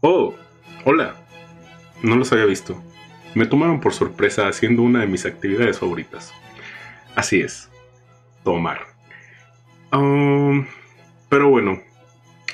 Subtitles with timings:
[0.00, 0.32] Oh,
[0.84, 1.16] hola.
[2.02, 2.80] No los había visto.
[3.34, 6.32] Me tomaron por sorpresa haciendo una de mis actividades favoritas.
[7.16, 7.68] Así es,
[8.44, 8.86] tomar.
[9.92, 10.66] Um,
[11.28, 11.82] pero bueno,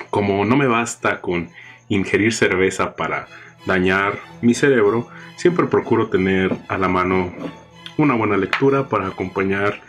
[0.09, 1.49] como no me basta con
[1.87, 3.27] ingerir cerveza para
[3.67, 7.31] dañar mi cerebro, siempre procuro tener a la mano
[7.97, 9.81] una buena lectura para acompañar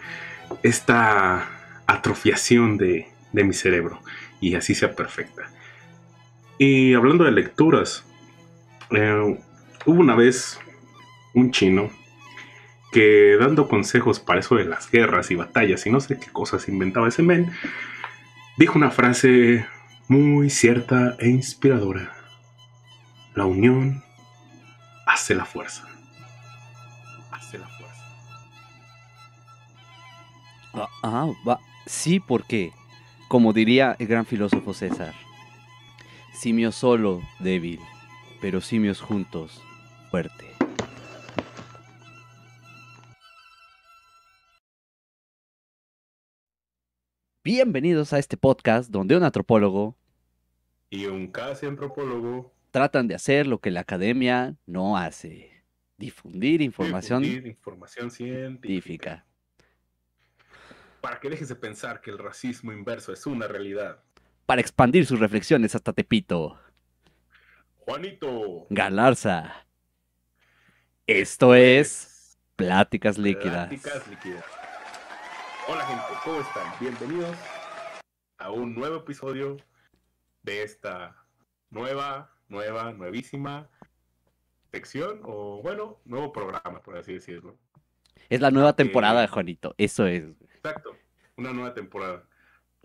[0.62, 1.48] esta
[1.86, 4.02] atrofiación de, de mi cerebro
[4.42, 5.50] y así sea perfecta.
[6.58, 8.04] Y hablando de lecturas,
[8.90, 9.38] eh,
[9.84, 10.58] hubo una vez
[11.34, 11.90] un chino
[12.92, 16.68] que dando consejos para eso de las guerras y batallas y no sé qué cosas
[16.68, 17.52] inventaba ese men,
[18.56, 19.66] dijo una frase
[20.08, 22.12] muy cierta e inspiradora.
[23.34, 24.02] La unión
[25.06, 25.86] hace la fuerza.
[27.32, 28.04] Hace la fuerza.
[30.72, 31.58] Ah, ah, va.
[31.84, 32.72] Sí, porque,
[33.28, 35.12] como diría el gran filósofo César,
[36.36, 37.80] simio solo, débil,
[38.42, 39.62] pero simios juntos,
[40.10, 40.44] fuerte.
[47.42, 49.96] Bienvenidos a este podcast donde un antropólogo
[50.90, 52.52] Y un casi antropólogo.
[52.70, 55.64] tratan de hacer lo que la academia no hace.
[55.96, 58.60] Difundir información difundir información científica.
[58.60, 59.26] científica.
[61.00, 64.02] Para que dejes de pensar que el racismo inverso es una realidad.
[64.46, 66.58] Para expandir sus reflexiones hasta Tepito.
[67.78, 68.66] Juanito.
[68.70, 69.66] Galarza.
[71.06, 73.68] Esto es Pláticas Líquidas.
[73.68, 74.44] Pláticas líquidas.
[75.68, 76.72] Hola gente, ¿cómo están?
[76.80, 77.36] Bienvenidos
[78.38, 79.56] a un nuevo episodio
[80.42, 81.16] de esta
[81.70, 83.68] nueva, nueva, nuevísima
[84.70, 87.58] sección o bueno, nuevo programa, por así decirlo.
[88.28, 89.74] Es la nueva temporada, Eh, Juanito.
[89.76, 90.22] Eso es.
[90.54, 90.96] Exacto,
[91.36, 92.28] una nueva temporada.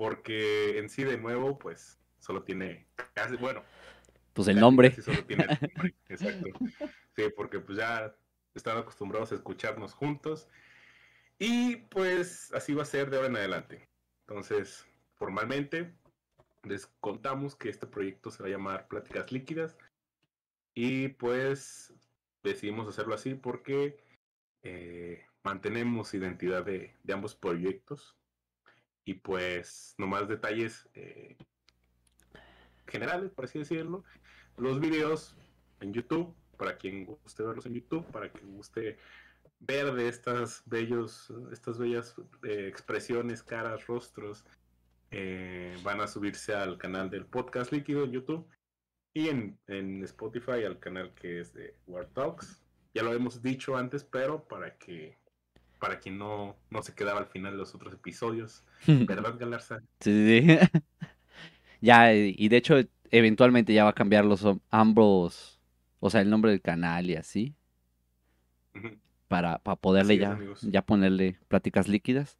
[0.02, 3.62] Porque en sí de nuevo, pues solo tiene casi, bueno,
[4.34, 4.90] Pues el nombre.
[4.90, 6.50] casi solo tiene nombre, Exacto.
[7.16, 8.12] Sí, porque pues ya
[8.56, 10.48] están acostumbrados a escucharnos juntos.
[11.38, 13.88] Y pues así va a ser de ahora en adelante.
[14.22, 15.94] Entonces, formalmente,
[16.64, 19.78] les contamos que este proyecto se va a llamar Pláticas Líquidas.
[20.74, 21.94] Y pues
[22.42, 24.04] decidimos hacerlo así porque
[24.64, 28.18] eh, mantenemos identidad de, de ambos proyectos.
[29.06, 31.38] Y pues, nomás detalles eh,
[32.88, 34.04] generales, por así decirlo.
[34.58, 35.36] Los videos
[35.80, 38.98] en YouTube, para quien guste verlos en YouTube, para quien guste
[39.60, 44.44] ver de estas bellos, estas bellas eh, expresiones, caras, rostros,
[45.12, 48.48] eh, van a subirse al canal del podcast líquido en YouTube
[49.14, 52.64] y en, en Spotify al canal que es de War Talks.
[52.94, 55.18] Ya lo hemos dicho antes, pero para que
[55.82, 59.82] para quien no, no se quedaba al final de los otros episodios, ¿verdad, Galarza?
[60.00, 60.12] Sí,
[60.42, 60.60] sí, sí.
[61.82, 62.76] ya, y de hecho,
[63.12, 65.60] eventualmente ya va a cambiar los ambos,
[66.00, 67.56] o sea, el nombre del canal y así,
[69.28, 72.38] para, para poderle Así ya, ya ponerle pláticas líquidas.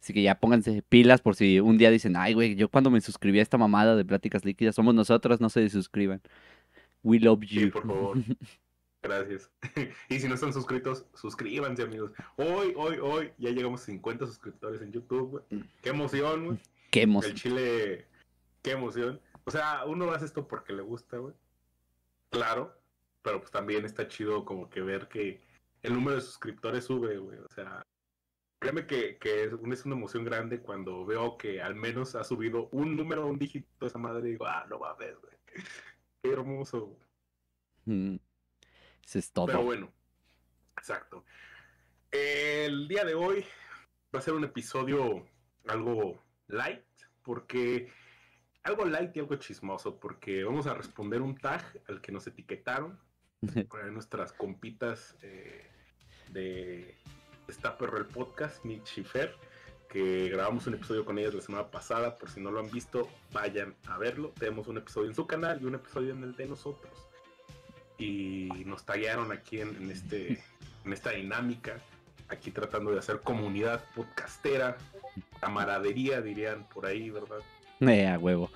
[0.00, 3.00] Así que ya pónganse pilas por si un día dicen, ay, güey, yo cuando me
[3.00, 6.22] suscribí a esta mamada de pláticas líquidas, somos nosotros, no se suscriban.
[7.04, 7.70] We love Sí, you.
[7.70, 8.18] por favor.
[9.02, 9.50] Gracias.
[10.08, 12.12] y si no están suscritos, suscríbanse, amigos.
[12.36, 15.64] Hoy, hoy, hoy, ya llegamos a 50 suscriptores en YouTube, güey.
[15.82, 16.58] Qué emoción, güey.
[16.90, 17.32] Qué emoción.
[17.32, 18.06] El chile,
[18.62, 19.20] qué emoción.
[19.44, 21.34] O sea, uno hace esto porque le gusta, güey.
[22.30, 22.78] Claro,
[23.22, 25.40] pero pues también está chido como que ver que
[25.82, 27.38] el número de suscriptores sube, güey.
[27.40, 27.82] O sea,
[28.60, 32.22] créeme que, que es, una- es una emoción grande cuando veo que al menos ha
[32.22, 34.28] subido un número, un dígito esa madre.
[34.28, 35.34] Y digo, ah, no mames, güey.
[36.22, 37.02] Qué hermoso, güey.
[37.84, 38.16] Mm,
[39.04, 39.46] Eso es todo.
[39.46, 39.92] Pero bueno,
[40.76, 41.24] exacto.
[42.10, 43.44] El día de hoy
[44.14, 45.26] va a ser un episodio
[45.66, 46.84] algo light,
[47.22, 47.90] porque
[48.62, 52.98] algo light y algo chismoso, porque vamos a responder un tag al que nos etiquetaron
[53.68, 55.70] por ahí nuestras compitas eh,
[56.30, 56.96] de
[57.48, 59.34] Está Perro el Podcast, Mitch y Fer,
[59.88, 62.16] que grabamos un episodio con ellas la semana pasada.
[62.16, 64.32] Por si no lo han visto, vayan a verlo.
[64.38, 67.11] Tenemos un episodio en su canal y un episodio en el de nosotros.
[68.02, 70.42] Y nos tallaron aquí en, en este,
[70.84, 71.76] en esta dinámica,
[72.28, 74.76] aquí tratando de hacer comunidad podcastera,
[75.40, 77.38] camaradería, dirían por ahí, ¿verdad?
[77.80, 78.50] Eh, a huevo.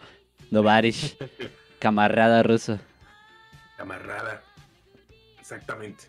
[0.50, 1.16] Novarish,
[1.78, 2.80] camarada ruso.
[3.76, 4.42] Camarada.
[5.38, 6.04] Exactamente.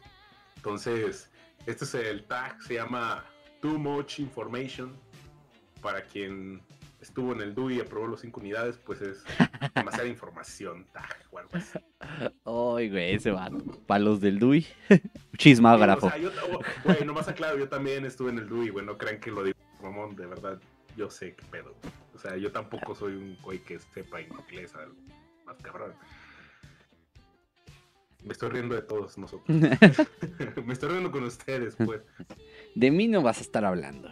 [0.55, 1.29] Entonces,
[1.67, 3.23] este es el tag, se llama
[3.61, 4.95] Too Much Information.
[5.79, 6.59] Para quien
[7.01, 9.23] estuvo en el DUI y aprobó los cinco unidades, pues es
[9.75, 11.79] demasiada información, tag o algo así.
[11.99, 13.49] Ay, güey, ese va.
[13.85, 14.65] Para los del DUI.
[15.37, 16.07] Chismógrafo.
[16.07, 16.31] O sea, yo,
[16.83, 19.57] güey, nomás aclaro, yo también estuve en el DUI, güey, no crean que lo digo
[19.81, 20.59] mamón, de verdad,
[20.95, 21.75] yo sé qué pedo.
[22.15, 24.95] O sea, yo tampoco soy un güey que sepa inglés algo
[25.45, 25.93] más cabrón.
[28.23, 29.47] Me estoy riendo de todos nosotros.
[30.65, 32.01] Me estoy riendo con ustedes, pues.
[32.75, 34.09] De mí no vas a estar hablando.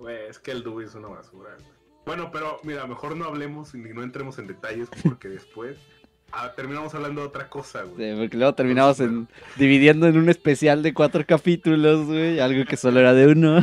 [0.00, 1.70] Güey, es que el Dubi es una basura, güey.
[2.06, 5.76] Bueno, pero mira, mejor no hablemos y no entremos en detalles porque después
[6.32, 8.12] ah, terminamos hablando de otra cosa, güey.
[8.14, 12.78] Sí, porque luego terminamos en, dividiendo en un especial de cuatro capítulos, güey, algo que
[12.78, 13.62] solo era de uno.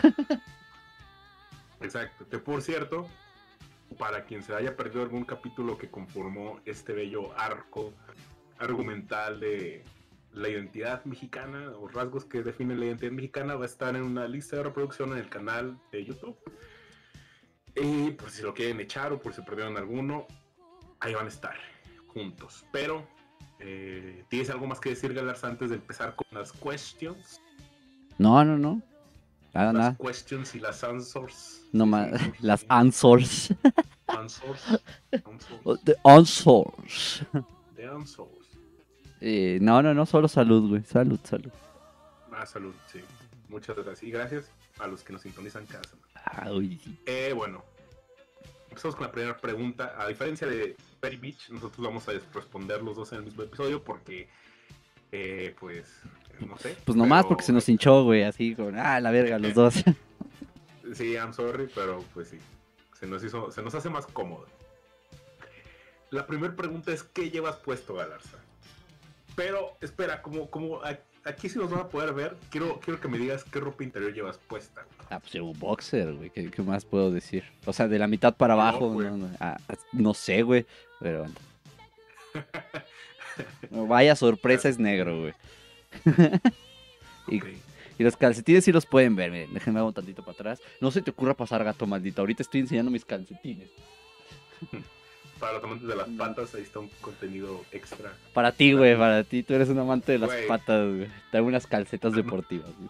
[1.81, 3.07] Exacto, que por cierto,
[3.97, 7.93] para quien se haya perdido algún capítulo que conformó este bello arco
[8.59, 9.83] argumental de
[10.37, 14.27] la identidad mexicana o rasgos que definen la identidad mexicana va a estar en una
[14.27, 16.37] lista de reproducción en el canal de YouTube.
[17.75, 20.27] Y por si lo quieren echar o por si perdieron alguno,
[20.99, 21.55] ahí van a estar
[22.07, 22.65] juntos.
[22.71, 23.07] Pero,
[23.59, 27.41] eh, ¿tienes algo más que decir, Galarza, antes de empezar con las questions?
[28.17, 28.81] No, no, no.
[29.53, 29.97] Nada, las nada.
[29.99, 31.65] questions y las answers.
[31.71, 32.11] No más,
[32.41, 33.53] las answers.
[34.07, 34.81] answers.
[35.11, 35.83] answers.
[35.83, 37.23] The answers.
[37.75, 38.46] The answers.
[39.21, 40.83] Eh, no, no, no, solo salud, güey.
[40.83, 41.51] Salud, salud.
[42.31, 43.01] Ah, salud, sí.
[43.49, 44.03] Muchas gracias.
[44.03, 46.07] Y gracias a los que nos sintonizan cada semana.
[46.15, 46.49] Ah.
[47.05, 47.63] Eh, bueno,
[48.69, 49.95] empezamos con la primera pregunta.
[49.97, 53.83] A diferencia de Perry Beach, nosotros vamos a responder los dos en el mismo episodio
[53.83, 54.27] porque,
[55.11, 56.01] eh, pues,
[56.45, 56.75] no sé.
[56.85, 59.75] Pues nomás pero- porque se nos hinchó, güey, así con, ah, la verga, los dos.
[60.93, 62.37] Sí, I'm sorry, pero pues sí.
[62.97, 64.47] Se nos, hizo, se nos hace más cómodo.
[66.11, 68.37] La primera pregunta es: ¿qué llevas puesto, Galarza?
[69.37, 70.81] Pero, espera, como, como
[71.23, 74.11] aquí sí nos van a poder ver, quiero, quiero que me digas qué ropa interior
[74.11, 74.83] llevas puesta.
[75.11, 77.43] Ah, pues un boxer, güey, ¿qué, qué más puedo decir?
[77.67, 79.57] O sea, de la mitad para No, abajo, no, no, ah,
[79.91, 80.65] no sé, güey,
[80.99, 81.27] pero...
[83.69, 85.33] Vaya sorpresa, es negro, güey.
[87.99, 90.61] Y- los calcetines sí los pueden ver, miren, déjenme un tantito para atrás.
[90.81, 93.69] No se te ocurra pasar gato maldito, ahorita estoy enseñando mis calcetines.
[95.39, 98.13] Para los amantes de las patas, ahí está un contenido extra.
[98.33, 100.47] Para ti, güey, para ti, tú eres un amante de las Güey.
[100.47, 101.07] patas, güey.
[101.31, 102.89] Te hago unas calcetas deportivas, güey.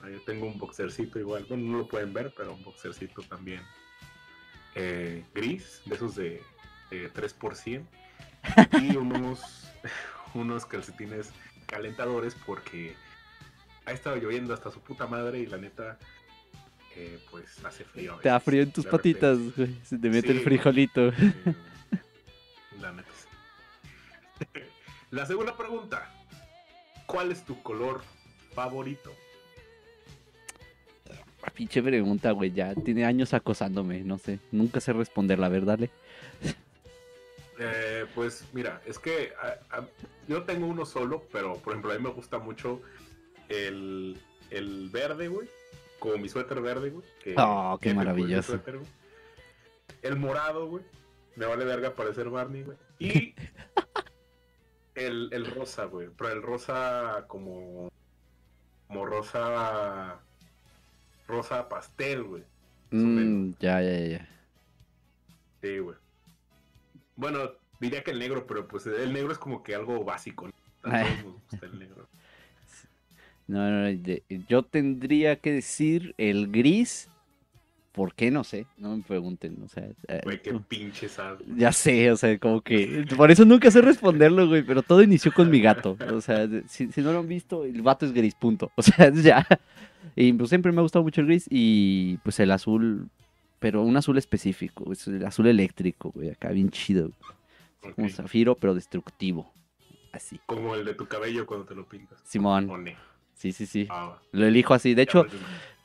[0.00, 1.44] Ahí tengo un boxercito igual.
[1.48, 3.60] Bueno, no lo pueden ver, pero un boxercito también.
[4.74, 6.40] eh, gris, de esos de,
[6.90, 7.84] de 3%.
[8.80, 9.40] Y unos,
[10.34, 11.30] unos calcetines
[11.66, 12.94] calentadores porque
[13.86, 15.98] ha estado lloviendo hasta su puta madre y la neta,
[16.96, 18.18] eh, pues hace frío.
[18.22, 19.74] Te da frío en tus patitas, güey.
[19.84, 21.12] Se te mete el frijolito.
[22.80, 23.08] La neta.
[25.10, 26.12] La segunda pregunta.
[27.06, 28.02] ¿Cuál es tu color
[28.54, 29.12] favorito?
[31.42, 34.38] Ah, Pinche pregunta, güey, ya tiene años acosándome, no sé.
[34.52, 35.90] Nunca sé responderla, a ver, dale.
[37.60, 39.88] Eh, pues mira, es que a- a-
[40.28, 42.80] yo tengo uno solo, pero por ejemplo a mí me gusta mucho
[43.48, 44.16] el,
[44.50, 45.48] el verde, güey.
[45.98, 47.04] Como mi suéter verde, güey.
[47.22, 48.52] que- Oh, qué maravilloso.
[48.52, 48.88] suéter, güey.
[50.02, 50.84] El morado, güey.
[51.36, 52.76] Me vale verga parecer Barney, güey.
[52.98, 53.34] Y
[54.94, 56.08] el, el rosa, güey.
[56.16, 57.90] Pero el rosa como...
[58.86, 60.20] Como rosa...
[61.26, 62.42] Rosa pastel, güey.
[62.90, 64.28] Mm, ya, ya, ya, ya.
[65.60, 65.96] Sí, güey.
[67.16, 70.46] Bueno, diría que el negro, pero pues el negro es como que algo básico.
[70.48, 70.54] ¿no?
[70.90, 72.08] A todos nos gusta el negro.
[73.48, 73.98] No, no, no,
[74.48, 77.10] yo tendría que decir el gris.
[77.92, 78.30] ¿Por qué?
[78.30, 79.88] No sé, no me pregunten, o sea...
[80.06, 81.38] eh, Güey, qué pinche sad.
[81.56, 83.04] Ya sé, o sea, como que...
[83.16, 85.96] Por eso nunca sé responderlo, güey, pero todo inició con mi gato.
[86.12, 88.70] O sea, si, si no lo han visto, el vato es gris, punto.
[88.76, 89.44] O sea, ya.
[90.14, 93.08] Y pues siempre me ha gustado mucho el gris y pues el azul,
[93.58, 97.10] pero un azul específico, es el azul eléctrico, güey, acá bien chido.
[97.82, 97.94] Ok.
[97.96, 99.52] Como zafiro, pero destructivo.
[100.12, 100.40] Así.
[100.46, 102.20] Como el de tu cabello cuando te lo pintas.
[102.24, 102.68] Simón.
[103.38, 103.86] Sí, sí, sí.
[103.90, 104.94] Ah, Lo elijo así.
[104.94, 105.26] De hecho,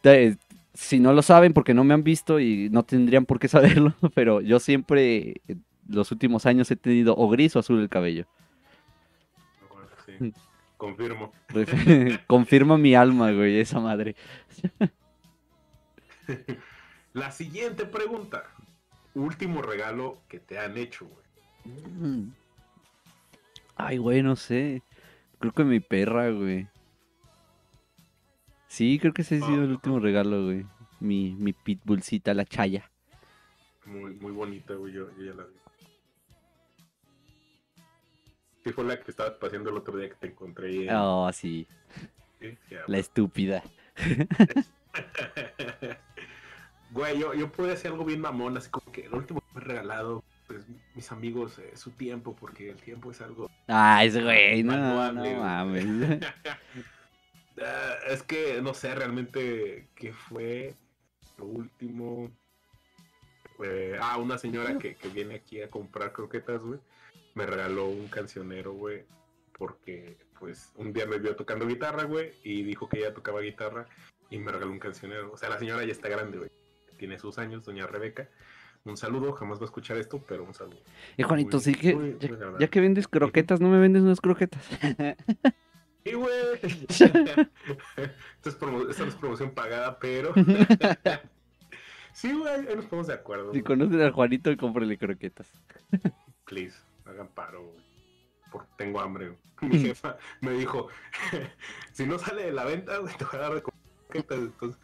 [0.02, 0.38] te-
[0.74, 3.48] si no lo saben porque no me han visto y no tendrían por qué
[3.88, 5.56] saberlo, pero yo siempre, eh,
[5.88, 8.26] los últimos años he tenido o gris o azul el cabello.
[10.06, 10.34] Sí.
[10.78, 11.32] Confirmo.
[12.28, 14.16] Confirma mi alma, güey, esa madre.
[17.14, 18.44] La siguiente pregunta.
[19.16, 21.78] Último regalo que te han hecho, güey.
[22.00, 22.34] Mm.
[23.76, 24.82] Ay, güey, no sé.
[25.40, 26.68] Creo que mi perra, güey.
[28.74, 30.66] Sí, creo que ese ha sido el último regalo, güey.
[31.00, 32.90] Mi, mi pitbullcita, la chaya.
[33.86, 34.92] Muy, muy bonita, güey.
[34.94, 35.54] Yo, yo ya la vi.
[38.64, 41.68] Sí, fue la que estabas paseando el otro día que te encontré en- Oh, sí,
[42.88, 43.62] la estúpida.
[46.92, 49.62] Güey, yo, yo pude hacer algo bien mamón, así como que el último que me
[49.62, 50.64] he regalado, pues
[50.94, 53.50] mis amigos, eh, su tiempo, porque el tiempo es algo.
[53.68, 55.86] Ay, ese güey, no, no mames.
[57.62, 60.74] Ah, es que no sé realmente qué fue
[61.38, 62.32] lo último.
[63.64, 66.80] Eh, ah, una señora que, que viene aquí a comprar croquetas, güey.
[67.36, 69.06] me regaló un cancionero, güey,
[69.58, 73.88] porque pues un día me vio tocando guitarra, güey, y dijo que ella tocaba guitarra
[74.30, 75.32] y me regaló un cancionero.
[75.32, 76.50] O sea, la señora ya está grande, güey.
[76.98, 78.28] Tiene sus años, doña Rebeca.
[78.86, 80.82] Un saludo, jamás va a escuchar esto, pero un saludo.
[81.16, 82.60] Y Juanito, Muy- sí que, muy- ya, muy agradable.
[82.66, 84.68] ya que vendes croquetas, ¿no me vendes unas croquetas?
[86.06, 86.34] Sí, güey.
[86.64, 90.34] Esta es, promo- esta no es promoción pagada, pero.
[92.14, 93.46] sí, güey, ahí nos ponemos de acuerdo.
[93.54, 93.64] si güey.
[93.64, 95.52] conocen al Juanito, cómprele croquetas.
[96.46, 97.84] Please, hagan paro, güey.
[98.52, 99.72] Porque tengo hambre, güey.
[99.72, 100.90] Mi jefa me dijo:
[101.94, 104.40] si no sale de la venta, güey, te voy a dar de croquetas.
[104.40, 104.80] Entonces,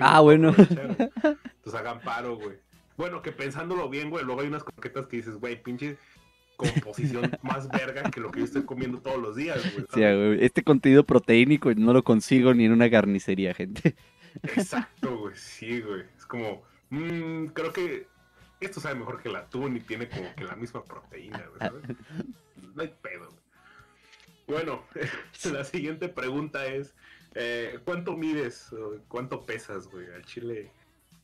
[0.00, 0.48] Ah, bueno.
[0.58, 2.58] Entonces hagan paro, güey.
[2.96, 5.96] Bueno, que pensándolo bien, güey, luego hay unas croquetas que dices, güey, pinche
[6.60, 9.86] composición más verga que lo que yo estoy comiendo todos los días, güey.
[9.94, 10.16] Sí, ¿sabes?
[10.16, 13.96] güey, este contenido proteínico no lo consigo ni en una carnicería, gente.
[14.42, 16.04] Exacto, güey, sí, güey.
[16.16, 18.06] Es como, mm, creo que
[18.60, 21.96] esto sabe mejor que el atún y tiene como que la misma proteína, güey, ¿sabes?
[22.74, 23.26] No hay pedo.
[23.26, 23.40] güey.
[24.46, 24.84] Bueno,
[25.52, 26.94] la siguiente pregunta es,
[27.34, 28.70] eh, ¿cuánto mides
[29.08, 30.06] cuánto pesas, güey?
[30.12, 30.72] Al chile,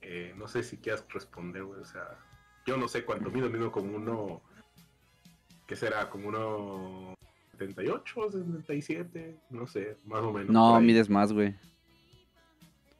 [0.00, 2.18] eh, no sé si quieras responder, güey, o sea,
[2.66, 4.42] yo no sé cuánto mido, mido como uno,
[5.66, 6.08] ¿qué será?
[6.10, 7.14] Como uno...
[7.52, 10.50] 78, 77, no sé, más o menos.
[10.50, 11.54] No, mides más, güey.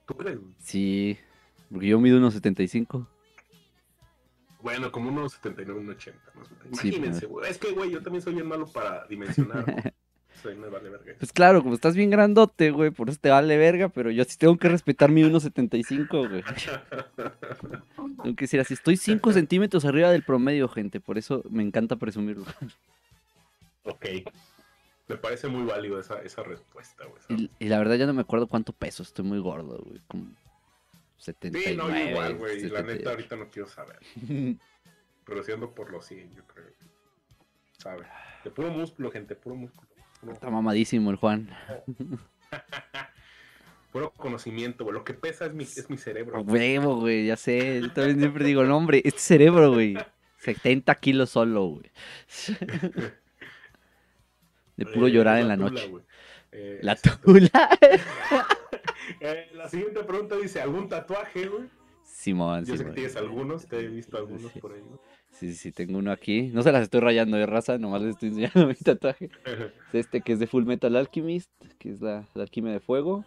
[0.07, 0.55] ¿Tú crees, güey?
[0.59, 1.19] Sí,
[1.71, 3.07] porque yo mido unos 75.
[4.63, 6.21] Bueno, como unos 79, unos 80.
[6.35, 6.79] Más o menos.
[6.79, 7.51] Sí, Imagínense, güey.
[7.51, 9.65] Es que, güey, yo también soy bien malo para dimensionar.
[10.37, 10.43] ¿no?
[10.43, 11.15] Soy me vale verga.
[11.19, 14.37] Pues claro, como estás bien grandote, güey, por eso te vale verga, pero yo sí
[14.37, 16.43] tengo que respetar mi 1.75, güey.
[18.23, 21.97] Tengo que decir así, estoy 5 centímetros arriba del promedio, gente, por eso me encanta
[21.97, 22.45] presumirlo.
[23.85, 24.07] ok.
[25.09, 27.23] Me parece muy válido esa, esa respuesta, güey.
[27.23, 27.43] ¿sabes?
[27.59, 30.27] Y, y la verdad ya no me acuerdo cuánto peso, estoy muy gordo, güey, como
[31.19, 31.71] 79.
[31.71, 32.59] Sí, no, igual, güey.
[32.59, 32.97] y La 78.
[32.99, 33.99] neta, ahorita no quiero saber.
[35.25, 36.67] Pero si ando por los 100, yo creo.
[37.79, 38.07] ¿Sabe?
[38.45, 39.89] De puro músculo, gente, puro músculo.
[40.33, 41.49] Está mamadísimo el Juan.
[43.93, 44.95] puro conocimiento, güey.
[44.95, 46.41] Lo que pesa es mi, es mi cerebro.
[46.43, 47.81] Huevo, güey, ya sé.
[47.81, 49.97] Yo también siempre digo, no, hombre, este cerebro, güey.
[50.39, 51.91] 70 kilos solo, güey.
[54.77, 55.93] De puro Eh, llorar en la tula, noche.
[56.53, 57.79] Eh, La tula.
[59.21, 61.69] Eh, la siguiente pregunta dice: ¿algún tatuaje, güey?
[62.03, 62.95] Simón, Yo sé que Simón.
[62.95, 64.59] tienes algunos, te he visto algunos Sí.
[64.59, 64.81] por ahí.
[64.81, 64.99] güey.
[65.33, 66.51] Sí, sí, tengo uno aquí.
[66.55, 69.29] No se las estoy rayando de raza, nomás les estoy enseñando mi tatuaje.
[69.93, 73.25] Es este que es de Full Metal Alchemist, que es la, la alquimia de fuego.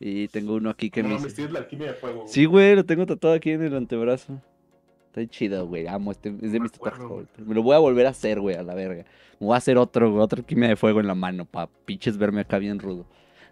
[0.00, 2.20] Y tengo uno aquí que no me hice- tienes la alquimia de fuego.
[2.22, 2.28] güey.
[2.28, 4.40] Sí, güey, lo tengo tatuado aquí en el antebrazo.
[5.06, 5.86] Está chido, güey.
[5.86, 6.28] Amo este.
[6.42, 7.04] Es de me mis tatuajes.
[7.44, 9.04] Me lo voy a volver a hacer, güey, a la verga.
[9.38, 12.16] Me voy a hacer otro, güey, otra alquimia de fuego en la mano, pa' pinches
[12.18, 13.06] verme acá bien rudo.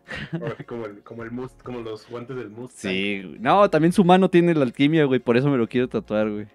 [0.66, 2.92] Como, el, como, el must, como los guantes del Mustang.
[2.92, 3.38] Sí, güey.
[3.38, 5.18] No, también su mano tiene la alquimia, güey.
[5.20, 6.46] Por eso me lo quiero tatuar, güey.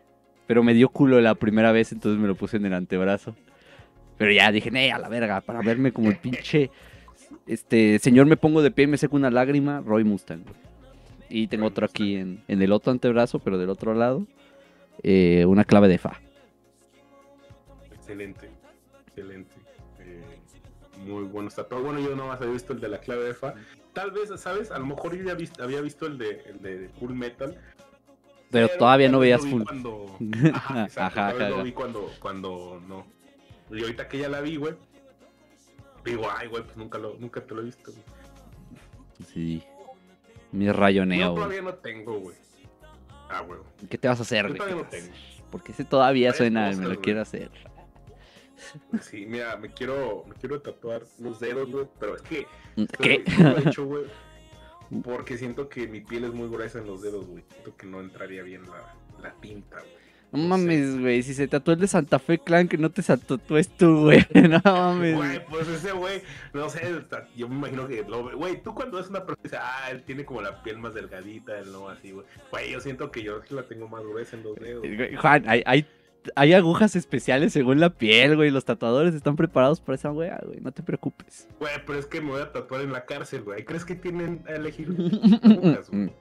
[0.50, 3.36] Pero me dio culo la primera vez, entonces me lo puse en el antebrazo.
[4.18, 6.72] Pero ya dije, eh, a la verga, para verme como el pinche.
[7.46, 10.42] Este, señor, me pongo de pie y me seco una lágrima, Roy Mustang.
[11.30, 14.26] Y tengo Roy otro aquí en, en el otro antebrazo, pero del otro lado.
[15.04, 16.20] eh, una clave de fa.
[17.94, 18.50] Excelente,
[19.08, 19.54] excelente.
[20.00, 20.24] Eh,
[21.06, 21.86] muy buenos tatuajes.
[21.86, 23.54] Bueno, yo nomás había visto el de la clave de Fa.
[23.94, 24.72] Tal vez, ¿sabes?
[24.72, 27.56] A lo mejor yo ya había visto el de, el de Full Metal.
[28.52, 29.64] Pero todavía no veías lo full.
[29.64, 30.18] Cuando...
[30.54, 33.06] Ajá, exacto, Ajá, ajá, lo vi cuando, cuando no.
[33.72, 34.74] Y ahorita que ya la vi, güey.
[36.04, 37.92] Digo, ay, güey, pues nunca, lo, nunca te lo he visto.
[37.92, 38.04] güey.
[39.34, 39.64] Sí.
[40.52, 41.36] Mi rayoneo, Yo güey.
[41.36, 42.36] todavía no tengo, güey.
[43.30, 43.60] Ah, güey.
[43.90, 44.58] ¿Qué te vas a hacer, Yo güey?
[44.58, 45.14] todavía ¿Qué no tengo.
[45.52, 47.02] Porque ese todavía suena, me cosas, lo güey.
[47.02, 47.52] quiero hacer.
[49.02, 51.86] Sí, mira, me quiero, me quiero tatuar los dedos, güey.
[52.00, 52.46] Pero es que
[53.00, 53.24] ¿Qué?
[53.26, 54.04] Pero no lo he hecho, güey,
[55.04, 57.44] porque siento que mi piel es muy gruesa en los dedos, güey.
[57.50, 60.00] Siento que no entraría bien la, la tinta, güey.
[60.32, 61.24] No No mames, güey.
[61.24, 64.26] Si se tatuó el de Santa Fe Clan, que no te tatúes tú, güey.
[64.50, 65.16] No mames.
[65.16, 66.22] Güey, pues ese güey,
[66.54, 66.82] no sé,
[67.36, 70.26] yo me imagino que lo Güey, tú cuando ves una persona dices, ah, él tiene
[70.26, 72.26] como la piel más delgadita, él no así, güey.
[72.52, 74.82] Güey, yo siento que yo la tengo más gruesa en los dedos.
[74.82, 75.86] Güey, Juan, hay, hay,
[76.36, 78.52] hay agujas especiales según la piel, güey.
[78.52, 80.60] Los tatuadores están preparados para esa wea, güey.
[80.62, 81.48] No te preocupes.
[81.60, 83.64] Güey, pero es que me voy a tatuar en la cárcel, güey.
[83.66, 84.90] ¿Crees que tienen a elegir?
[85.44, 86.12] agujas, güey?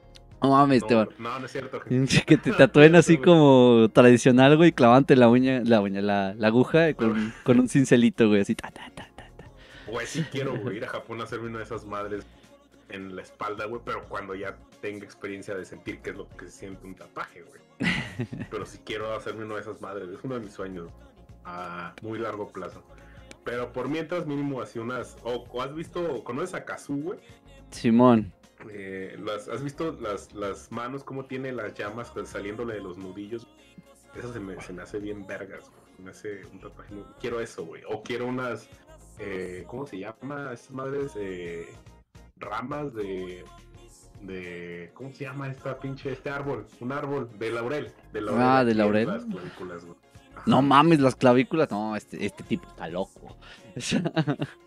[0.40, 1.80] No mames, No, te va- no, no es cierto.
[1.80, 2.22] gente.
[2.24, 4.70] Que te tatúen así como tradicional, güey.
[4.72, 8.42] Clavante la uña, la uña, la, la aguja con, con un cincelito, güey.
[8.42, 9.44] Así, ta, ta, ta, ta, ta.
[9.88, 12.24] Güey, sí quiero, güey, ir a Japón a hacerme una de esas madres
[12.88, 16.46] en la espalda, güey, pero cuando ya tenga experiencia de sentir qué es lo que
[16.46, 17.60] se siente un tatuaje, güey.
[18.50, 20.90] Pero sí quiero hacerme una de esas madres, es uno de mis sueños
[21.44, 22.82] a muy largo plazo.
[23.44, 25.16] Pero por mientras mínimo así unas...
[25.22, 27.20] O, has visto, ¿conoces a Kazu, güey?
[27.70, 28.32] Simón.
[28.70, 33.46] Eh, las, ¿Has visto las, las manos, cómo tiene las llamas saliéndole de los nudillos?
[34.14, 36.04] Eso se me, se me hace bien vergas, güey.
[36.04, 36.92] me hace un tatuaje.
[36.94, 37.82] muy- Quiero eso, güey.
[37.88, 38.68] O quiero unas,
[39.18, 40.50] eh, ¿cómo se llama?
[40.52, 41.68] Estas madres, eh,
[42.36, 43.44] ramas de,
[44.22, 46.66] de, ¿cómo se llama esta pinche, este árbol?
[46.80, 47.92] Un árbol de laurel.
[48.12, 49.06] De laurel Ah, de laurel.
[49.06, 49.98] las clavículas, güey.
[50.34, 50.42] Ajá.
[50.46, 51.70] No mames, las clavículas.
[51.70, 53.36] No, este, este tipo está loco.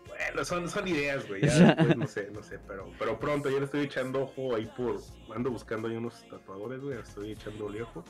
[0.08, 1.42] Bueno, son, son ideas, güey.
[1.42, 4.70] Ya después no sé, no sé, pero, pero pronto yo le estoy echando ojo ahí
[4.76, 5.00] por.
[5.34, 6.98] Ando buscando ahí unos tatuadores, güey.
[6.98, 8.04] Estoy echando ojo.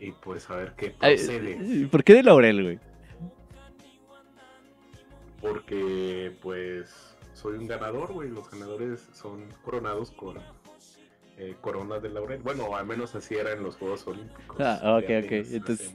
[0.00, 1.86] Y pues a ver qué procede.
[1.88, 2.80] ¿Por qué de laurel, güey?
[5.40, 8.30] Porque pues soy un ganador, güey.
[8.30, 10.36] Los ganadores son coronados con
[11.38, 12.40] eh, coronas de laurel.
[12.42, 14.56] Bueno, al menos así era en los Juegos Olímpicos.
[14.60, 15.30] Ah, ok, ok.
[15.30, 15.94] Entonces.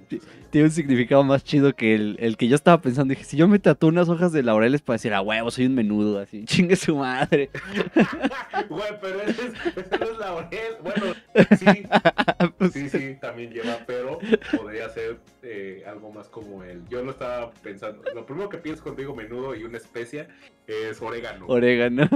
[0.49, 3.11] Tiene un significado más chido que el, el que yo estaba pensando.
[3.11, 5.75] Dije, si yo me tatúo unas hojas de laureles para decir, a huevo, soy un
[5.75, 7.49] menudo, así, chingue su madre.
[8.69, 10.75] Güey, pero ese, es, ese no es laurel.
[10.81, 11.15] Bueno,
[11.57, 11.65] sí,
[12.57, 14.19] Pues, Sí, sí, también lleva, pero
[14.55, 16.87] podría ser eh, algo más como el.
[16.87, 18.01] Yo lo estaba pensando.
[18.13, 20.27] Lo primero que pienso cuando digo menudo y una especia
[20.67, 21.45] es orégano.
[21.47, 22.07] Orégano.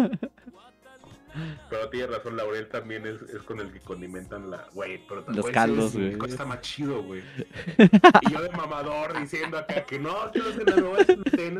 [1.69, 4.67] Pero tienes razón, laurel también es, es con el que condimentan la.
[4.73, 6.17] Güey, pero Los güey, caldos, güey.
[6.27, 7.21] Está más chido, güey.
[8.21, 10.95] Y yo de mamador diciendo acá que no, que no se la no,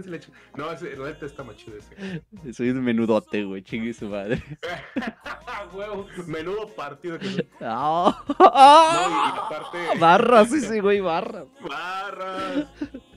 [0.03, 2.53] se le echa- No, ese, neta está más chido ese.
[2.53, 4.41] Soy un menudote, güey, chingue su madre.
[5.73, 7.47] Huevo, menudo partido que.
[7.61, 8.23] Ah.
[8.27, 9.99] No, y, y aparte.
[9.99, 11.45] Barras ese, güey, barras.
[11.67, 12.67] Barras.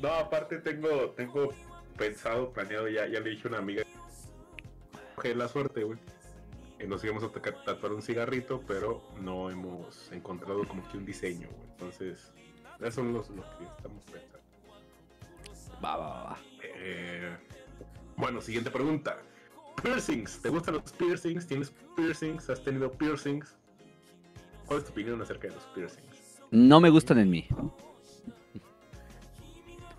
[0.00, 1.52] No, aparte tengo, tengo
[1.97, 3.83] pensado, planeado, ya, ya le dije a una amiga
[5.21, 5.99] que la suerte, güey.
[6.87, 11.70] Nos íbamos a tatuar un cigarrito, pero no hemos encontrado como que un diseño, güey.
[11.72, 12.32] Entonces,
[12.78, 14.40] esos son los, los que estamos pensando.
[15.84, 16.38] Va, va, va.
[16.62, 17.37] Eh,
[18.16, 19.18] bueno, siguiente pregunta.
[19.82, 20.42] Piercings.
[20.42, 21.46] ¿Te gustan los piercings?
[21.46, 22.50] ¿Tienes piercings?
[22.50, 23.56] ¿Has tenido piercings?
[24.66, 26.40] ¿Cuál es tu opinión acerca de los piercings?
[26.50, 27.46] No me gustan en mí.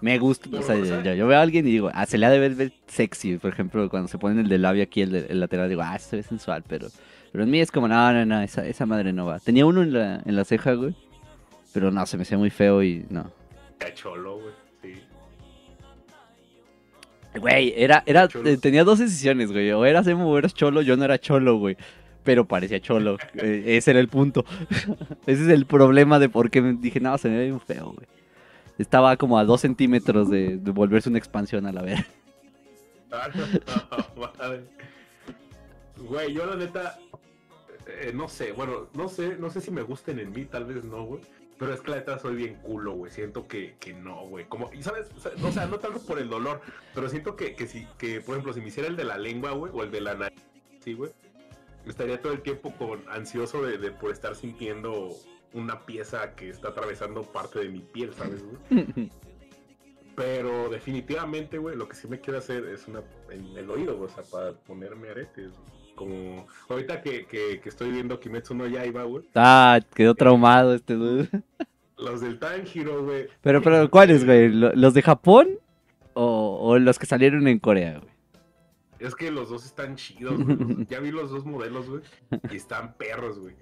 [0.01, 2.29] Me gusta, o sea, yo, yo- veo a alguien y digo, ah, se le ha
[2.31, 5.27] de ver, ver sexy, por ejemplo, cuando se ponen el de labio aquí, el, de-
[5.29, 6.87] el lateral, digo, ah, se ve sensual, pero,
[7.31, 9.39] pero en mí es como, no, no, no, esa, esa madre no va.
[9.39, 10.95] Tenía uno en la, en la ceja, güey,
[11.73, 13.31] pero no, se me hacía muy feo y no.
[13.79, 14.53] Ya cholo, güey.
[14.81, 15.01] Sí.
[17.39, 18.47] Güey, era, era, Cholos.
[18.49, 21.57] eh, tenía dos decisiones, güey, o eras emo o eras cholo, yo no era cholo,
[21.57, 21.77] güey.
[22.23, 24.45] Pero parecía cholo, eh, ese era el punto.
[25.25, 27.93] ese es el problema de por qué me dije, no, se me ve bien feo,
[27.93, 28.07] güey.
[28.77, 31.81] Estaba como a dos centímetros de, de volverse una expansión a la
[34.37, 34.63] madre.
[35.97, 36.99] Güey, yo la neta,
[37.85, 40.83] eh, no sé, bueno, no sé, no sé si me gusten en mí, tal vez
[40.83, 41.21] no, güey.
[41.59, 43.11] Pero es que la neta soy bien culo, güey.
[43.11, 44.45] Siento que, que no, güey.
[44.45, 45.09] Como, y sabes,
[45.43, 46.61] o sea, no tanto por el dolor,
[46.95, 49.51] pero siento que, que si, que, por ejemplo, si me hiciera el de la lengua,
[49.51, 50.41] güey, o el de la nariz,
[50.83, 51.11] sí, güey,
[51.85, 55.15] estaría todo el tiempo con ansioso de, de por estar sintiendo
[55.53, 59.09] una pieza que está atravesando parte de mi piel, ¿sabes, güey?
[60.15, 64.09] Pero definitivamente, güey, lo que sí me quiero hacer es una en el oído, güey,
[64.09, 65.51] o sea, para ponerme aretes.
[65.95, 70.95] Como ahorita que, que, que estoy viendo Kimetsu no Yaiba, güey, Ah, quedó traumado este
[70.95, 71.29] dude.
[71.97, 73.27] los del Tanjiro, güey.
[73.41, 74.49] Pero, pero, ¿cuáles, güey?
[74.49, 75.59] ¿Lo- ¿Los de Japón
[76.13, 78.11] o, o los que salieron en Corea, güey?
[78.99, 80.85] Es que los dos están chidos, güey.
[80.89, 82.01] Ya vi los dos modelos, güey,
[82.51, 83.55] y están perros, güey.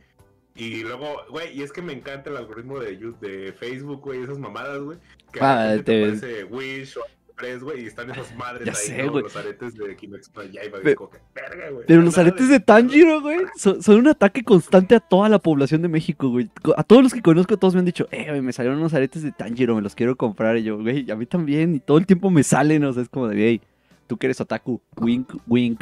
[0.59, 4.37] Y luego, güey, y es que me encanta el algoritmo de, de Facebook, güey, esas
[4.37, 4.97] mamadas, güey.
[5.31, 8.77] Que Ah, te te- aparece Wish o Express, güey, y están esas madres Ya ahí,
[8.77, 9.03] sé.
[9.05, 11.85] Los aretes de Kimetsu no Yaiba, como que, verga, güey.
[11.87, 15.81] Pero los aretes de Tanjiro, güey, son, son un ataque constante a toda la población
[15.81, 16.49] de México, güey.
[16.75, 19.23] A todos los que conozco, todos me han dicho, eh, güey, me salieron unos aretes
[19.23, 20.57] de Tanjiro, me los quiero comprar.
[20.57, 21.75] Y yo, güey, a mí también.
[21.75, 23.61] Y todo el tiempo me salen, o sea, es como de, hey,
[24.07, 25.81] tú que eres otaku, wink, wink.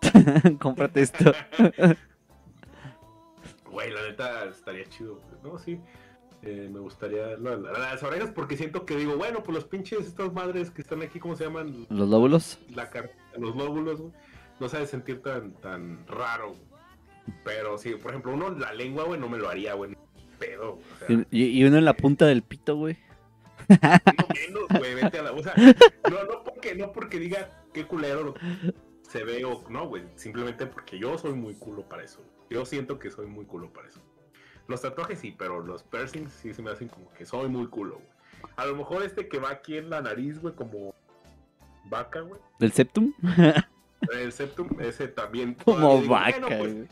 [0.60, 1.32] Cómprate esto.
[3.74, 5.20] Güey, la neta estaría chido.
[5.42, 5.80] No, sí.
[6.42, 10.32] Eh, me gustaría no, las orejas porque siento que digo, bueno, pues los pinches estas
[10.32, 11.86] madres que están aquí, ¿cómo se llaman?
[11.90, 12.58] Los lóbulos.
[12.72, 12.88] La
[13.36, 14.12] los lóbulos, güey.
[14.60, 16.50] No se ha de sentir tan, tan raro.
[16.50, 16.60] güey.
[17.44, 19.96] Pero sí, por ejemplo, uno la lengua, güey, no me lo haría, güey.
[20.38, 20.74] Pedo.
[20.74, 22.96] O sea, Y, y uno en la punta del pito, güey.
[23.68, 25.32] no menos, güey, vete a la.
[25.32, 28.34] O sea, no, no porque, no porque diga qué culero
[29.00, 30.04] se ve o no, güey.
[30.16, 32.20] Simplemente porque yo soy muy culo para eso.
[32.50, 34.00] Yo siento que soy muy culo para eso.
[34.68, 37.96] Los tatuajes sí, pero los piercings sí se me hacen como que soy muy culo,
[37.96, 38.08] güey.
[38.56, 40.94] A lo mejor este que va aquí en la nariz, güey, como
[41.86, 42.40] vaca, güey.
[42.58, 43.12] Del septum.
[44.12, 45.54] El septum, ese también.
[45.64, 46.88] Como digo, vaca, bueno, pues, güey.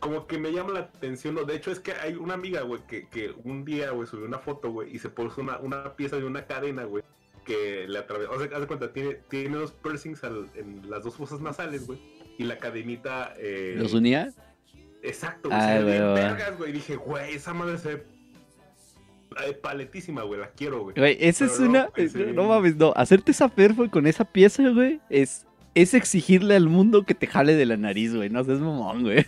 [0.00, 1.34] como que me llama la atención.
[1.36, 1.44] ¿no?
[1.44, 4.38] De hecho, es que hay una amiga, güey, que, que un día, güey, subió una
[4.40, 7.04] foto, güey, y se puso una, una pieza de una cadena, güey,
[7.44, 8.32] que le atravesó.
[8.32, 11.86] O sea, haz de cuenta, tiene, tiene dos piercings al- en las dos fosas nasales,
[11.86, 12.00] güey,
[12.36, 13.34] y la cadenita.
[13.38, 14.32] Eh, ¿Los unía?
[15.02, 15.60] Exacto, güey.
[15.60, 16.24] Ay, se ve bien güey, güey.
[16.24, 16.72] vergas, güey.
[16.72, 18.04] Dije, güey, esa madre se ve
[19.62, 20.94] paletísima, güey, la quiero, güey.
[20.96, 21.88] Güey, esa Pero es no, una.
[21.96, 22.92] ese- No mames, no.
[22.96, 25.46] Hacerte esa perfo con esa pieza, güey, es.
[25.76, 28.28] Es exigirle al mundo que te jale de la nariz, güey.
[28.28, 29.24] No seas mamón, güey.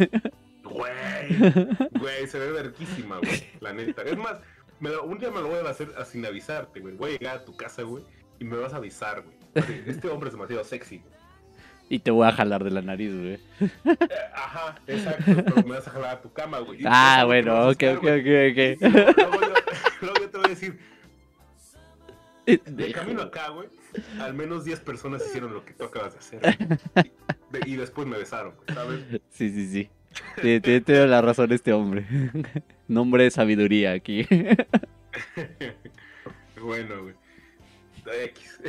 [0.64, 0.90] Güey,
[2.00, 4.02] güey, se ve verguísima, güey, la neta.
[4.02, 4.38] Es más,
[4.80, 6.96] me lo- un día me lo voy a hacer a- sin avisarte, güey.
[6.96, 8.02] Voy a llegar a tu casa, güey,
[8.40, 9.36] y me vas a avisar, güey.
[9.86, 10.98] Este hombre es demasiado sexy.
[10.98, 11.21] güey.
[11.92, 13.34] Y te voy a jalar de la nariz, güey.
[13.34, 13.98] Eh,
[14.34, 16.80] Ajá, exacto, pero me vas a jalar a tu cama, güey.
[16.86, 18.80] Ah, bueno, ok, ok, ok, ok.
[20.00, 20.78] Luego yo, te voy a decir,
[22.46, 23.68] de Deja, camino acá, güey,
[24.18, 26.40] al menos 10 personas hicieron lo que tú acabas de hacer.
[27.66, 29.00] Y, de- después me besaron, ¿sabes?
[29.28, 29.90] Sí, sí, sí.
[30.40, 32.06] Tiene- tiene la razón este hombre.
[32.88, 34.26] Nombre de sabiduría aquí.
[36.58, 37.14] bueno, güey.
[38.24, 38.60] X.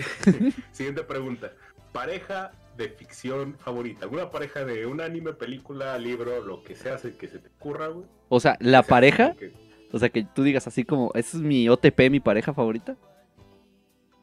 [0.74, 1.54] Siguiente pregunta.
[1.94, 4.06] Pareja de ficción favorita.
[4.06, 8.06] ¿Alguna pareja de un anime, película, libro, lo que sea que se te ocurra, güey?
[8.30, 9.54] O sea, la O sea, pareja, que-
[9.92, 12.96] o sea, que tú digas así como, ¿ese es mi OTP, mi pareja favorita?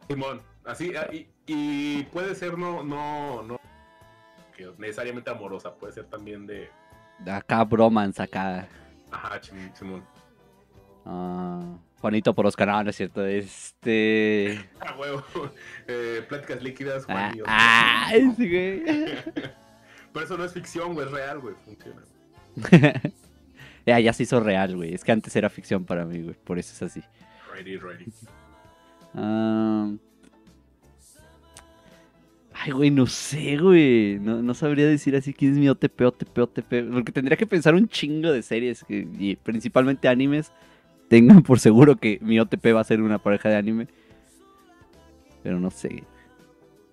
[0.08, 3.60] Simón, así, ah, y, y puede ser no, no, no,
[4.56, 6.68] que necesariamente amorosa, puede ser también de,
[7.30, 8.66] Acá bromance, acá.
[9.12, 10.02] ajá, Sim- Simón.
[11.06, 11.62] ah,
[12.00, 13.24] Juanito por Oscar, no, no es cierto.
[13.26, 14.58] Este.
[14.80, 15.22] Ah, huevo,
[15.86, 17.56] eh, pláticas líquidas, Ah, Juan y Oscar.
[17.58, 18.84] ah, ese güey.
[20.12, 22.02] Pero eso no es ficción, güey, es real, güey, funciona.
[23.86, 24.92] ya, ya se hizo real, güey.
[24.94, 26.34] Es que antes era ficción para mí, güey.
[26.42, 27.02] Por eso es así.
[27.54, 28.06] Ready, ready.
[29.14, 29.90] Ah,
[32.52, 34.18] Ay, güey, no sé, güey.
[34.18, 36.72] No, no sabría decir así quién es mi OTP, OTP, OTP.
[36.92, 40.52] Porque tendría que pensar un chingo de series, que- y principalmente animes.
[41.10, 43.88] Tengan por seguro que mi OTP va a ser una pareja de anime.
[45.42, 46.04] Pero no sé.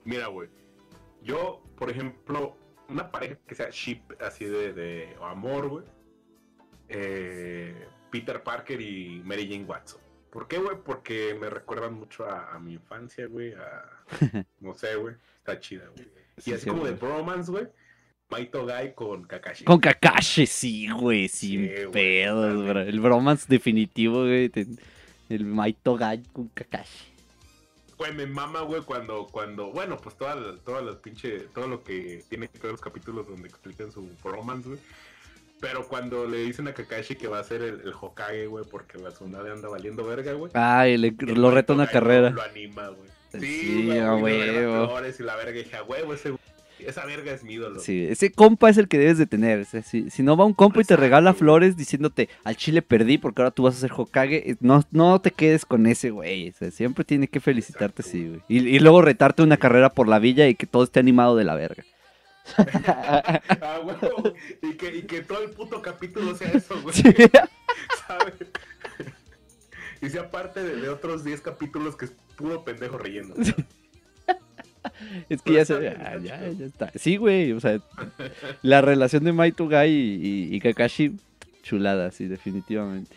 [0.04, 0.50] Mira, güey,
[1.24, 2.56] yo, por ejemplo,
[2.90, 5.86] una pareja que sea ship, así de, de amor, güey,
[6.90, 10.02] eh, Peter Parker y Mary Jane Watson.
[10.32, 10.78] ¿Por qué, güey?
[10.84, 14.04] Porque me recuerdan mucho a, a mi infancia, güey, a,
[14.62, 16.08] no sé, güey, está chida, güey.
[16.38, 17.68] Y Sí, así sí, como de bromance, güey,
[18.30, 19.64] Maito Guy con Kakashi.
[19.64, 22.82] Con Kakashi, sí, güey, sin Sí, güey, pedos, bro.
[22.82, 24.52] El bromance definitivo, güey.
[25.30, 27.06] El Maito Gai con Kakashi.
[27.98, 31.84] Güey, me mama, güey, cuando, cuando, bueno, pues toda la, toda la pinche, todo lo
[31.84, 34.80] que tiene que ver los capítulos donde explican su bromance, güey.
[35.60, 39.00] Pero cuando le dicen a Kakashi que va a ser el, el Hokage, güey, porque
[39.00, 40.52] la Tsunade anda valiendo verga, güey.
[40.54, 42.30] Ay, le- el lo reta una Gai carrera.
[42.30, 43.10] Lo, anima, güey.
[43.40, 46.42] Sí, güey, a y le y la verga, y dije, huevo, ese, güey,
[46.86, 47.80] esa verga es mi ídolo.
[47.80, 49.60] Sí, ese compa es el que debes de tener.
[49.60, 52.82] o sea, si, si no va un compa y te regala flores diciéndote al chile
[52.82, 56.12] perdí porque ahora tú vas a ser Hokage, eh, no, no te quedes con ese
[56.12, 56.50] güey.
[56.50, 58.42] o sea, siempre tiene que felicitarte, Exacto, sí, güey.
[58.48, 61.44] Y, y luego retarte una carrera por la villa y que todo esté animado de
[61.44, 61.84] la verga.
[62.58, 64.34] Ah, huevo.
[64.62, 66.96] Y que, y que todo el puto capítulo sea eso, güey.
[66.96, 67.04] Sí.
[68.08, 68.34] ¿Sabes?
[70.02, 73.34] Y sea parte de, de otros 10 capítulos que es puro pendejo relleno.
[75.30, 75.74] Es que ya se.
[75.90, 76.92] ah, ya, ya está.
[76.96, 77.52] Sí, güey.
[77.52, 77.80] O sea,
[78.62, 81.14] la relación de Maito Gai y, y- y Kakashi,
[81.64, 83.16] chulada, sí, definitivamente.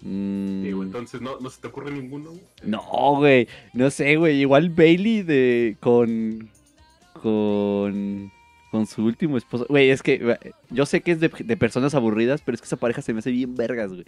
[0.00, 2.30] Mm, güey, entonces no, no se te ocurre ninguno.
[2.30, 2.42] güey?
[2.62, 3.48] no, güey.
[3.72, 4.40] No sé, güey.
[4.40, 5.76] Igual Bailey de.
[5.80, 6.48] con.
[7.14, 8.30] con.
[8.70, 9.66] con su último esposo.
[9.68, 10.14] Güey, es que.
[10.42, 13.12] eh, Yo sé que es de, de personas aburridas, pero es que esa pareja se
[13.12, 14.04] me hace bien vergas, güey.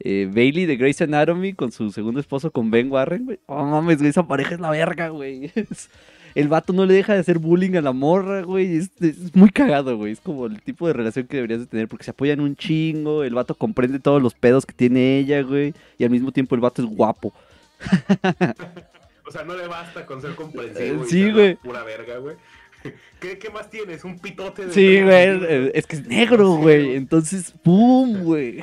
[0.00, 3.40] Eh, Bailey de Grey's Anatomy con su segundo esposo, con Ben Warren, güey.
[3.46, 5.50] Oh mames, güey, esa pareja es la verga, güey.
[6.34, 8.76] El vato no le deja de hacer bullying a la morra, güey.
[8.76, 10.12] Es, es muy cagado, güey.
[10.12, 13.22] Es como el tipo de relación que deberías de tener porque se apoyan un chingo.
[13.22, 15.74] El vato comprende todos los pedos que tiene ella, güey.
[15.96, 17.32] Y al mismo tiempo el vato es guapo.
[19.26, 21.04] O sea, no le basta con ser comprensivo.
[21.04, 21.56] Y sí, güey.
[21.56, 22.36] Pura verga, güey.
[23.20, 24.04] ¿Qué, ¿Qué más tienes?
[24.04, 24.72] Un pitote de.
[24.72, 25.70] Sí, güey.
[25.72, 26.94] Es que es negro, güey.
[26.94, 28.62] Entonces, ¡pum, güey!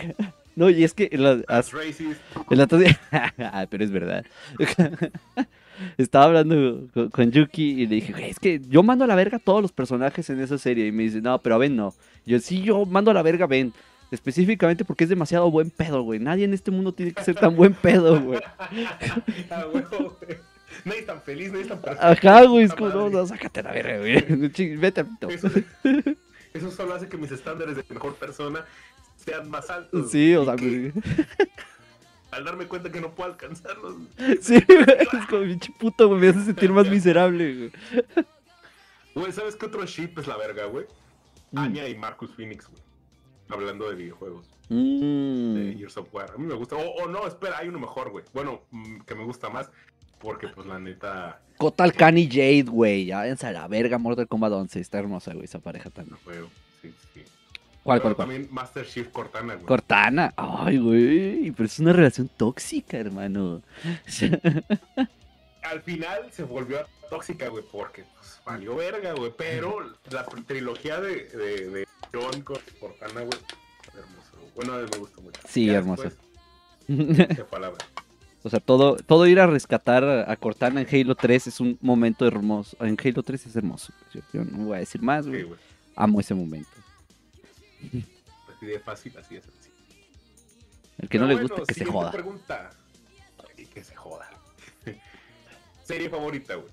[0.61, 2.21] No, y es que en la- racist.
[2.51, 2.99] El otro día.
[3.39, 4.23] Ah, pero es verdad.
[5.97, 9.15] Estaba hablando con, con Yuki y le dije, "Güey, es que yo mando a la
[9.15, 10.85] verga a todos los personajes en esa serie.
[10.85, 11.95] Y me dice, no, pero a Ben no.
[12.27, 13.73] Y yo, sí, yo mando a la verga a Ben.
[14.11, 16.19] Específicamente porque es demasiado buen pedo, güey.
[16.19, 18.39] Nadie en este mundo tiene que ser tan buen pedo, güey.
[19.49, 20.37] Ah, huevo, güey.
[20.85, 22.29] Nadie es tan feliz, nadie es tan perfecto.
[22.29, 22.65] Ajá, güey.
[22.65, 24.21] Es como, no, no, sácate la verga, güey.
[24.77, 25.29] Vete al pito.
[25.29, 25.49] Eso,
[26.53, 28.65] eso solo hace que mis estándares de mejor persona
[29.23, 30.11] sean más altos.
[30.11, 30.93] Sí, o sea, que, güey.
[32.31, 33.95] al darme cuenta que no puedo alcanzarlos.
[34.41, 34.55] Sí.
[35.11, 36.21] Es como, pinche puto, güey.
[36.21, 37.71] Me hace sentir más miserable, güey.
[39.13, 40.85] Güey, ¿sabes qué otro ship es la verga, güey?
[41.51, 41.57] Mm.
[41.59, 42.81] Anya y Marcus Phoenix, güey.
[43.49, 45.53] Hablando de videojuegos, Mm.
[45.55, 46.31] de Years of War.
[46.33, 46.77] A mí me gusta.
[46.77, 48.23] O, o no, espera, hay uno mejor, güey.
[48.33, 49.69] Bueno, mm, que me gusta más.
[50.19, 53.05] Porque, pues, la neta, Kotal Khan y Jade, güey.
[53.05, 54.79] Ya a la verga, Mortal Kombat 11.
[54.79, 55.89] Está hermosa, güey, esa pareja
[56.23, 56.49] juego.
[56.81, 57.23] Sí, sí.
[57.83, 58.27] ¿Cuál, Pero cuál, cuál?
[58.27, 59.65] También Master Chief Cortana, güey.
[59.65, 60.33] Cortana.
[60.37, 61.51] Ay, güey.
[61.51, 63.61] Pero es una relación tóxica, hermano.
[65.63, 69.31] Al final se volvió tóxica, güey, porque pues, valió verga, güey.
[69.37, 69.77] Pero
[70.11, 73.39] la trilogía de, de, de John con Cortana, güey,
[73.95, 74.51] hermoso.
[74.55, 75.39] Bueno, me gustó mucho.
[75.47, 76.03] Sí, Ya hermoso.
[76.87, 77.85] después, Se fue a la verga.
[78.43, 82.25] o sea, todo, todo ir a rescatar a Cortana en Halo 3 es un momento
[82.27, 82.75] hermoso.
[82.83, 83.93] En Halo 3 es hermoso.
[84.13, 85.43] Yo, yo no voy a decir más, Sí, güey.
[85.43, 85.59] güey.
[85.95, 86.69] Amo ese momento.
[88.55, 89.75] Así de fácil, así de sencillo.
[90.99, 92.11] El que no le bueno, gusta, que se joda.
[92.11, 92.69] pregunta.
[93.73, 94.29] Que se joda.
[95.83, 96.69] Serie favorita, güey.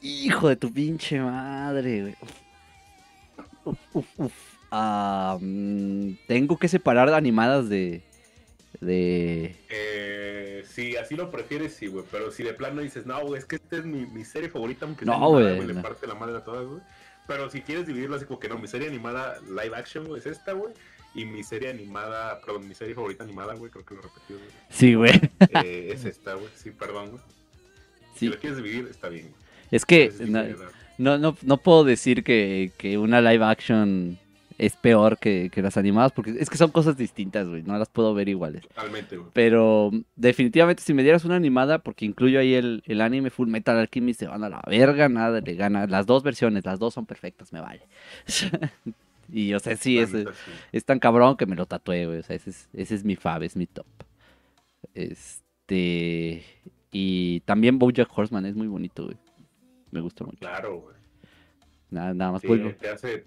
[0.00, 2.16] Hijo de tu pinche madre, güey.
[3.64, 4.32] Uf, uf, uf.
[5.40, 8.02] Mm, tengo que separar animadas de.
[8.80, 9.56] de.
[9.68, 12.04] Eh, si así lo prefieres, sí, güey.
[12.10, 14.86] Pero si de plano dices, no, güey, es que esta es mi, mi serie favorita,
[14.86, 15.82] aunque No, sea güey, Le no.
[15.82, 16.80] parte la madre a todas, güey.
[17.30, 20.26] Pero si quieres dividirlo así como que no, mi serie animada live action, güey, es
[20.26, 20.74] esta, güey.
[21.14, 24.48] Y mi serie animada, perdón, mi serie favorita animada, güey, creo que lo repetí, güey.
[24.68, 25.12] Sí, güey.
[25.64, 26.48] Eh, es esta, güey.
[26.56, 27.22] Sí, perdón, güey.
[28.16, 29.28] Si lo quieres dividir, está bien.
[29.28, 29.42] güey.
[29.70, 30.42] Es que no,
[30.98, 34.18] no, no, no puedo decir que, que una live action
[34.60, 37.62] es peor que, que las animadas, porque es que son cosas distintas, güey.
[37.62, 38.60] No las puedo ver iguales.
[38.68, 39.30] Totalmente, güey.
[39.32, 43.74] Pero definitivamente si me dieras una animada, porque incluyo ahí el, el anime Full Metal
[43.78, 45.86] Alchemist, se van a la verga, nada le gana.
[45.86, 47.86] Las dos versiones, las dos son perfectas, me vale.
[49.32, 50.10] y o sea, sí, es,
[50.72, 52.18] es tan cabrón que me lo tatué, güey.
[52.18, 53.86] O sea, ese es, ese es mi fab, es mi top.
[54.92, 56.44] Este...
[56.92, 59.16] Y también Bojack Horseman es muy bonito, güey.
[59.90, 60.40] Me gusta mucho.
[60.40, 60.96] Claro, güey.
[61.88, 63.24] Nada, nada más Sí, te hace,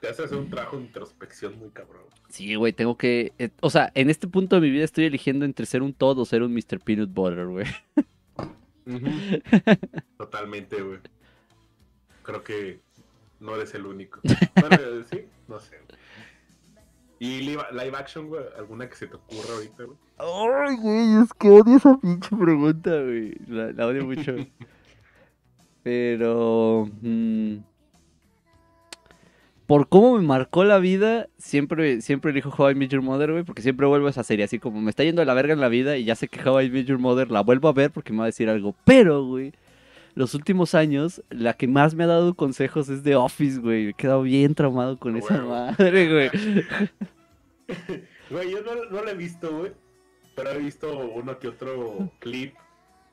[0.00, 2.02] te hace hacer un trabajo de introspección muy cabrón.
[2.28, 3.32] Sí, güey, tengo que...
[3.38, 6.18] eh, o sea, en este punto de mi vida estoy eligiendo entre ser un Todd
[6.18, 6.80] o ser un Mr.
[6.80, 7.66] Peanut Butter, güey.
[10.16, 10.98] Totalmente, güey.
[12.22, 12.80] Creo que
[13.40, 14.20] no eres el único.
[14.60, 14.76] Bueno,
[15.10, 15.76] sí, no sé.
[17.18, 18.42] ¿Y live, live action, güey?
[18.56, 19.98] ¿Alguna que se te ocurra ahorita, güey?
[20.16, 23.34] Ay, güey, es que odio esa pinche pregunta, güey.
[23.48, 24.34] La, la odio mucho.
[25.82, 26.88] Pero...
[27.02, 27.56] mm,
[29.70, 33.44] por cómo me marcó la vida, siempre, siempre elijo How I Met Your Mother, güey,
[33.44, 35.60] porque siempre vuelvo a esa serie, así como me está yendo a la verga en
[35.60, 37.92] la vida y ya sé que How I Met Your Mother la vuelvo a ver
[37.92, 38.74] porque me va a decir algo.
[38.84, 39.52] Pero, güey,
[40.16, 43.90] los últimos años, la que más me ha dado consejos es The Office, güey.
[43.90, 46.30] He quedado bien traumado con esa madre, güey.
[48.28, 49.72] Güey, yo no, no lo he visto, güey.
[50.34, 52.54] Pero he visto uno que otro clip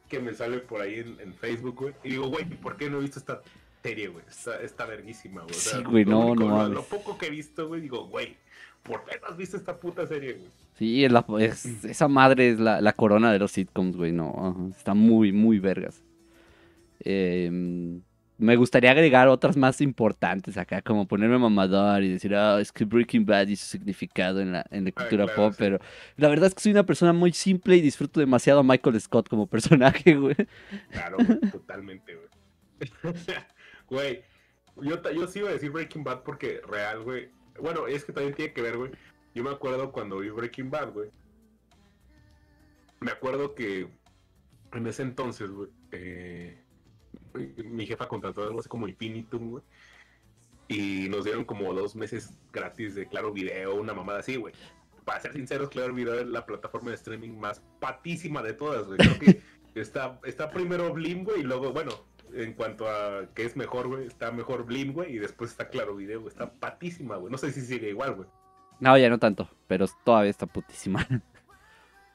[0.10, 1.94] que me sale por ahí en, en Facebook, güey.
[2.04, 3.44] Y digo, güey, ¿por qué no he visto esta
[3.84, 4.24] serie, güey?
[4.30, 5.56] Está, está verguísima, güey.
[5.56, 8.08] O sea, Sí, güey, no, único- no lo, lo poco que he visto, güey, digo,
[8.08, 8.36] güey,
[8.84, 10.48] ¿por qué no has visto esta puta serie, güey?
[10.78, 14.12] Sí, es la- es- esa madre es la, la corona de los sitcoms, güey.
[14.12, 16.04] No, ajá, está muy, muy vergas.
[17.00, 18.02] Em,
[18.40, 22.86] me gustaría agregar otras más importantes acá, como ponerme mamador y decir, ah, es que
[22.86, 25.58] Breaking Bad y su significado en la, en la Ah, cultura claro, pop, sí.
[25.60, 25.80] pero
[26.18, 29.28] la verdad es que soy una persona muy simple y disfruto demasiado a Michael Scott
[29.30, 29.48] como
[30.06, 30.36] personaje, güey.
[30.92, 32.28] Claro, güey, totalmente, güey.
[33.90, 34.24] Güey,
[34.82, 37.30] yo, yo sí iba a decir Breaking Bad porque real, güey.
[37.62, 38.92] Bueno, es que también tiene que ver, güey.
[39.34, 41.10] Yo me acuerdo cuando vi Breaking Bad, güey.
[43.00, 43.88] Me acuerdo que
[44.74, 46.58] en ese entonces, güey, eh,
[47.66, 49.64] mi- jefa contrató algo así como Infinitum, güey.
[50.68, 54.54] Y nos dieron como dos meses gratis de Claro Video, una mamada así, güey.
[55.06, 58.98] Para ser sinceros, Claro Video es la plataforma de streaming más patísima de todas, güey.
[59.76, 61.92] Está, está primero Blim, güey, y luego, bueno,
[62.34, 65.96] en cuanto a que es mejor, güey, está mejor Blim, güey, y después está Claro
[65.96, 66.32] Video, güey.
[66.32, 67.32] Está patísima, güey.
[67.32, 68.28] No sé si sigue igual, güey.
[68.80, 71.06] No, ya no tanto, pero todavía está putísima.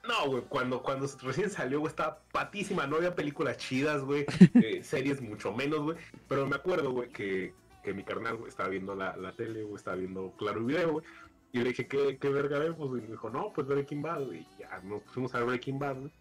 [0.05, 4.83] No, güey, cuando, cuando recién salió, güey, estaba patísima, no había películas chidas, güey, eh,
[4.83, 5.97] series mucho menos, güey,
[6.27, 9.77] pero me acuerdo, güey, que, que mi carnal, güey, estaba viendo la, la tele, güey,
[9.77, 11.07] estaba viendo Claro Video, güey,
[11.53, 12.99] y le dije, ¿qué, qué verga vemos?
[12.99, 15.79] Y me dijo, no, pues Breaking Bad, güey, y ya nos pusimos a ver Breaking
[15.79, 16.13] Bad, güey,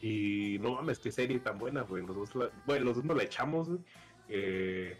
[0.00, 3.16] y no mames, qué serie tan buena, güey, los dos, la, güey, los dos nos
[3.16, 3.80] la echamos, güey,
[4.28, 4.96] eh,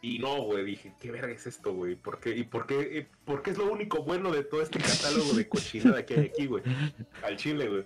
[0.00, 1.96] y no, güey, dije, ¿qué verga es esto, güey?
[1.96, 2.30] ¿Por qué?
[2.30, 5.48] ¿Y por qué, eh, por qué es lo único bueno de todo este catálogo de
[5.48, 6.62] cochinada que hay aquí, güey?
[7.24, 7.84] Al chile, güey.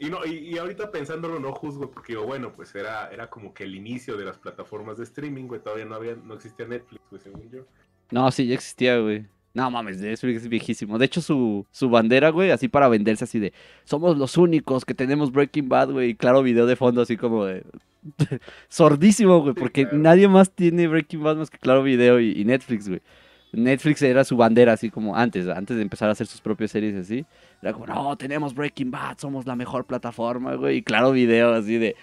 [0.00, 3.54] Y no, y, y ahorita pensándolo no juzgo, porque digo, bueno, pues era, era como
[3.54, 5.60] que el inicio de las plataformas de streaming, güey.
[5.60, 7.64] Todavía no había, no existía Netflix, güey, según yo.
[8.10, 9.24] No, sí, ya existía, güey.
[9.54, 10.98] No mames, Netflix es viejísimo.
[10.98, 13.52] De hecho, su, su bandera, güey, así para venderse así de,
[13.84, 17.44] somos los únicos que tenemos Breaking Bad, güey, y claro, video de fondo así como
[17.44, 17.62] de...
[18.68, 19.98] Sordísimo, güey, Sí, porque claro.
[19.98, 23.00] nadie más tiene Breaking Bad más que claro video y, y Netflix, güey.
[23.52, 26.96] Netflix era su bandera así como antes, antes de empezar a hacer sus propias series
[26.96, 27.24] así.
[27.62, 30.78] Era como, no, tenemos Breaking Bad, somos la mejor plataforma, güey.
[30.78, 31.94] Y claro, video así de,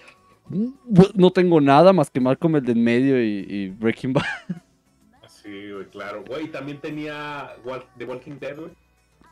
[0.48, 0.68] "Mm,
[1.14, 4.22] no tengo nada más que Malcolm el de en medio y, y Breaking Bad.
[5.42, 6.24] Sí, güey, claro.
[6.26, 7.56] Güey, también tenía
[7.98, 8.70] The Walking Dead, güey.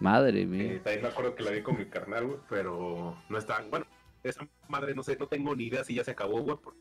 [0.00, 0.80] Madre Eh, mía.
[0.82, 3.62] también me acuerdo que la vi con mi carnal, güey, pero no está.
[3.70, 3.86] Bueno,
[4.24, 6.56] esa madre, no sé, no tengo ni idea si ya se acabó, güey.
[6.62, 6.78] porque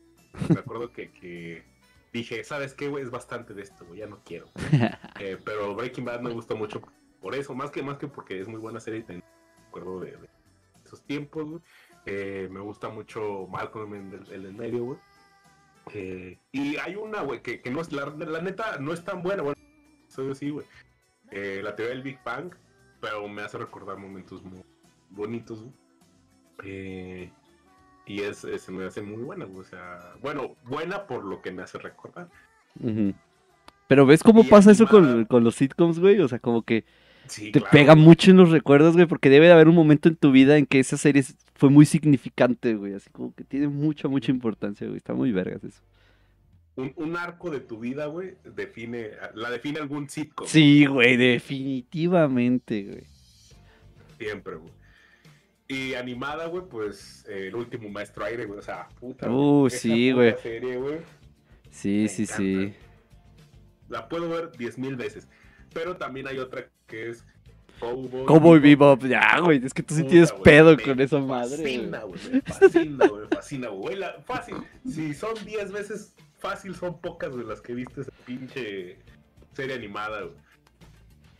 [0.54, 1.62] Me acuerdo que, que
[2.12, 3.04] dije, ¿sabes qué, güey?
[3.04, 4.48] Es bastante de esto, güey, ya no quiero.
[5.20, 6.80] Eh, pero Breaking Bad me gustó mucho
[7.20, 9.22] por eso, más que más que porque es muy buena serie me
[9.68, 10.28] acuerdo de, de
[10.84, 11.62] esos tiempos, güey.
[12.06, 14.98] Eh, me gusta mucho Malcolm en el, en el medio, güey.
[15.92, 19.22] Eh, y hay una, güey, que, que no es, la, la neta, no es tan
[19.22, 19.58] buena, bueno,
[20.08, 20.66] soy así, güey.
[21.30, 22.52] Eh, la teoría del Big Bang,
[23.00, 24.62] pero me hace recordar momentos muy
[25.10, 25.72] bonitos, güey.
[26.64, 27.30] Eh,
[28.06, 29.60] y es, es- se me hace muy buena, güey.
[29.60, 32.28] O sea, bueno, buena por lo que me hace recordar.
[33.88, 36.20] Pero ves cómo Y pasa eso con, con los sitcoms, güey.
[36.20, 36.84] O sea, como que
[37.30, 40.08] Sí, te claro, pega mucho en los recuerdos, güey, porque debe de haber un momento
[40.08, 42.94] en tu vida en que esa serie fue muy significante, güey.
[42.94, 44.96] Así como que tiene mucha, mucha importancia, güey.
[44.96, 45.80] Está muy vergas eso.
[46.74, 50.46] Un, un arco de tu vida, güey, define, la define algún sitcom.
[50.48, 53.04] Sí, güey, definitivamente, güey.
[54.18, 54.72] Siempre, güey.
[55.68, 58.58] Y animada, güey, pues eh, el último maestro aire, güey.
[58.58, 59.30] O sea, puta.
[59.30, 60.34] Uh, sí, güey.
[61.70, 62.74] Sí, Me sí, encanta, sí.
[63.88, 65.28] La puedo ver diez mil veces.
[65.72, 67.24] Pero también hay otra que es
[67.78, 69.64] Cowboy, Cowboy Bebop, ya, güey.
[69.64, 71.56] Es que tú sí tienes pedo me con esa madre.
[71.56, 72.20] Fascina, güey.
[72.42, 73.26] fascina, güey.
[73.28, 73.98] Fascina, güey.
[74.26, 74.56] Fácil.
[74.86, 78.98] Si son 10 veces fácil, son pocas de las que viste esa pinche
[79.54, 80.36] serie animada, güey.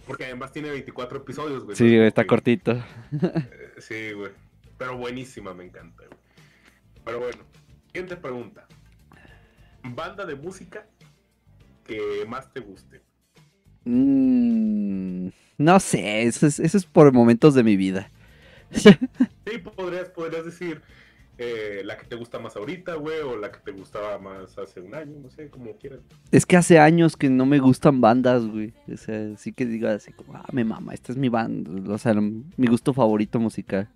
[0.07, 1.77] Porque además tiene 24 episodios, güey.
[1.77, 2.73] Sí, güey, está cortito.
[2.73, 4.33] eh, Sí, güey.
[4.79, 6.19] Pero buenísima, me encanta, güey.
[7.05, 7.43] Pero bueno,
[7.89, 8.67] siguiente pregunta.
[9.83, 10.87] Banda de música
[11.85, 13.03] que más te guste.
[13.85, 18.11] Mm, no sé, eso es, eso es por momentos de mi vida.
[18.73, 20.81] Sí, podrías, podrías decir
[21.39, 24.81] eh, la que te gusta más ahorita, güey, o la que te gustaba más hace
[24.81, 26.01] un año, no sé, como quieras.
[26.31, 28.73] Es que hace años que no me gustan bandas, güey.
[28.93, 31.93] O sea, sí que digo así como, ah, me mama, esta es mi banda.
[31.93, 33.89] O sea, mi gusto favorito musical.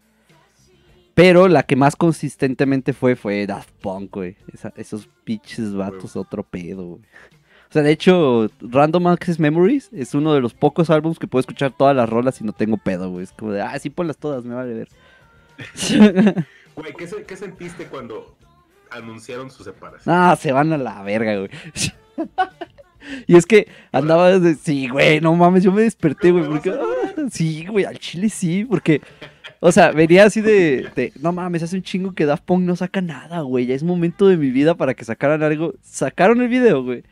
[1.15, 4.37] Pero la que más consistentemente fue, fue Daft Punk, güey.
[4.53, 7.03] Esa- esos pinches vatos, otro pedo, güey.
[7.69, 11.41] O sea, de hecho, Random Access Memories es uno de los pocos álbumes que puedo
[11.41, 13.25] escuchar todas las rolas y no tengo pedo, güey.
[13.25, 14.89] Es como de, ah, sí, ponlas todas, me vale ver.
[16.77, 18.35] Güey, ¿qué, qué sentiste cuando
[18.91, 20.15] anunciaron su separación?
[20.15, 21.51] Ah, se van a la verga, güey.
[23.27, 24.55] y es que andaba de...
[24.57, 26.71] Sí, güey, no mames, yo me desperté, güey, ¿Me vas porque...
[26.71, 29.01] ah, sí, güey, al chile sí, porque...
[29.61, 32.77] O sea, venía así de, de, No mames, hace un chingo que Daft Punk no
[32.77, 33.65] saca nada, güey.
[33.65, 35.73] Ya es momento de mi vida para que sacaran algo.
[35.81, 37.03] Sacaron el video, güey.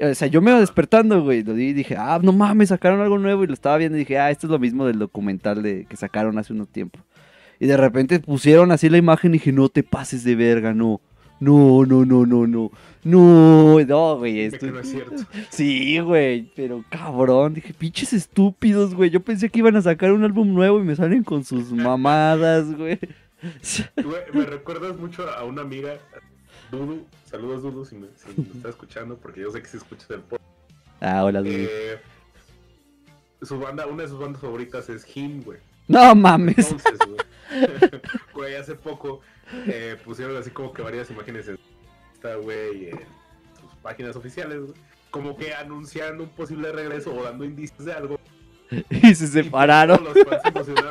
[0.00, 1.42] O sea, yo me iba despertando, güey.
[1.42, 3.44] Lo vi y dije, ah, no mames, sacaron algo nuevo.
[3.44, 5.96] Y lo estaba viendo y dije, ah, esto es lo mismo del documental de, que
[5.96, 6.98] sacaron hace unos tiempo.
[7.60, 11.00] Y de repente pusieron así la imagen y dije, no te pases de verga, no.
[11.38, 12.70] No, no, no, no, no.
[13.04, 14.40] No, no, güey.
[14.40, 14.66] Esto...
[14.66, 15.24] no es cierto.
[15.50, 19.10] Sí, güey, pero cabrón, dije, pinches estúpidos, güey.
[19.10, 22.74] Yo pensé que iban a sacar un álbum nuevo y me salen con sus mamadas,
[22.76, 22.98] güey.
[23.96, 25.94] Güey, me recuerdas mucho a una amiga,
[26.72, 27.06] Dudu.
[27.26, 30.20] Saludos, Dudu, si me, si me está escuchando, porque yo sé que si escuchas el
[30.20, 30.50] podcast.
[31.02, 31.52] Ah, hola, Dudu.
[31.52, 32.00] Eh,
[33.42, 35.58] su banda, una de sus bandas favoritas es Him, güey.
[35.86, 36.72] No mames.
[36.72, 37.90] Entonces, güey,
[38.34, 39.20] güey, hace poco
[39.66, 41.58] eh, pusieron así como que varias imágenes en
[42.14, 43.00] esta, güey, en
[43.60, 44.74] sus páginas oficiales, güey,
[45.10, 48.18] como que anunciando un posible regreso o dando indicios de algo.
[48.90, 50.02] Y se separaron.
[50.04, 50.14] los.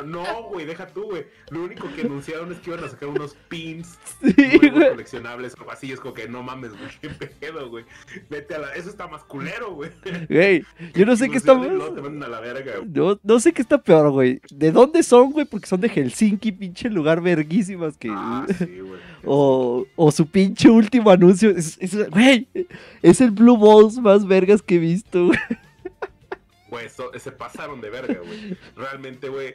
[0.06, 1.24] No, güey, deja tú, güey.
[1.50, 4.90] Lo único que anunciaron es que iban a sacar unos pins Sí, güey.
[4.90, 5.92] coleccionables o así.
[5.92, 7.84] Es como que no mames, güey, qué pedo, güey.
[8.30, 8.72] Vete a la.
[8.74, 9.90] Eso está más culero, güey.
[10.28, 10.64] Güey,
[10.94, 12.88] yo no sé qué está Ilusiones, luego te mandan a la verga, güey.
[12.92, 14.40] No, no sé qué está peor, güey.
[14.52, 15.46] ¿De dónde son, güey?
[15.46, 18.08] Porque son de Helsinki, pinche lugar verguísimas que...
[18.10, 19.00] Ah, sí, güey.
[19.24, 21.50] O, o su pinche último anuncio.
[21.50, 22.48] Es, es- güey,
[23.02, 25.38] es el Blue Balls más vergas que he visto, güey.
[26.72, 28.56] Güey, eso- se pasaron de verga, güey.
[28.76, 29.48] Realmente, güey.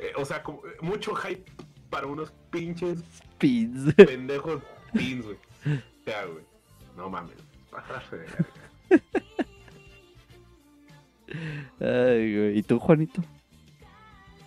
[0.00, 1.44] eh, o sea, como- mucho hype
[1.90, 3.02] para unos pinches
[3.36, 3.92] Pins.
[3.94, 4.62] pendejos
[4.94, 5.36] pins, güey.
[5.66, 6.42] O sea, güey.
[6.96, 7.36] No mames.
[7.70, 8.46] Pasarse de verga.
[11.78, 12.58] Ay, güey.
[12.58, 13.22] ¿Y tú, Juanito?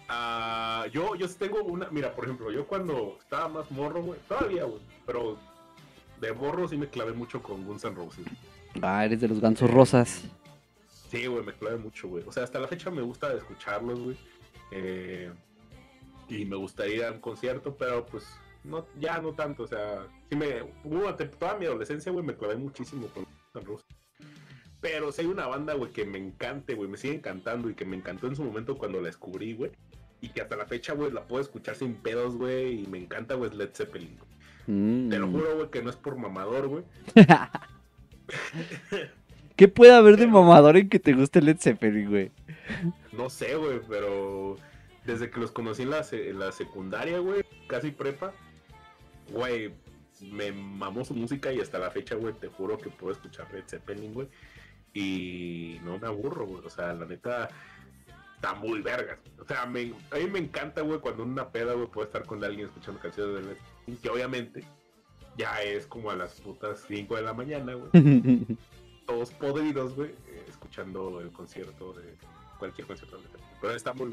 [0.09, 1.89] Ah, yo, yo tengo una.
[1.91, 4.19] Mira, por ejemplo, yo cuando estaba más morro, güey.
[4.27, 4.81] Todavía, güey.
[5.05, 5.37] Pero
[6.21, 8.25] de morro sí me clavé mucho con Guns N' Roses.
[8.81, 10.23] Ah, eres de los gansos rosas.
[11.15, 12.23] Sí, güey, me clavé mucho, güey.
[12.27, 14.17] O sea, hasta la fecha me gusta escucharlos, güey.
[14.71, 15.31] Eh,
[16.27, 18.25] y me gustaría ir a un concierto, pero pues
[18.63, 19.63] no, ya no tanto.
[19.63, 20.63] O sea, sí me.
[20.83, 23.25] Una tem- toda mi adolescencia, güey, me clavé muchísimo con
[23.63, 23.85] Roses.
[24.81, 27.85] Pero si hay una banda, güey, que me encante, güey, me sigue encantando y que
[27.85, 29.71] me encantó en su momento cuando la descubrí, güey.
[30.21, 32.83] Y que hasta la fecha, güey, la puedo escuchar sin pedos, güey.
[32.83, 34.17] Y me encanta, güey, Led Zeppelin.
[34.17, 34.29] güey.
[34.77, 35.09] Mm.
[35.09, 36.83] Te lo juro, güey, que no es por mamador, güey.
[39.55, 42.31] ¿Qué puede haber de mamador en que te guste Led Zeppelin, güey?
[43.13, 44.57] No sé, güey, pero
[45.05, 48.33] desde que los conocí en la, en la secundaria, güey, casi prepa,
[49.31, 49.73] güey,
[50.21, 53.63] me mamó su música y hasta la fecha, güey, te juro que puedo escuchar Led
[53.67, 54.27] Zeppelin, güey.
[54.93, 56.65] Y no me aburro, güey.
[56.65, 57.49] O sea, la neta
[58.35, 59.19] está muy verga.
[59.39, 59.93] O sea, a mí
[60.31, 63.57] me encanta, güey, cuando una peda, güey, puedo estar con alguien escuchando canciones de Led
[63.57, 64.63] Zeppelin, que obviamente
[65.37, 67.89] ya es como a las putas 5 de la mañana, güey.
[69.05, 72.15] Todos podridos, güey, eh, escuchando el concierto de
[72.59, 73.23] cualquier concierto de.
[73.61, 74.11] Pero está muy...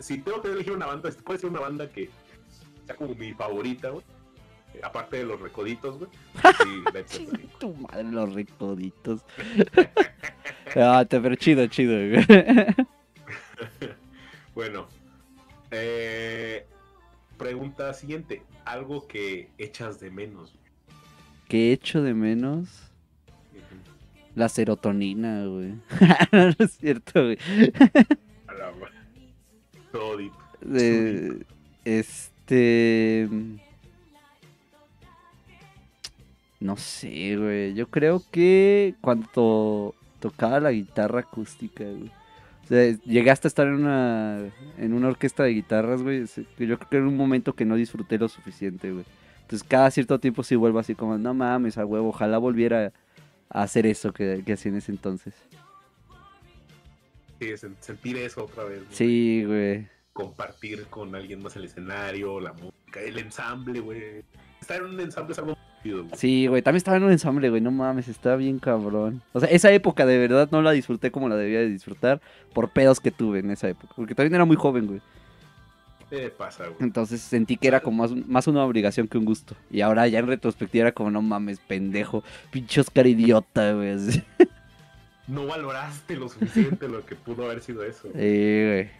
[0.00, 2.10] si tengo que elegir una banda, puede ser una banda que
[2.86, 4.04] sea como mi favorita, güey
[4.82, 6.10] aparte de los recoditos, güey.
[7.06, 9.24] Sí, tu madre, los recoditos.
[10.76, 12.26] ah, pero chido, chido, güey.
[14.54, 14.88] bueno,
[15.70, 16.66] eh,
[17.36, 18.42] pregunta siguiente.
[18.64, 20.54] Algo que echas de menos.
[21.48, 22.89] ¿Qué echo de menos?
[24.34, 25.74] La serotonina, güey.
[26.32, 27.38] no, es cierto, güey.
[29.92, 30.18] Todo
[31.84, 33.28] este.
[36.60, 37.74] No sé, güey.
[37.74, 42.10] Yo creo que cuando tocaba la guitarra acústica, güey.
[42.64, 44.38] O sea, llegaste a estar en una,
[44.78, 46.24] en una orquesta de guitarras, güey.
[46.26, 49.04] Yo creo que era un momento que no disfruté lo suficiente, güey.
[49.42, 52.92] Entonces cada cierto tiempo sí vuelvo así como, no mames, a huevo, ojalá volviera
[53.50, 55.34] a hacer eso que, que hacía en ese entonces.
[57.38, 58.82] Sí, sentir eso otra vez.
[58.90, 59.88] Sí, güey.
[60.12, 64.24] Compartir con alguien más el escenario, la música, el ensamble, güey.
[64.60, 65.56] Estar en un ensamble es algo
[66.14, 69.22] Sí, güey, también estaba en un ensamble, güey, no mames, estaba bien cabrón.
[69.32, 72.20] O sea, esa época de verdad no la disfruté como la debía de disfrutar
[72.52, 75.00] por pedos que tuve en esa época, porque también era muy joven, güey.
[76.10, 76.76] ¿Qué pasa, güey?
[76.80, 79.54] Entonces sentí que era como más, una obligación que un gusto.
[79.70, 83.96] Y ahora ya en retrospectiva era como, no mames, pendejo, pinche Oscar idiota, güey.
[85.28, 88.08] No valoraste lo suficiente lo que pudo haber sido eso.
[88.08, 88.90] Sí, güey.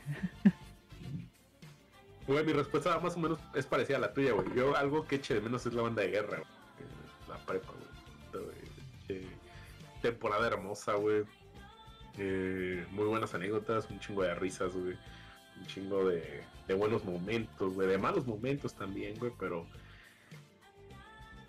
[2.28, 4.46] Güey, mi respuesta más o menos es parecida a la tuya, güey.
[4.54, 6.60] Yo algo que eche de menos es la banda de guerra, güey
[7.30, 7.72] la prepa,
[8.32, 9.26] güey.
[10.02, 11.24] temporada hermosa, güey.
[12.18, 14.96] Eh, muy buenas anécdotas, un chingo de risas, güey.
[15.60, 16.42] Un chingo de,
[16.74, 17.88] buenos momentos, güey.
[17.88, 19.66] De malos momentos también, güey, pero.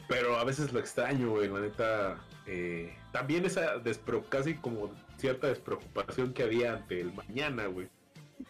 [0.08, 1.48] Pero a veces lo extraño, güey.
[1.48, 2.18] La neta.
[2.48, 7.88] Eh, también esa despro casi como cierta despreocupación que había ante el mañana, güey.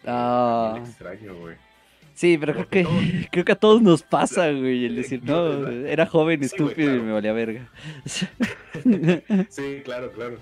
[0.06, 0.74] Ah.
[0.78, 1.56] extraño, güey.
[2.14, 6.06] Sí, pero creo que, creo que a todos nos pasa, güey, el decir, no, era
[6.06, 7.68] joven, estúpido y me valía verga.
[9.48, 10.38] Sí, claro, claro.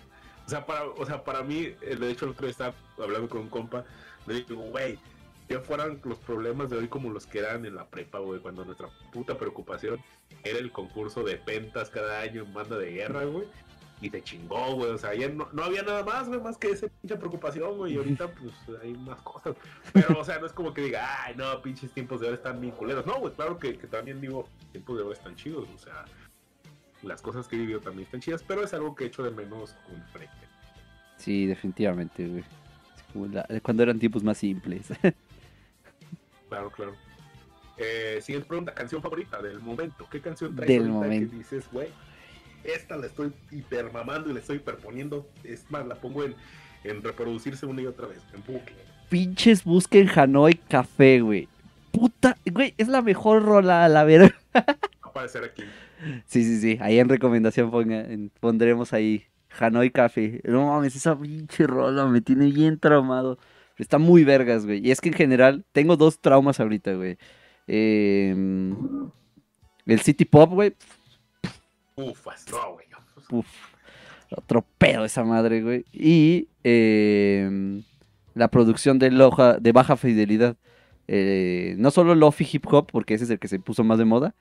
[0.46, 3.28] O sea, para, o sea, para mí, eh, de hecho el otro día estaba hablando
[3.28, 3.84] con un compa,
[4.26, 4.98] le digo, güey,
[5.48, 8.64] que fueran los problemas de hoy como los que eran en la prepa, güey, cuando
[8.64, 10.00] nuestra puta preocupación
[10.44, 13.46] era el concurso de pentas cada año en banda de guerra, güey
[14.00, 14.90] y te chingó, güey.
[14.90, 17.94] O sea, ayer no, había nada más, güey, más que esa pinche preocupación, güey.
[17.94, 19.56] Y ahorita, pues, hay más cosas.
[19.92, 22.60] Pero, o sea, no es como que diga, ay, no, pinches tiempos de ahora están
[22.60, 23.06] bien culeros.
[23.06, 25.68] No, güey, claro que, también digo, tiempos de ahora están chidos.
[25.74, 26.04] O sea,
[27.02, 29.30] las cosas que he vivido también están chidas, pero es algo que he hecho de
[29.30, 30.34] menos con frente.
[31.18, 32.44] Sí, definitivamente, güey.
[33.62, 34.88] Cuando eran tiempos más simples.
[36.48, 36.94] claro, claro.
[37.76, 40.06] Eh, siguiente pregunta, canción favorita del momento.
[40.10, 41.30] ¿Qué canción traes del momento.
[41.30, 41.88] que dices, güey?
[42.64, 45.28] esta la estoy hipermamando y le estoy hiperponiendo.
[45.44, 46.34] Es más, la pongo en,
[47.02, 48.76] reproducirse una y otra vez, en bucle.
[49.08, 51.48] Pinches busquen Hanoi Café, güey.
[51.90, 54.30] Puta, güey, es la mejor rola, a la verdad.
[55.02, 55.64] aparecer aquí.
[56.26, 56.78] Sí, sí, sí.
[56.80, 59.24] Ahí en recomendación pondremos ahí
[59.58, 60.40] Hanoi Café.
[60.44, 63.38] No mames, esa pinche rola me tiene bien traumado.
[63.78, 64.86] Está muy vergas, güey.
[64.86, 67.16] Y es que en general tengo dos traumas ahorita, güey.
[67.66, 68.76] Em,
[69.86, 70.74] el City Pop, güey.
[71.96, 72.86] Ufas, no, güey.
[73.30, 73.46] Uf,
[74.36, 75.84] otro pedo esa madre, güey.
[75.92, 77.82] Y em,
[78.34, 80.56] la producción de, loja, de baja fidelidad.
[81.08, 84.04] Eh, no solo Lofi Hip Hop, porque ese es el que se puso más de
[84.04, 84.34] moda,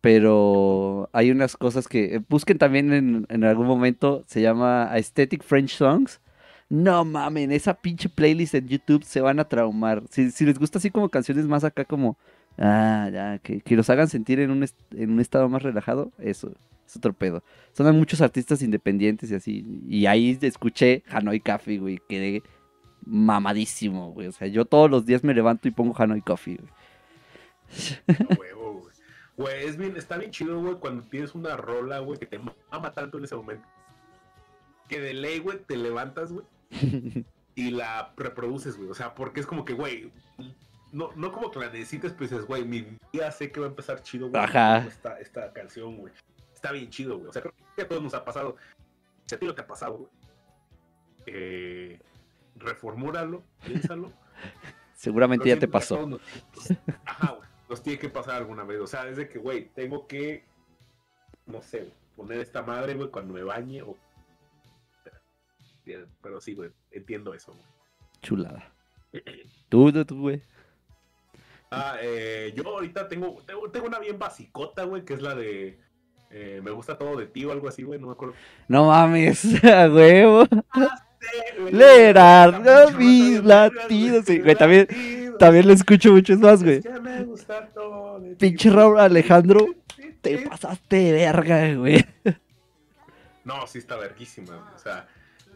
[0.00, 5.76] pero hay unas cosas que eh, busquen también en, algún momento, se llama Aesthetic French
[5.76, 6.20] Songs.
[6.68, 10.02] No mamen, esa pinche playlist en YouTube se van a traumar.
[10.10, 12.18] Si, les gusta así como canciones más acá como,
[12.58, 16.52] ah, ya, que, que los hagan sentir en un, en un estado más relajado, eso,
[16.86, 17.42] es otro pedo.
[17.72, 19.64] Son muchos artistas independientes y así.
[19.88, 22.00] Y ahí escuché Hanoi Coffee, güey.
[22.08, 22.42] Quedé
[23.04, 24.28] mamadísimo, güey.
[24.28, 26.72] O sea, yo todos los días me levanto y pongo Hanoi Coffee, güey.
[29.38, 29.64] Güey.
[29.64, 33.18] es bien, está bien chido, güey, cuando tienes una rola, güey, que te mama tanto
[33.18, 33.66] en ese momento.
[34.88, 36.44] Que de ley, güey, te levantas, güey.
[37.54, 38.90] y la reproduces, güey.
[38.90, 40.12] O sea, porque es como que, güey,
[40.92, 43.70] no, no como que la necesites, pues dices, güey, mi día sé que va a
[43.70, 44.42] empezar chido, güey.
[44.42, 44.78] Ajá.
[44.78, 46.12] Esta, esta canción, güey
[46.58, 47.28] está bien chido, güey.
[47.28, 48.56] O sea, creo que a todos nos ha pasado.
[49.26, 50.10] Si a ti no te ha pasado, güey,
[51.26, 52.00] eh,
[52.56, 54.12] reformúlalo, piénsalo.
[54.94, 56.06] Seguramente Lo ya te pasó.
[56.06, 56.20] Nos,
[57.04, 57.47] ajá, güey.
[57.68, 58.80] Nos tiene que pasar alguna vez.
[58.80, 60.44] O sea, es de que, güey, tengo que,
[61.46, 63.96] no sé, poner esta madre, güey, cuando me bañe o...
[66.22, 67.64] Pero sí, güey, entiendo eso, güey.
[68.22, 68.72] Chulada.
[69.68, 70.42] Tú, tú, tú, güey.
[71.70, 75.78] Ah, eh, yo ahorita tengo, tengo, tengo una bien basicota, güey, que es la de...
[76.30, 78.34] eh, me gusta todo de ti o algo así, güey, no me acuerdo.
[78.68, 80.46] No mames, a huevo.
[81.66, 84.88] pinche mis latidos, sí, güey, también-.
[85.38, 86.76] También lo escucho mucho más, güey.
[86.78, 88.36] Es que me gusta todo de.
[88.36, 89.66] Pinche Raúl Alejandro,
[90.20, 92.04] te pasaste de verga, güey.
[93.44, 94.72] No, sí está verguísima.
[94.74, 95.08] O sea,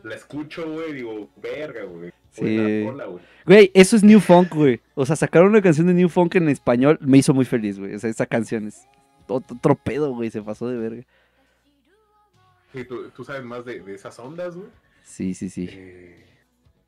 [0.02, 2.12] la escucho, güey, digo, verga, güey.
[2.30, 2.86] Sí.
[2.86, 3.22] Rola, güey.
[3.44, 4.80] Güey, eso es New Funk, güey.
[4.94, 7.94] O sea, sacar una canción de New Funk en español me hizo muy feliz, güey.
[7.94, 8.86] O sea, esa canción es
[9.28, 10.30] otro, otro pedo, güey.
[10.30, 11.02] Se pasó de verga.
[12.72, 14.68] Sí, ¿tú, tú sabes más de, de esas ondas, güey.
[15.04, 15.68] Sí, sí, sí.
[15.70, 16.24] Eh,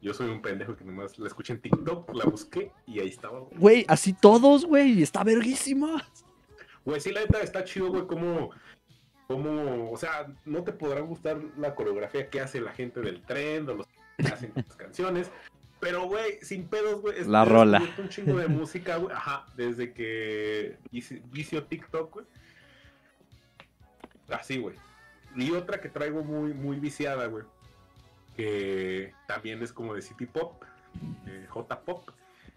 [0.04, 3.40] yo soy un pendejo que nomás la escuché en TikTok, la busqué y ahí estaba.
[3.40, 3.56] güey.
[3.58, 5.02] Güey, así todos, güey.
[5.02, 6.06] Está verguísima.
[6.84, 8.50] Güey, sí, la neta está chido, güey, como,
[9.26, 13.66] como, o sea, no te podrá gustar la coreografía que hace la gente del tren
[13.70, 13.86] o los
[14.18, 15.30] que hacen las canciones,
[15.80, 17.18] pero, güey, sin pedos, güey.
[17.18, 17.82] es- La rola.
[17.98, 20.76] un chingo de música, güey, ajá, desde que
[21.32, 22.26] vicio TikTok, güey.
[24.28, 24.76] Así, güey.
[25.36, 27.44] Y otra que traigo muy, muy viciada, güey,
[28.36, 30.62] que también es como de City Pop,
[31.26, 32.10] eh, J-Pop,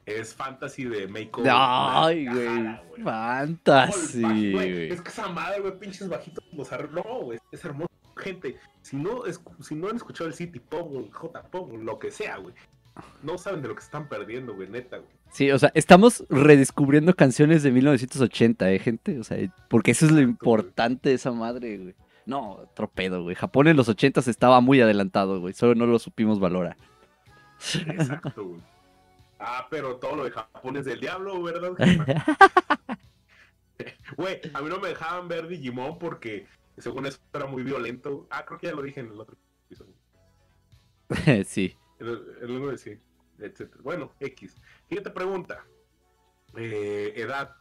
[0.05, 1.51] es Fantasy de Makeover.
[1.55, 3.03] Ay, güey.
[3.03, 4.91] Fantasy, güey.
[4.91, 7.87] Es que esa madre, güey, pinches bajitos los arre- No, güey, es hermoso.
[8.15, 11.71] Gente, si no, es, si no han escuchado el City Pop o el J Pop
[11.71, 12.55] o lo que sea, güey,
[13.21, 15.09] no saben de lo que están perdiendo, güey, neta, güey.
[15.29, 19.19] Sí, o sea, estamos redescubriendo canciones de 1980, ¿eh, gente?
[19.19, 19.37] O sea,
[19.69, 21.95] porque eso es lo importante de esa madre, güey.
[22.27, 23.35] No, otro pedo, güey.
[23.35, 25.53] Japón en los 80 estaba muy adelantado, güey.
[25.53, 26.75] Solo no lo supimos valorar.
[27.73, 28.61] Exacto, güey.
[29.39, 31.71] Ah, pero todo lo de Japón es del diablo, ¿verdad?
[34.17, 36.47] Güey, a mí no me dejaban ver Digimon porque
[36.77, 38.25] según eso era muy violento.
[38.31, 39.93] Ah, creo que ya lo dije en el otro episodio.
[41.45, 41.77] sí.
[41.99, 42.99] El, el uno de sí,
[43.37, 43.81] etcétera.
[43.83, 44.55] Bueno, X.
[44.87, 45.63] Siguiente pregunta.
[46.55, 47.55] Eh, edad.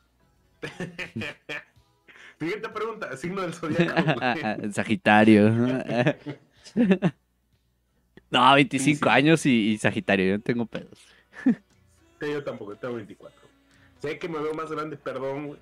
[2.38, 3.16] Siguiente pregunta.
[3.16, 3.92] Signo del zodiaco.
[4.72, 5.50] Sagitario.
[8.30, 9.08] no, 25 Sí, sí.
[9.08, 10.26] años y, y Sagitario.
[10.26, 10.98] Yo no tengo pedos.
[11.44, 13.38] Sí, yo tampoco, tengo 24.
[14.00, 15.60] Sé que me veo más grande, perdón, güey.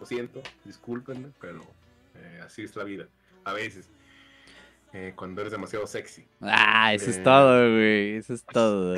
[0.00, 1.60] Lo siento, discúlpenme, pero
[2.16, 3.06] eh, así es la vida.
[3.44, 3.88] A veces.
[4.92, 6.24] Eh, cuando eres demasiado sexy.
[6.40, 7.22] Ah, eso es Eh.
[7.22, 8.16] todo, güey.
[8.16, 8.96] Eso es todo.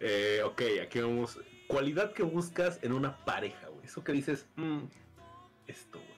[0.00, 1.38] Eh, ok, aquí vamos.
[1.66, 3.84] Cualidad que buscas en una pareja, güey.
[3.84, 4.80] Eso que dices, mm,
[5.66, 6.12] esto, güey.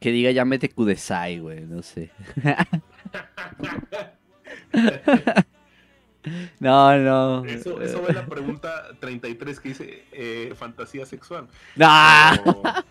[0.00, 1.60] que diga ya mete Kudesai, güey.
[1.60, 2.10] No sé.
[6.60, 7.44] No, no.
[7.44, 11.48] Eso, eso es la pregunta 33 que dice eh, fantasía sexual.
[11.76, 12.62] Pero-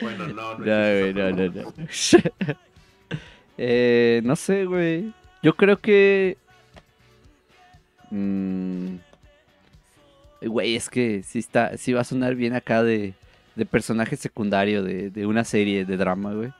[0.00, 0.58] bueno, no, no.
[0.58, 1.74] No, güey, no, no, no.
[3.58, 5.12] eh, no sé, güey.
[5.42, 6.36] Yo creo que.
[8.10, 8.96] Mm,
[10.42, 13.14] Güey, es que sí está, sí va a sonar bien acá de,
[13.56, 16.52] de personaje secundario de, de una serie de drama, güey.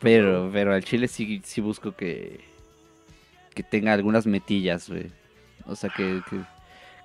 [0.00, 2.40] Pero, pero al chile sí, sí busco que,
[3.54, 5.10] que tenga algunas metillas, güey.
[5.66, 6.40] O sea, que, que,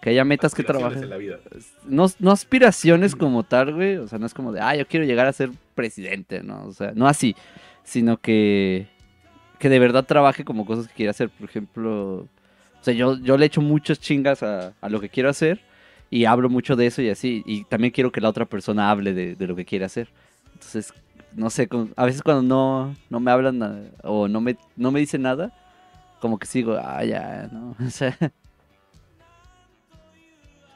[0.01, 1.03] que haya metas que trabajen.
[1.03, 1.39] en la vida.
[1.86, 3.97] no, no aspiraciones como tal, güey.
[3.97, 6.65] O sea, no es como de, ah, yo quiero llegar a ser presidente, ¿no?
[6.65, 7.36] O sea, no así,
[7.84, 8.88] sino que,
[9.59, 11.30] que de verdad trabaje como cosas que quiere hacer.
[11.30, 12.30] Por ejemplo,
[12.86, 15.61] sea, yo, yo le echo muchas chingas a, a lo que quiero hacer
[16.09, 17.43] y hablo mucho de eso y así.
[17.45, 20.09] Y también quiero que la otra persona hable de, de lo que quiere hacer.
[20.53, 20.93] Entonces,
[21.33, 25.21] no sé, a veces cuando no, no me hablan o no me, no me dicen
[25.23, 25.51] nada,
[26.21, 27.75] como que sigo, ah, ya, ¿no?
[27.86, 28.17] O sea,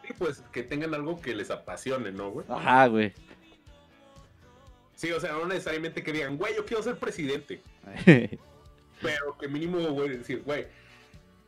[0.06, 2.46] Sí, pues que tengan algo que les apasione, ¿no, güey?
[2.50, 3.14] ajá, güey.
[4.96, 7.62] Sí, o sea, no necesariamente que digan, güey, yo quiero ser presidente.
[8.06, 10.68] Pero que mínimo, güey, decir, güey,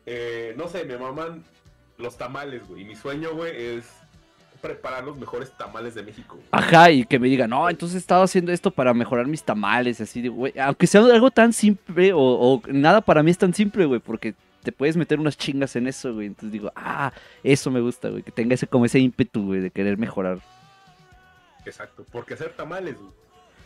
[0.06, 1.44] eh, no sé, me maman
[1.98, 2.82] los tamales, güey.
[2.82, 3.86] Y mi sueño, güey, es
[4.62, 6.36] preparar los mejores tamales de México.
[6.36, 6.48] güey.
[6.52, 10.00] Ajá, y que me diga, no, entonces he estado haciendo esto para mejorar mis tamales,
[10.02, 13.54] así de, güey, aunque sea algo tan simple, o, o nada para mí es tan
[13.56, 17.12] simple, güey, porque te puedes meter unas chingas en eso, güey, entonces digo, ah,
[17.44, 20.38] eso me gusta, güey, que tenga ese, como ese ímpetu, güey, de querer mejorar.
[21.66, 23.12] Exacto, porque hacer tamales, güey.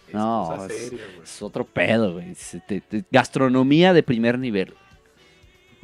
[0.07, 1.23] Es No, cosa es- seria, güey.
[1.23, 4.73] Es otro pedo, güey, es- te- te- gastronomía de primer nivel.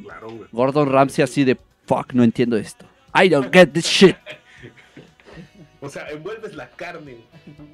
[0.02, 0.48] Claro, güey.
[0.52, 2.86] Gordon Ramsay así de, fuck, no entiendo esto.
[3.14, 4.16] I don't get this shit.
[5.80, 7.16] O sea, envuelves la carne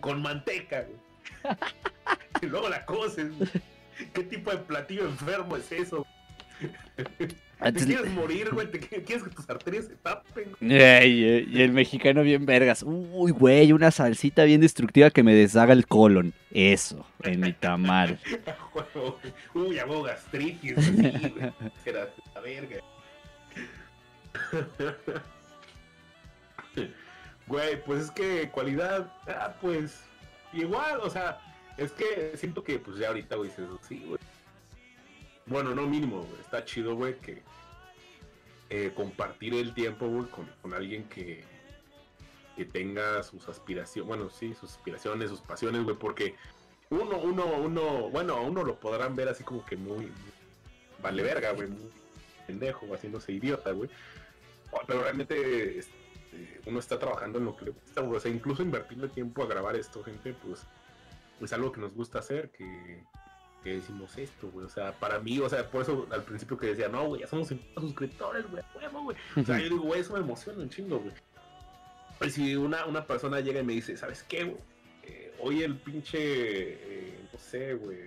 [0.00, 1.56] con manteca, güey.
[2.42, 3.32] y luego la coces.
[4.14, 6.06] ¿Qué tipo de platillo enfermo es eso?
[7.60, 8.70] ¿Te quieres morir, güey?
[8.70, 10.52] ¿Te qui- quieres que tus arterias se tapen?
[10.60, 12.84] Ey, y el mexicano bien vergas.
[12.86, 16.32] Uy, güey, una salsita bien destructiva que me deshaga el colon.
[16.52, 18.18] Eso, en mi tamal.
[19.54, 20.78] Uy, hago gastritis.
[20.78, 21.52] así, güey.
[21.84, 22.76] Era la verga.
[27.46, 30.02] Güey, pues es que cualidad, ah, pues
[30.52, 31.38] igual, o sea,
[31.78, 34.18] es que siento que pues ya ahorita, güey, dices, sí, güey.
[35.48, 37.42] Bueno, no mínimo, güey, está chido, güey, que
[38.70, 41.42] eh, compartir el tiempo, güey, con, con alguien que,
[42.56, 46.34] que tenga sus aspiraciones, bueno, sí, sus aspiraciones, sus pasiones, güey, porque
[46.90, 50.32] uno, uno, uno, bueno, uno lo podrán ver así como que muy, muy
[51.02, 51.90] vale verga, güey, muy
[52.46, 53.90] pendejo, haciéndose idiota, güey.
[54.70, 55.94] Oh, Pero realmente este,
[56.66, 58.16] uno está trabajando en lo que le gusta, güey.
[58.16, 60.66] O sea, incluso invertirle tiempo a grabar esto, gente, pues
[61.40, 63.04] es algo que nos gusta hacer, que,
[63.62, 64.66] que decimos esto, güey.
[64.66, 67.26] O sea, para mí, o sea, por eso al principio que decía, no, güey, ya
[67.26, 69.16] somos 50 suscriptores, güey, huevo, güey.
[69.36, 71.14] O sea, yo digo, güey, eso me emociona un chingo, güey.
[72.20, 74.58] Y si una, una persona llega y me dice, ¿sabes qué, güey?
[75.04, 77.98] Eh, hoy el pinche, eh, no sé, güey,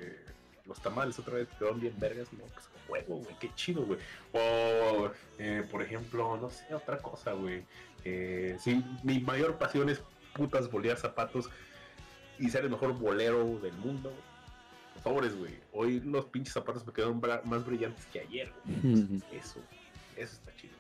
[0.66, 4.00] los tamales otra vez quedaron bien vergas, no, pues huevo, güey, qué chido, güey.
[4.34, 7.64] O, eh, por ejemplo, no sé, otra cosa, güey.
[8.04, 10.02] Eh, si mi mayor pasión es
[10.34, 11.50] putas bolear zapatos
[12.40, 14.31] y ser el mejor bolero del mundo, güey.
[15.04, 15.54] Por favores, güey.
[15.74, 19.22] Hoy los pinches zapatos me quedaron más brillantes que ayer, güey.
[19.32, 19.60] Eso,
[20.16, 20.74] eso está chido.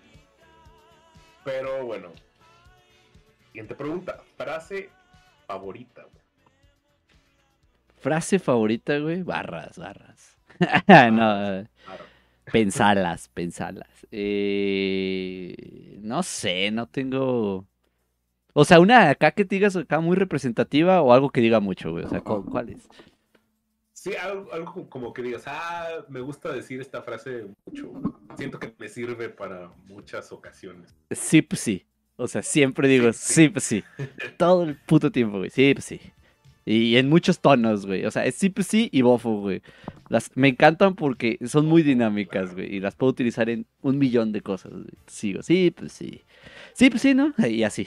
[1.43, 2.09] Pero bueno.
[3.47, 4.21] Siguiente pregunta.
[4.37, 4.89] Frase
[5.47, 6.23] favorita, güey.
[7.99, 9.23] Frase favorita, güey.
[9.23, 10.37] Barras, barras.
[11.11, 11.67] no,
[12.51, 13.89] pensalas, pensalas.
[14.11, 17.65] Eh, no sé, no tengo.
[18.53, 21.91] O sea, una acá que te digas acá muy representativa o algo que diga mucho,
[21.91, 22.03] güey.
[22.05, 22.87] O sea, ¿cu- ¿cuál es?
[24.01, 27.93] Sí, algo, algo como que digas, ah, me gusta decir esta frase mucho.
[28.35, 30.95] Siento que me sirve para muchas ocasiones.
[31.11, 31.85] Sí, pues sí.
[32.15, 33.83] O sea, siempre digo, Sí, pues sí.
[34.39, 35.51] Todo el puto tiempo, güey.
[35.51, 36.01] Sí, pues sí.
[36.65, 38.03] Y en muchos tonos, güey.
[38.05, 39.61] O sea, es sí, pues sí y bofo, güey.
[40.09, 42.77] Las, me encantan porque son muy dinámicas, güey.
[42.77, 44.71] Y las puedo utilizar en un millón de cosas.
[44.71, 44.85] güey.
[45.05, 46.23] Sigo, sí, pues sí.
[46.73, 47.35] Sí, pues sí, ¿no?
[47.47, 47.85] Y así.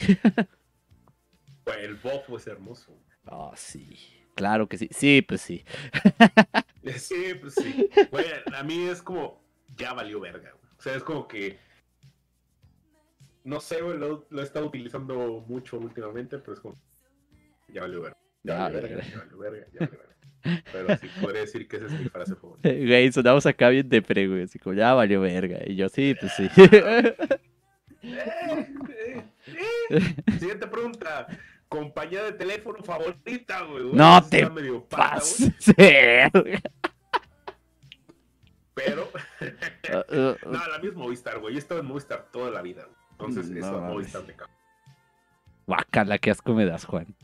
[1.83, 2.97] El bofo es hermoso.
[3.27, 4.24] Oh, sí.
[4.35, 4.89] Claro que sí.
[4.91, 5.65] Sí, pues sí.
[6.99, 7.89] Sí, pues sí.
[8.11, 9.43] Güey, a mí es como,
[9.75, 10.73] ya valió verga, güey.
[10.79, 11.59] O sea, es como que,
[13.43, 16.79] no sé, güey, lo, lo he estado utilizando mucho últimamente, pero es como,
[17.69, 18.19] ya valió verga.
[18.43, 20.15] Ya Ya valió verga, ya valió verga, ya valió verga.
[20.73, 22.69] Pero sí, podría decir que esa es mi frase favorita.
[22.87, 24.43] Güey, sonamos acá bien depre, güey.
[24.43, 25.61] Así como, ya valió verga.
[25.67, 26.49] Y yo, sí, pues sí.
[28.07, 29.25] Eh, eh,
[29.89, 30.15] eh.
[30.39, 31.27] Siguiente pregunta.
[31.75, 33.87] Compañía de teléfono favorita, güey.
[33.93, 34.47] No Esa te
[34.89, 35.53] Pases.
[38.75, 39.09] Pero,
[39.85, 41.53] Uh, uh, no, la misma Movistar, güey.
[41.53, 42.97] Yo he estado en Movistar toda la vida, güey.
[43.11, 43.81] Entonces, No eso.
[43.81, 44.51] Movistar me cago.
[45.67, 47.15] Guácala, qué asco me das, Juan.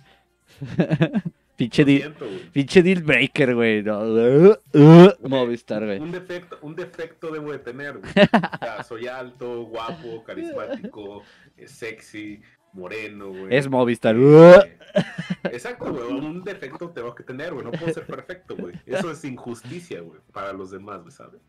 [1.56, 2.14] pinche, deal,
[2.52, 3.82] pinche deal breaker, güey.
[3.82, 6.00] No, uh, uh, Movistar, güey.
[6.00, 8.12] Un defecto, un defecto debo de tener, güey.
[8.54, 11.22] O sea, soy alto, guapo, carismático,
[11.56, 12.42] eh, sexy,
[12.72, 13.54] moreno, güey.
[13.56, 14.16] Es Movistar.
[14.18, 14.76] Eh,
[15.44, 16.08] Exacto, güey.
[16.08, 17.64] Un defecto tengo que tener, güey.
[17.64, 18.74] No puedo ser perfecto, güey.
[18.86, 21.40] Eso es injusticia, güey, para los demás, güey, ¿sabes?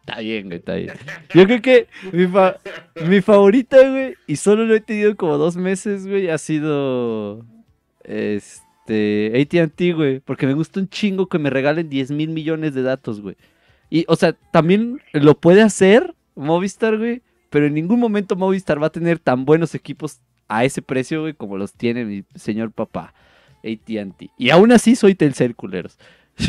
[0.00, 0.92] Está bien, güey, está bien.
[1.34, 2.58] Yo creo que mi, fa-
[3.06, 7.44] mi favorita, güey, y solo lo he tenido como dos meses, güey, ha sido.
[8.02, 9.32] Este.
[9.40, 10.20] ATT, güey.
[10.20, 13.36] Porque me gusta un chingo que me regalen 10 mil millones de datos, güey.
[13.90, 17.22] Y, o sea, también lo puede hacer Movistar, güey.
[17.52, 21.34] Pero en ningún momento Movistar va a tener tan buenos equipos a ese precio, güey,
[21.34, 23.12] como los tiene mi señor papá.
[23.58, 24.30] ATT.
[24.38, 25.98] Y aún así soy Telcel, culeros.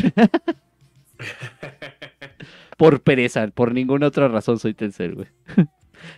[2.78, 5.28] Por pereza, por ninguna otra razón soy Telcel, güey.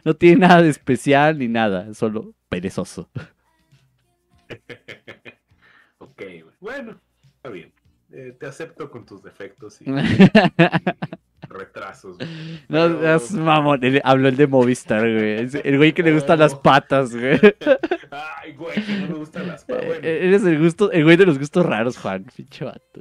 [0.04, 3.08] No tiene nada de especial ni nada, solo perezoso.
[5.98, 6.54] ok, güey.
[6.60, 7.00] Bueno,
[7.36, 7.72] está bien.
[8.10, 9.84] Eh, te acepto con tus defectos y
[12.02, 12.16] güey.
[12.68, 15.44] Pero- seas mamón, habló el de Movistar, güey.
[15.44, 17.38] Es El güey que le gustan las patas, güey.
[18.10, 19.82] Ay, güey, que no me gustan las patas.
[19.84, 23.00] Eh, Bueno, Eres el gusto, el güey de los gustos raros, Juan, pinche vato.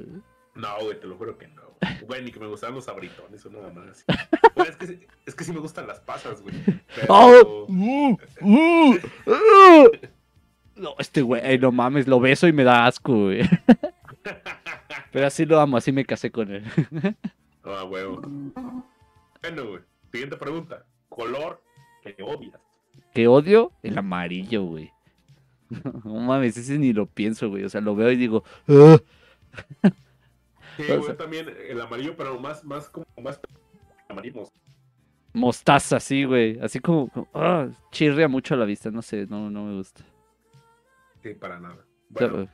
[0.54, 1.62] no, güey, te lo juro que no.
[2.06, 2.22] güey.
[2.24, 4.04] Ni que me gustaban los abritones o nada más.
[4.56, 6.54] Güey, es, que, sí- es que sí me gustan las pasas, güey.
[6.64, 7.06] Pero...
[7.10, 7.66] ¡Oh!
[7.68, 8.16] ¡Uh!
[8.40, 8.94] ¡Uh!
[9.26, 9.88] ¡Uh!
[10.76, 13.42] No, este güey, no mames, lo beso y me da asco, güey.
[15.12, 16.64] Pero así lo amo, así me casé con él.
[17.66, 18.20] Ah, huevo.
[19.42, 19.80] Bueno, güey.
[20.12, 20.86] Siguiente pregunta.
[21.08, 21.62] Color
[22.02, 22.60] que odias.
[23.12, 23.72] ¿Qué odio?
[23.82, 24.90] El amarillo, güey.
[26.04, 27.64] No mames, ese ni lo pienso, güey.
[27.64, 28.98] O sea, lo veo y digo, "Ah".
[30.76, 33.40] Sí, O güey, sea- también el amarillo, pero más, más como más
[34.08, 34.44] amarillo.
[35.32, 36.58] mostaza, así, güey.
[36.60, 38.90] Así como, como, ah, chirria mucho a la vista.
[38.92, 40.04] No sé, no, no me gusta.
[41.22, 41.84] Sí, para nada.
[42.14, 42.48] O sea, Bueno,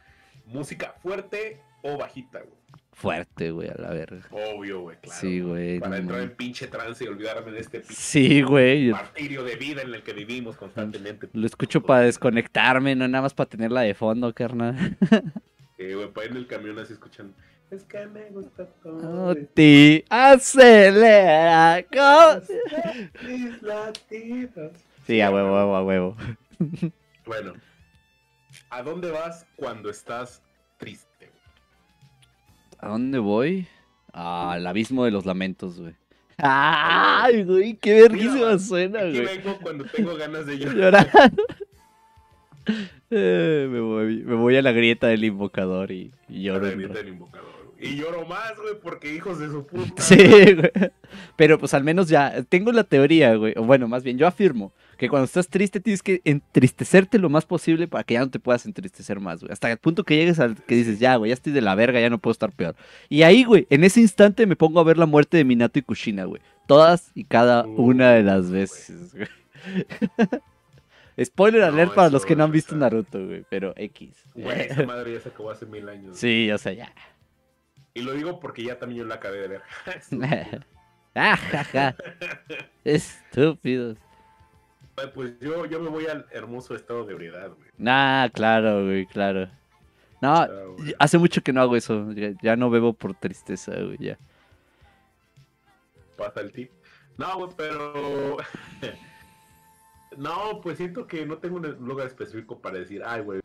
[0.46, 2.56] música fuerte o bajita, güey.
[2.92, 4.22] Fuerte, güey, a la verga.
[4.30, 5.20] Obvio, güey, claro.
[5.20, 5.80] Sí, güey.
[5.80, 8.90] Para no entrar en pinche trance y olvidarme de este pinche Sí, güey.
[8.90, 11.28] martirio de vida en el que vivimos constantemente.
[11.32, 14.96] Lo escucho para desconectarme, no nada más para tenerla de fondo, carnal.
[15.78, 17.34] Eh, güey, para ir en el camión así escuchando.
[17.72, 19.30] Es que me gusta todo.
[19.30, 21.84] Oh, ti acelera.
[21.92, 22.40] co-
[23.26, 24.72] Mis latidos.
[25.06, 26.16] Sí, a huevo, a huevo, a huevo.
[27.26, 27.54] Bueno,
[28.70, 30.40] ¿a dónde vas cuando estás
[30.76, 31.08] triste?
[32.82, 33.66] ¿A dónde voy?
[34.12, 35.94] Al abismo de los lamentos, güey.
[36.36, 39.38] Ay, güey, qué verguísima suena, Aquí güey.
[39.38, 41.08] vengo cuando tengo ganas de llorar.
[43.10, 46.64] Eh, me, voy, me voy a la grieta del invocador y, y lloro.
[46.66, 46.98] Un venir rato.
[47.00, 47.61] del invocador.
[47.82, 50.00] Y lloro más, güey, porque hijos de su puta.
[50.00, 50.70] Sí, güey.
[51.36, 53.54] Pero pues al menos ya tengo la teoría, güey.
[53.56, 57.44] O bueno, más bien, yo afirmo que cuando estás triste tienes que entristecerte lo más
[57.44, 59.52] posible para que ya no te puedas entristecer más, güey.
[59.52, 62.00] Hasta el punto que llegues al que dices, ya, güey, ya estoy de la verga,
[62.00, 62.76] ya no puedo estar peor.
[63.08, 65.82] Y ahí, güey, en ese instante me pongo a ver la muerte de Minato y
[65.82, 66.40] Kushina, güey.
[66.68, 69.28] Todas y cada Uh, una de las veces, güey.
[71.24, 72.74] Spoiler No, alert para los que no han visto.
[72.74, 74.10] Naruto, güey, pero X.
[74.34, 76.16] Güey, esa madre ya se acabó hace mil años.
[76.16, 76.92] Sí, o sea, ya.
[77.94, 79.62] Y lo digo porque ya también yo la acabé de ver.
[81.14, 81.94] ah, jaja.
[82.84, 83.98] Estúpidos.
[84.96, 87.68] Güey, pues yo, yo me voy al hermoso estado de ebriedad, güey.
[87.78, 89.48] Nah, claro, güey, claro.
[90.20, 90.94] No, Ah, güey.
[90.98, 92.12] hace mucho que no hago eso.
[92.12, 94.18] Ya, ya no bebo por tristeza, güey, ya.
[96.16, 96.70] Pasa el tip.
[97.18, 98.36] No, güey, pero.
[100.16, 103.40] no, pues siento que no tengo un lugar específico para decir, ay, güey.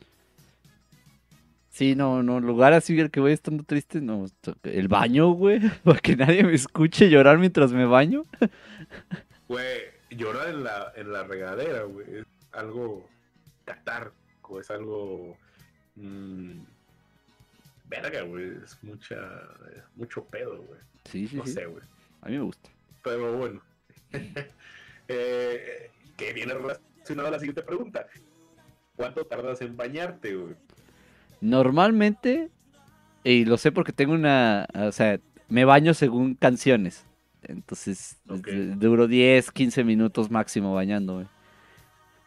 [1.78, 4.25] Sí, no, no, lugar así el que voy estando triste, no.
[4.63, 8.23] El baño, güey, para que nadie me escuche llorar mientras me baño.
[9.47, 12.21] Güey, llorar en la, en la regadera, güey.
[12.21, 13.07] Es algo
[13.63, 15.38] catárquico, es algo.
[15.97, 16.61] mm,
[17.86, 18.53] verga, güey.
[18.63, 19.15] Es mucha.
[19.95, 20.80] Mucho pedo, güey.
[21.05, 21.53] Sí, sí, No sí.
[21.53, 21.84] sé, güey.
[22.21, 22.71] A mí me gusta.
[23.03, 23.61] Pero bueno.
[25.07, 28.07] eh, que viene relacionado a la siguiente pregunta.
[28.95, 30.55] ¿Cuánto tardas en bañarte, güey?
[31.41, 32.49] Normalmente,
[33.23, 35.19] y lo sé porque tengo una, o sea,
[35.49, 37.05] me baño según canciones.
[37.43, 38.17] Entonces,
[38.77, 41.27] duro 10, 15 minutos máximo bañándome.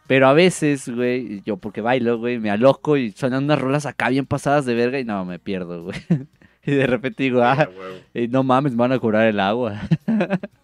[0.07, 4.09] Pero a veces, güey, yo porque bailo, güey, me aloco y suenan unas rolas acá
[4.09, 5.99] bien pasadas de verga y no, me pierdo, güey.
[6.63, 7.95] Y de repente digo, Ah, ah, huevo.
[8.13, 9.81] eh, no mames, me van a cobrar el agua.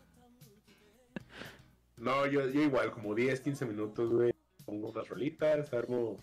[1.97, 4.31] No, yo, yo igual, como 10, 15 minutos, güey.
[4.65, 6.17] Pongo unas rolitas, armo.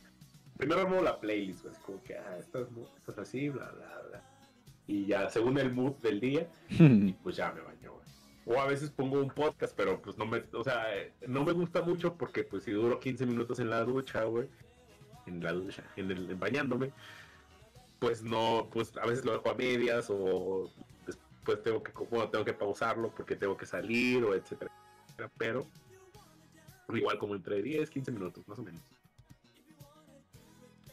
[0.57, 1.75] Primero armo la playlist, güey.
[1.85, 4.23] Como que, ah, estás, estás así, bla, bla, bla.
[4.87, 6.49] Y ya, según el mood del día,
[7.23, 8.05] pues ya me baño, güey.
[8.47, 10.85] O a veces pongo un podcast, pero pues no me, o sea,
[11.27, 14.49] no me gusta mucho porque pues si duro 15 minutos en la ducha, güey,
[15.27, 16.93] en la ducha, en el en bañándome,
[17.99, 20.71] pues no, pues a veces lo dejo a medias o
[21.07, 24.71] después tengo que, bueno, tengo que pausarlo porque tengo que salir o etcétera,
[25.39, 25.67] pero
[26.93, 28.83] igual como entre 10, 15 minutos, más o menos.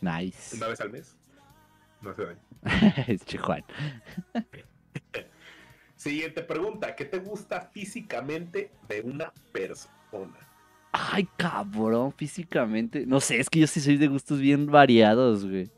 [0.01, 0.55] Nice.
[0.55, 1.17] Una vez al mes.
[2.01, 2.39] No se daña.
[3.07, 3.63] es Juan.
[5.95, 10.39] Siguiente pregunta, ¿qué te gusta físicamente de una persona?
[10.91, 13.05] Ay, cabrón, físicamente.
[13.05, 15.69] No sé, es que yo sí soy de gustos bien variados, güey.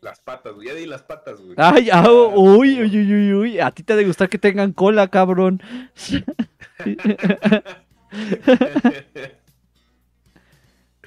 [0.00, 0.68] Las patas, güey.
[0.68, 1.54] Ya di las patas, güey.
[1.56, 3.58] Ay, ah, uy, uy, uy, uy, uy.
[3.58, 5.62] A ti te ha de gustar que tengan cola, cabrón.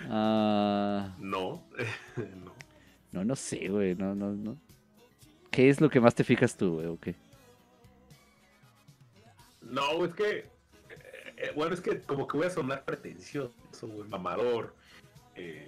[0.09, 1.66] Ah, no.
[3.17, 3.95] No, no sé, güey.
[3.95, 4.57] No, no, no.
[5.51, 6.87] ¿Qué es lo que más te fijas tú, güey?
[6.87, 7.15] ¿O qué?
[9.61, 10.45] No, es que.
[11.37, 13.51] eh, bueno, es que como que voy a sonar pretencioso,
[13.81, 14.73] güey, mamador.
[15.35, 15.67] Eh,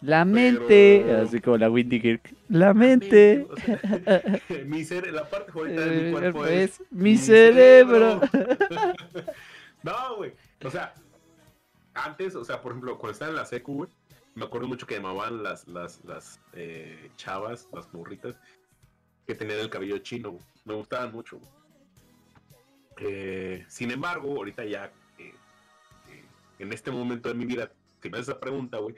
[0.00, 1.02] La mente.
[1.04, 2.34] Pero- Así como la Windy Kirk.
[2.48, 3.46] La mente.
[3.50, 3.80] o sea,
[4.66, 6.82] mi cere- la parte favorita de mi Eh, cuerpo es es.
[6.90, 8.20] mi cerebro.
[9.82, 10.32] no, güey.
[10.64, 10.94] O sea,
[11.94, 13.90] antes, o sea, por ejemplo, cuando estaba en la secu, güey,
[14.38, 18.36] me acuerdo mucho que llamaban las, las, las eh, chavas, las morritas,
[19.26, 20.44] que tenían el cabello chino, güey.
[20.64, 21.50] Me gustaban mucho, güey.
[23.00, 25.34] Eh, sin embargo, ahorita ya, eh,
[26.58, 27.70] en este momento de mi vida,
[28.00, 28.94] si me haces esa pregunta, güey,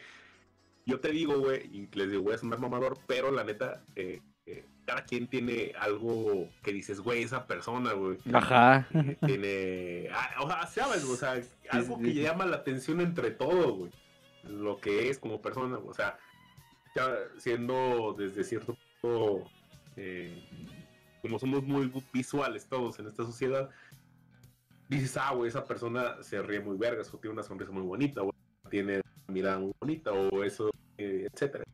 [0.86, 3.82] yo te digo, güey, y les digo, voy a sonar mamador, pero la neta,
[4.86, 8.18] cada quien tiene algo que dices, güey, esa persona, güey.
[8.32, 8.88] Ajá.
[9.24, 10.09] tiene.
[10.12, 13.91] ah, o sea, sabes, o sea, algo que llama la atención entre todos, güey.
[14.45, 16.18] Lo que es como persona, o sea,
[16.95, 19.45] ya siendo desde cierto punto,
[19.97, 20.45] eh,
[21.22, 23.70] como somos muy visuales todos en esta sociedad,
[24.88, 28.22] dices, ah, güey, esa persona se ríe muy vergas, o tiene una sonrisa muy bonita,
[28.22, 28.32] o
[28.68, 31.64] tiene una mirada muy bonita, o eso, eh, etcétera.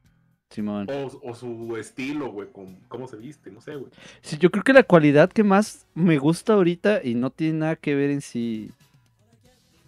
[0.50, 0.86] Simón.
[0.90, 3.90] O, o su estilo, güey, con cómo se viste, no sé, güey.
[4.20, 7.76] Sí, yo creo que la cualidad que más me gusta ahorita y no tiene nada
[7.76, 8.70] que ver en sí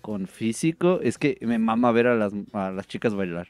[0.00, 3.48] con físico es que me mama ver a las, a las chicas bailar.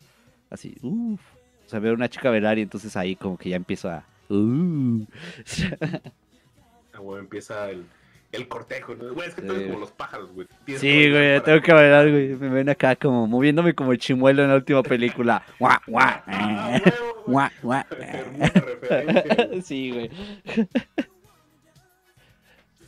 [0.51, 1.21] Así, uff.
[1.67, 4.05] O sea, ver a una chica bailar y entonces ahí como que ya empiezo a...
[4.31, 5.05] Uh.
[6.95, 7.85] Ah, güey, empieza el,
[8.33, 9.13] el cortejo, ¿no?
[9.15, 9.69] Güey, es que tú eres Sí.
[9.69, 10.47] como los pájaros, güey.
[10.65, 12.29] Tienes Sí, güey, para- tengo que bailar, güey.
[12.37, 15.43] Me ven acá como moviéndome como el chimuelo en la última película.
[15.59, 16.21] Guau, guau,
[17.27, 17.85] guau, guau.
[19.63, 20.11] Sí, güey.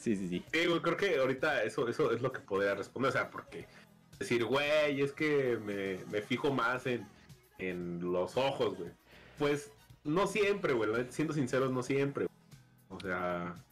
[0.01, 0.43] Sí, sí, sí.
[0.51, 3.67] Sí, güey, creo que ahorita eso, eso es lo que podría responder, o sea, porque
[4.19, 7.07] decir, güey, es que me, me fijo más en,
[7.59, 8.91] en los ojos, güey.
[9.39, 9.71] Pues
[10.05, 12.27] no siempre, güey, siendo sinceros, no siempre.
[12.27, 12.99] güey.
[12.99, 13.63] O sea,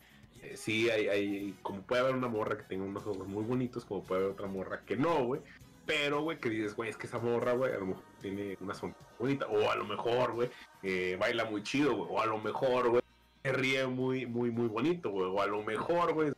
[0.42, 3.86] eh, sí, hay, hay, como puede haber una morra que tenga unos ojos muy bonitos,
[3.86, 5.40] como puede haber otra morra que no, güey.
[5.86, 8.74] Pero, güey, que dices, güey, es que esa morra, güey, a lo mejor tiene una
[8.74, 10.50] sonrisa bonita, o a lo mejor, güey,
[10.82, 13.02] eh, baila muy chido, güey, o a lo mejor, güey,
[13.42, 16.30] se ríe muy, muy, muy bonito, güey, o a lo mejor, güey,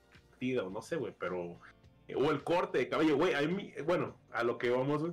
[0.58, 1.58] o no sé, güey, pero.
[2.08, 3.34] eh, O el corte de cabello, güey.
[3.34, 5.12] A mí, bueno, a lo que vamos, güey.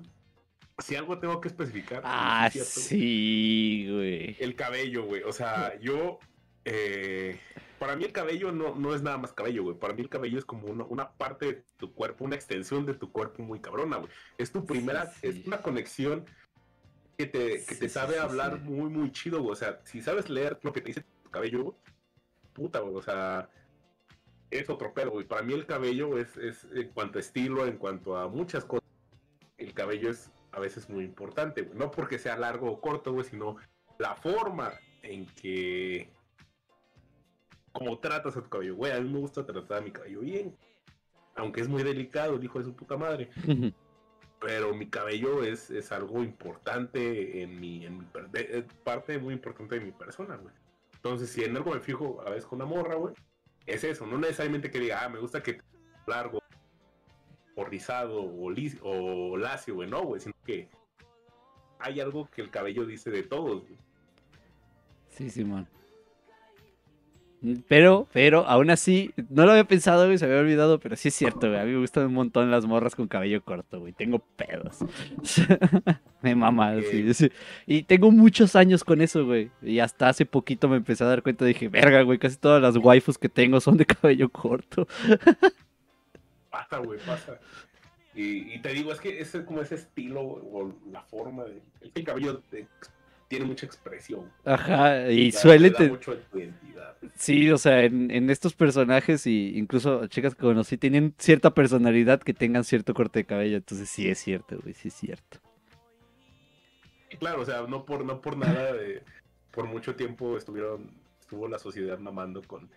[0.79, 2.01] Si algo tengo que especificar.
[2.05, 4.35] Ah, es sí, güey.
[4.39, 5.23] El cabello, güey.
[5.23, 6.19] O sea, yo.
[6.65, 7.39] eh,
[7.79, 9.75] para mí el cabello no, no es nada más cabello, güey.
[9.77, 12.93] Para mí el cabello es como una, una parte de tu cuerpo, una extensión de
[12.95, 14.09] tu cuerpo muy cabrona, güey.
[14.37, 15.27] Es tu primera, sí.
[15.27, 16.25] es una conexión
[17.17, 19.53] que te, que Sí, te sabe hablar muy, muy chido, güey.
[19.53, 21.75] O sea, si sabes leer lo que te dice cabello,
[22.53, 22.95] puta, güey.
[22.95, 23.49] O sea,
[24.49, 25.25] es otro pedo, güey.
[25.25, 28.87] Para mí el cabello es, es en cuanto a estilo, en cuanto a muchas cosas,
[29.57, 31.77] el cabello es a veces muy importante, güey.
[31.77, 33.57] No porque sea largo o corto, güey, sino
[33.99, 34.73] la forma
[35.03, 36.09] en que
[37.71, 38.91] como tratas a tu cabello, güey.
[38.91, 40.55] A mí me gusta tratar a mi cabello bien.
[41.35, 43.29] Aunque es muy delicado, el hijo de su puta madre.
[44.39, 49.79] Pero mi cabello es, es algo importante en mi, en mi es parte muy importante
[49.79, 50.53] de mi persona, güey.
[51.07, 53.15] Entonces, si en algo me fijo a veces con una morra, güey,
[53.65, 54.05] es eso.
[54.05, 55.61] No necesariamente que diga, ah, me gusta que
[56.05, 56.43] largo,
[57.55, 59.89] o rizado, o, lacio, güey.
[59.89, 60.69] No, güey, sino que
[61.79, 63.79] hay algo que el cabello dice de todos, güey.
[65.07, 65.65] Sí, Simón.
[67.67, 71.13] Pero, pero, aún así, no lo había pensado, güey, se había olvidado, pero sí es
[71.13, 71.59] cierto, güey.
[71.59, 73.93] A mí me gustan un montón las morras con cabello corto, güey.
[73.93, 74.79] Tengo pedos.
[76.21, 77.31] me mama, sí, sí.
[77.67, 79.51] Y tengo muchos años con eso, güey.
[79.61, 82.75] Y hasta hace poquito me empecé a dar cuenta, dije, verga, güey, casi todas las
[82.75, 84.87] waifus que tengo son de cabello corto.
[86.49, 87.39] Pasa, güey, pasa.
[88.15, 91.61] Y, y te digo, es que es como ese estilo, o la forma de.
[91.93, 92.65] El cabello te-
[93.27, 94.31] tiene mucha expresión.
[94.45, 95.69] Ajá, y suele...
[95.69, 96.95] te da te- mucho de tu identidad.
[97.15, 102.21] Sí, o sea, en, en estos personajes y incluso chicas que conocí tienen cierta personalidad
[102.21, 105.39] que tengan cierto corte de cabello, entonces sí es cierto, güey, sí es cierto.
[107.09, 109.03] Y Claro, o sea, no por, no por nada, de-
[109.51, 112.69] por mucho tiempo estuvieron, estuvo la sociedad mamando con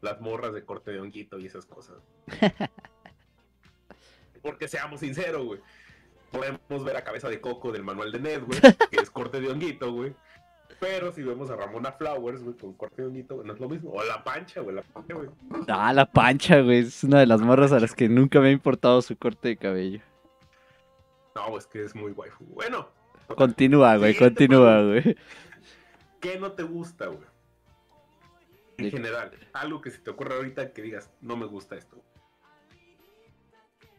[0.00, 1.96] las morras de corte de honguito y esas cosas.
[4.42, 5.60] Porque seamos sinceros, güey.
[6.32, 8.58] Podemos ver a cabeza de coco del manual de Ned, güey,
[8.90, 10.14] que es corte de honguito, güey.
[10.80, 13.92] Pero si vemos a Ramona Flowers, güey, con corte de honguito, no es lo mismo.
[13.92, 15.28] O la pancha, güey, la pancha, güey.
[15.68, 18.52] Ah, la pancha, güey, es una de las morras a las que nunca me ha
[18.52, 20.00] importado su corte de cabello.
[21.36, 22.44] No, es que es muy waifu.
[22.46, 22.88] Bueno,
[23.36, 25.16] Continúa, güey, continúa, güey.
[26.20, 27.26] ¿qué no te gusta, güey?
[28.78, 32.02] En general, algo que se te ocurra ahorita que digas, no me gusta esto.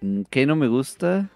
[0.01, 1.29] Mm, ¿Qué no me gusta?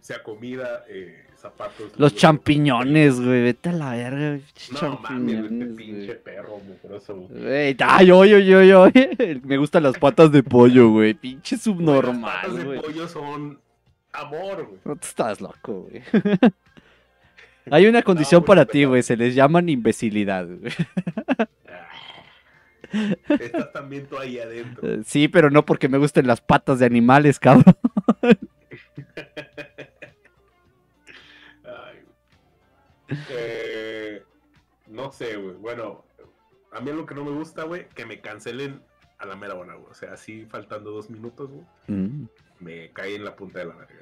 [0.00, 1.78] Sea comida, eh, zapatos.
[1.92, 2.14] Los libros.
[2.16, 6.22] champiñones, güey, vete a la verga, No este champiñones, pinche güey.
[6.22, 7.14] perro mugroso.
[7.16, 7.76] güey.
[7.80, 9.40] Ay, oye, oye, oye, oye.
[9.44, 11.14] Me gustan las patas de pollo, güey.
[11.14, 13.58] Pinche Güey, Las patas subnormal, de pollo son
[14.12, 14.80] amor, güey.
[14.84, 16.02] No te estás loco, güey.
[17.70, 19.02] Hay una condición para ti, güey.
[19.02, 20.72] Se les llaman imbecilidad, güey.
[21.36, 21.48] Ah.
[23.40, 24.88] Estás también tú ahí adentro.
[24.88, 27.74] Eh, Sí, pero no porque me gusten las patas de animales, cabrón.
[33.30, 34.22] Eh,
[34.88, 35.54] no sé, güey.
[35.56, 36.04] Bueno,
[36.72, 38.82] a mí lo que no me gusta, güey, que me cancelen
[39.18, 39.90] a la mera hora, güey.
[39.90, 42.26] O sea, así faltando dos minutos, güey, Mm.
[42.60, 43.94] me caí en la punta de la verga.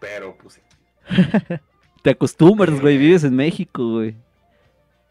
[0.00, 0.60] Pero, pues sí.
[2.02, 2.96] Te acostumbras, güey.
[2.96, 4.16] Vives en México, güey.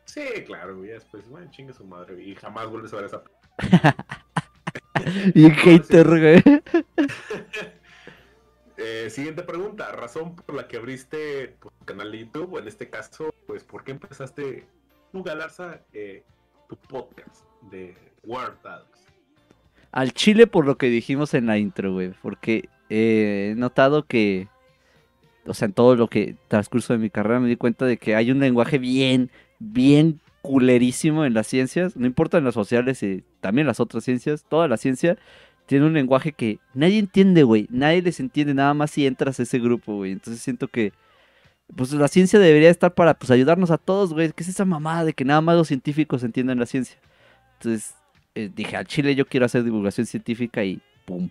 [0.05, 0.89] Sí, claro, güey.
[0.89, 3.23] Después, bueno, chingue su madre, Y jamás vuelves a ver esa.
[5.33, 6.43] Y hater, güey.
[8.81, 12.89] Eh, siguiente pregunta, razón por la que abriste tu canal de YouTube, o en este
[12.89, 14.65] caso, pues, ¿por qué empezaste
[15.11, 16.23] tú, Galarza, eh,
[16.69, 19.05] tu podcast de War Dogs?
[19.91, 24.47] Al chile por lo que dijimos en la intro, güey, porque he notado que,
[25.45, 28.15] o sea, en todo lo que transcurso de mi carrera me di cuenta de que
[28.15, 33.25] hay un lenguaje bien, bien culerísimo en las ciencias, no importa en las sociales y
[33.41, 35.17] también las otras ciencias, toda la ciencia
[35.69, 39.43] tiene un lenguaje que nadie entiende, güey, nadie les entiende nada más si entras a
[39.43, 40.13] ese grupo, güey.
[40.13, 40.93] Entonces siento que
[41.75, 44.31] pues la ciencia debería estar para pues ayudarnos a todos, güey.
[44.31, 46.97] ¿Qué es esa mamada de que nada más los científicos entiendan la ciencia?
[47.53, 47.93] Entonces
[48.33, 51.29] eh, dije, al Chile yo quiero hacer divulgación científica y pum,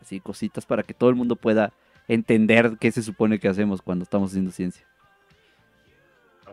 [0.00, 1.72] así cositas para que todo el mundo pueda
[2.06, 4.86] entender qué se supone que hacemos cuando estamos haciendo ciencia.
[6.46, 6.52] Ah.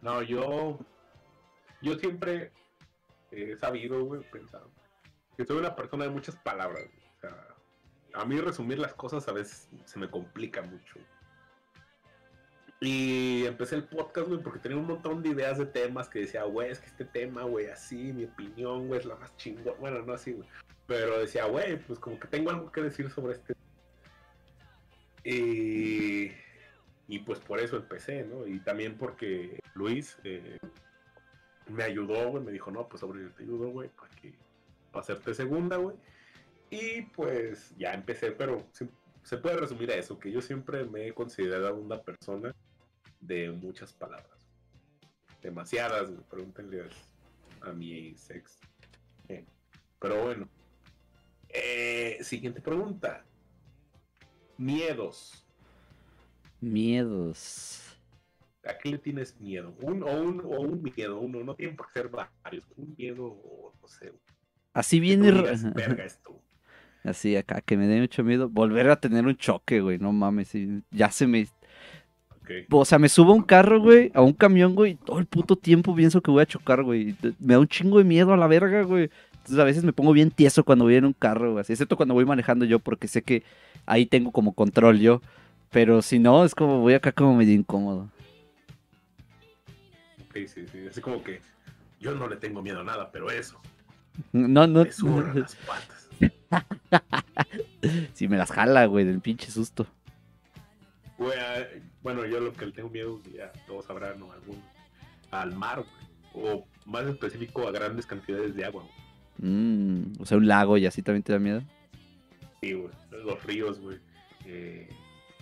[0.00, 0.78] No, yo.
[1.82, 2.52] Yo siempre
[3.30, 4.70] he sabido, güey, pensado.
[5.36, 6.84] Que soy una persona de muchas palabras.
[6.84, 7.06] güey.
[7.16, 7.46] O sea,
[8.14, 10.98] a mí resumir las cosas a veces se me complica mucho.
[12.80, 16.44] Y empecé el podcast, güey, porque tenía un montón de ideas de temas que decía,
[16.44, 19.76] güey, es que este tema, güey, así, mi opinión, güey, es la más chingona.
[19.78, 20.48] Bueno, no así, güey.
[20.86, 23.54] Pero decía, güey, pues como que tengo algo que decir sobre este.
[25.24, 26.32] Y,
[27.06, 28.46] y pues por eso empecé, ¿no?
[28.46, 30.58] Y también porque Luis eh,
[31.70, 34.34] me ayudó, güey, me dijo, no, pues sobre te ayudo, güey, para que
[34.90, 35.96] para hacerte segunda, güey.
[36.70, 38.66] Y pues ya empecé, pero
[39.22, 42.54] se, puede resumir a eso, que yo siempre me he considerado una persona
[43.20, 44.46] de muchas palabras.
[45.42, 46.84] Demasiadas, güey, pregúntenle
[47.62, 48.58] a mi ex.
[49.28, 49.44] Eh,
[49.98, 50.48] pero bueno.
[51.48, 53.24] Eh, siguiente pregunta.
[54.56, 55.44] Miedos.
[56.60, 57.99] Miedos.
[58.64, 59.74] ¿A qué le tienes miedo?
[59.80, 62.64] Un, o, un, o un miedo, uno, no tiene por qué ser varios.
[62.76, 64.12] Un miedo, o no sé.
[64.74, 65.32] Así viene...
[65.32, 66.40] "Verga, esto".
[67.02, 68.48] Así acá, que me dé mucho miedo.
[68.48, 69.98] Volver a tener un choque, güey.
[69.98, 70.52] No mames,
[70.90, 71.46] ya se me...
[72.70, 75.26] O sea, me subo a un carro, güey, a un camión, güey, y todo el
[75.26, 77.14] puto tiempo pienso que voy a chocar, güey.
[77.38, 79.08] Me da un chingo de miedo a la verga, güey.
[79.34, 81.60] Entonces a veces me pongo bien tieso cuando voy en un carro, güey.
[81.60, 83.44] así, Excepto cuando voy manejando yo, porque sé que
[83.86, 85.22] ahí tengo como control yo.
[85.70, 88.08] Pero si no, es como voy acá como medio incómodo.
[90.30, 90.86] Ok, sí, sí.
[90.88, 91.40] Así como que
[91.98, 93.60] yo no le tengo miedo a nada, pero eso,
[94.32, 94.84] No, no.
[94.84, 96.08] me sudan las patas.
[98.14, 99.86] Si me las jala, güey, del pinche susto.
[101.18, 101.66] Güey, ah,
[102.02, 104.32] bueno, yo lo que le tengo miedo, ya todos sabrán, ¿no?
[104.32, 104.62] Algún,
[105.30, 105.84] al mar,
[106.32, 106.46] güey.
[106.54, 109.50] O más específico, a grandes cantidades de agua, güey.
[109.52, 111.62] Mm, o sea, un lago y así también te da miedo.
[112.60, 112.90] Sí, güey.
[113.10, 113.98] Los ríos, güey.
[114.46, 114.88] Eh,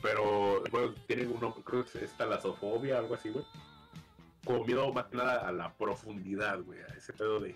[0.02, 3.44] pero, bueno, tienen uno, creo que es talasofobia, algo así, güey.
[4.48, 6.80] Como miedo más que nada a la profundidad, güey.
[6.80, 7.54] A ese pedo de.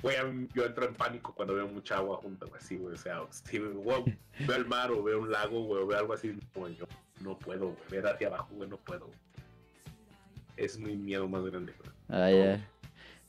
[0.00, 0.16] Güey,
[0.54, 2.94] yo entro en pánico cuando veo mucha agua junta, güey, así, güey.
[2.94, 4.02] O sea, si veo
[4.56, 6.86] el mar o veo un lago, güey, o veo algo así, güey, yo
[7.20, 7.76] no puedo, güey.
[7.90, 9.04] Ver hacia abajo, güey, no puedo.
[9.04, 9.18] güey.
[10.56, 11.90] Es mi miedo más grande, güey.
[12.08, 12.66] Ah, ya.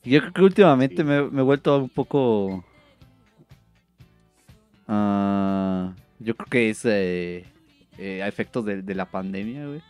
[0.04, 1.04] Yo creo que últimamente Sí.
[1.04, 2.64] me, me he vuelto un poco.
[4.88, 7.46] ah, yo creo que es eh,
[7.98, 9.82] eh, a efectos de, de la pandemia, güey.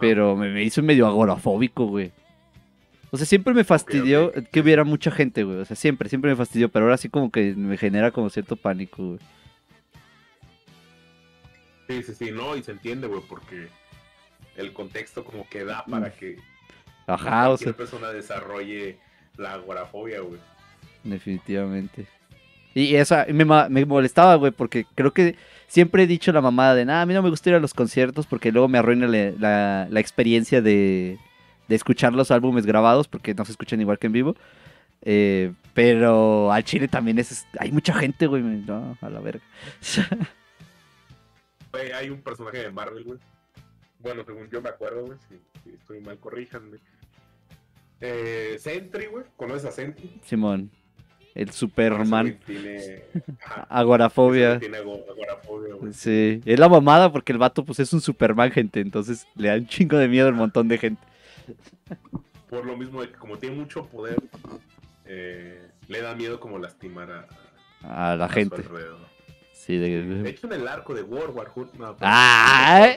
[0.00, 2.12] Pero me, me hizo medio agorafóbico, güey.
[3.10, 5.58] O sea, siempre me fastidió que hubiera mucha gente, güey.
[5.58, 6.68] O sea, siempre, siempre me fastidió.
[6.68, 9.18] Pero ahora sí como que me genera como cierto pánico, güey.
[11.88, 13.68] Sí, sí, sí, no, y se entiende, güey, porque
[14.56, 16.36] el contexto como que da para que
[17.06, 18.98] Ajá, o sea, persona desarrolle
[19.38, 20.40] la agorafobia, güey.
[21.02, 22.06] definitivamente.
[22.74, 22.94] Y
[23.32, 25.34] me, ma- me molestaba, güey, porque creo que
[25.68, 27.72] siempre he dicho la mamada de, nada, a mí no me gusta ir a los
[27.74, 31.18] conciertos porque luego me arruina la, la- la experiencia de,
[31.68, 34.34] de escuchar los álbumes grabados porque no se escuchan igual que en vivo.
[35.02, 39.44] Eh, pero al chile también es, hay mucha gente, güey, no, a la verga.
[41.70, 43.18] Güey, hay un personaje de Marvel, güey.
[44.00, 46.78] Bueno, según yo me acuerdo, güey, si, si estoy mal, corríjanme.
[48.00, 50.18] Eh, Sentry, güey, ¿conoces a Sentry?
[50.24, 50.70] Simón,
[51.38, 53.02] el Superman, Tiene,
[53.44, 54.58] ajá, agorafobia.
[54.58, 55.92] tiene ago- agorafobia, güey.
[55.92, 59.54] Sí, es la mamada porque el vato pues es un Superman, gente, entonces le da
[59.54, 61.02] un chingo de miedo al montón de gente.
[62.50, 64.16] Por lo mismo de que como tiene mucho poder,
[65.06, 67.10] eh, le da miedo como lastimar
[67.82, 68.62] a, A la a gente.
[69.52, 70.30] Sí, De de...
[70.30, 71.74] hecho, en el arco de World War Hulk.
[71.74, 72.88] No, ¡Ah!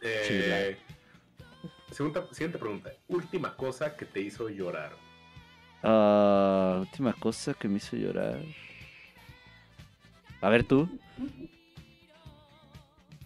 [0.00, 0.76] Eh,
[1.90, 2.92] segunda, siguiente pregunta.
[3.08, 4.92] Última cosa que te hizo llorar.
[5.82, 8.40] Ah, última cosa que me hizo llorar.
[10.40, 10.88] A ver tú.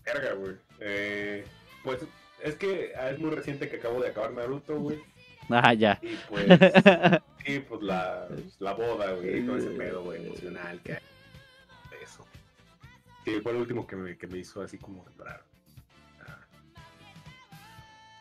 [0.05, 0.57] Verga, güey.
[0.81, 1.45] Eh,
[1.85, 2.01] pues
[2.43, 5.01] es que ah, es muy reciente que acabo de acabar Naruto, güey.
[5.49, 5.99] Ah, ya.
[6.03, 6.47] Y pues,
[7.45, 8.29] sí, pues la,
[8.59, 11.03] la boda, güey, todo ese pedo, güey, emocional que hay.
[12.03, 12.27] Eso.
[13.25, 15.45] Sí, fue el último que me, que me hizo así como llorar.
[16.27, 16.39] Ah.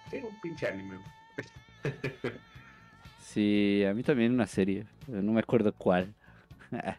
[0.09, 1.93] Sí, un pinche anime, güey.
[3.33, 4.85] Sí, a mí también una serie.
[5.07, 6.13] No me acuerdo cuál.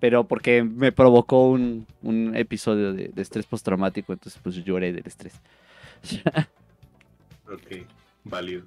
[0.00, 5.06] Pero porque me provocó un, un episodio de, de estrés postraumático, entonces pues lloré del
[5.06, 5.40] estrés.
[7.52, 7.86] Ok,
[8.24, 8.64] válido.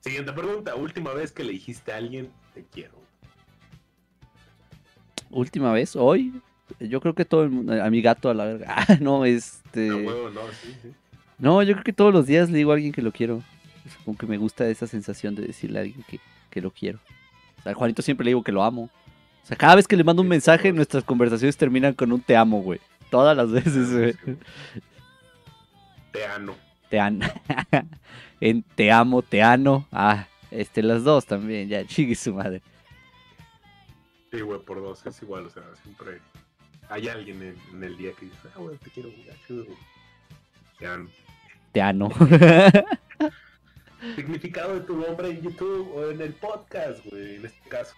[0.00, 0.74] Siguiente pregunta.
[0.74, 2.94] Última vez que le dijiste a alguien, te quiero.
[5.30, 6.32] Última vez, hoy,
[6.80, 8.66] yo creo que todo el mundo, a mi gato a la verga.
[8.76, 9.86] Ah, no, este...
[9.86, 10.92] No, huevo, no, sí, sí.
[11.38, 13.42] No, yo creo que todos los días le digo a alguien que lo quiero.
[13.84, 16.20] Es como que me gusta esa sensación de decirle a alguien que,
[16.50, 16.98] que lo quiero.
[17.58, 18.90] O sea, a Juanito siempre le digo que lo amo.
[19.42, 22.36] O sea, cada vez que le mando un mensaje, nuestras conversaciones terminan con un te
[22.36, 22.80] amo, güey.
[23.10, 24.14] Todas las veces, güey.
[26.12, 26.54] Te amo.
[26.88, 27.20] Te amo.
[28.40, 29.86] en te amo, te ano.
[29.90, 32.62] Ah, este, las dos también, ya, chigue su madre.
[34.30, 36.20] Sí, güey, por dos es igual, o sea, siempre
[36.88, 39.66] hay alguien en, en el día que dice, ah, güey, te quiero, güey.
[40.78, 41.08] Te amo.
[41.72, 42.10] Te ano.
[44.16, 47.94] Significado de tu nombre en YouTube o en el podcast, güey, en este caso.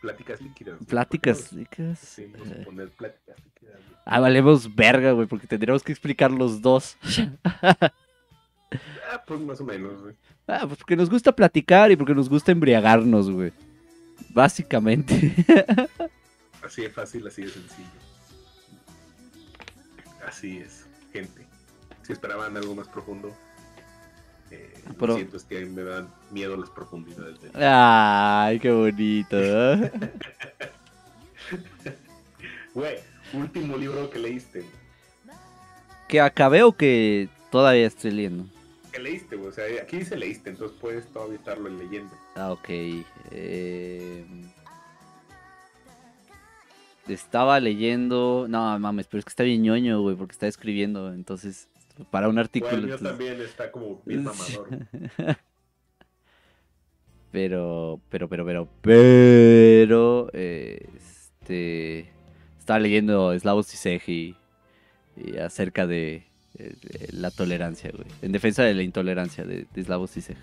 [0.00, 0.78] Pláticas líquidas.
[0.86, 1.42] Pláticas.
[1.48, 1.78] ¿Por qué chicas.
[1.78, 3.76] no- Sí, vamos a poner pláticas líquidas.
[3.88, 3.98] güey.
[4.04, 6.96] Ah, valemos verga, güey, porque tendríamos que explicar los dos.
[9.12, 10.16] Ah, pues más o menos, güey.
[10.48, 13.52] Ah, pues porque nos gusta platicar y porque nos gusta embriagarnos, güey.
[14.30, 15.32] Básicamente.
[16.64, 17.88] Así de fácil, así de sencillo.
[20.26, 21.46] Así es, gente.
[22.02, 23.32] Si esperaban algo más profundo,
[24.54, 27.40] eh, lo Pero- siento, es que me dan miedo las profundidades.
[27.40, 29.36] del- Ay, qué bonito.
[29.40, 29.90] ¿eh?
[32.74, 32.96] Güey,
[33.32, 34.64] último libro que leíste.
[36.08, 38.46] ¿Que acabé o que todavía estoy leyendo?
[38.92, 39.48] ¿Qué leíste, güey?
[39.50, 42.12] O sea, aquí dice leíste, entonces puedes todavía estarlo leyendo.
[42.36, 42.68] Ah, ok.
[43.30, 44.24] eh,
[47.08, 48.46] Estaba leyendo.
[48.48, 51.12] No, mames, pero es que está bien ñoño, güey, porque está escribiendo.
[51.12, 51.68] Entonces,
[52.10, 52.72] para un artículo.
[52.72, 54.68] El mío entonces- también está como bien mamador.
[57.32, 62.10] Pero, pero, pero, pero, pero, eh, este,
[62.58, 64.36] estaba leyendo Slavoj Zizek y,
[65.16, 69.82] y acerca de, de la tolerancia, güey, en defensa de la intolerancia de, de.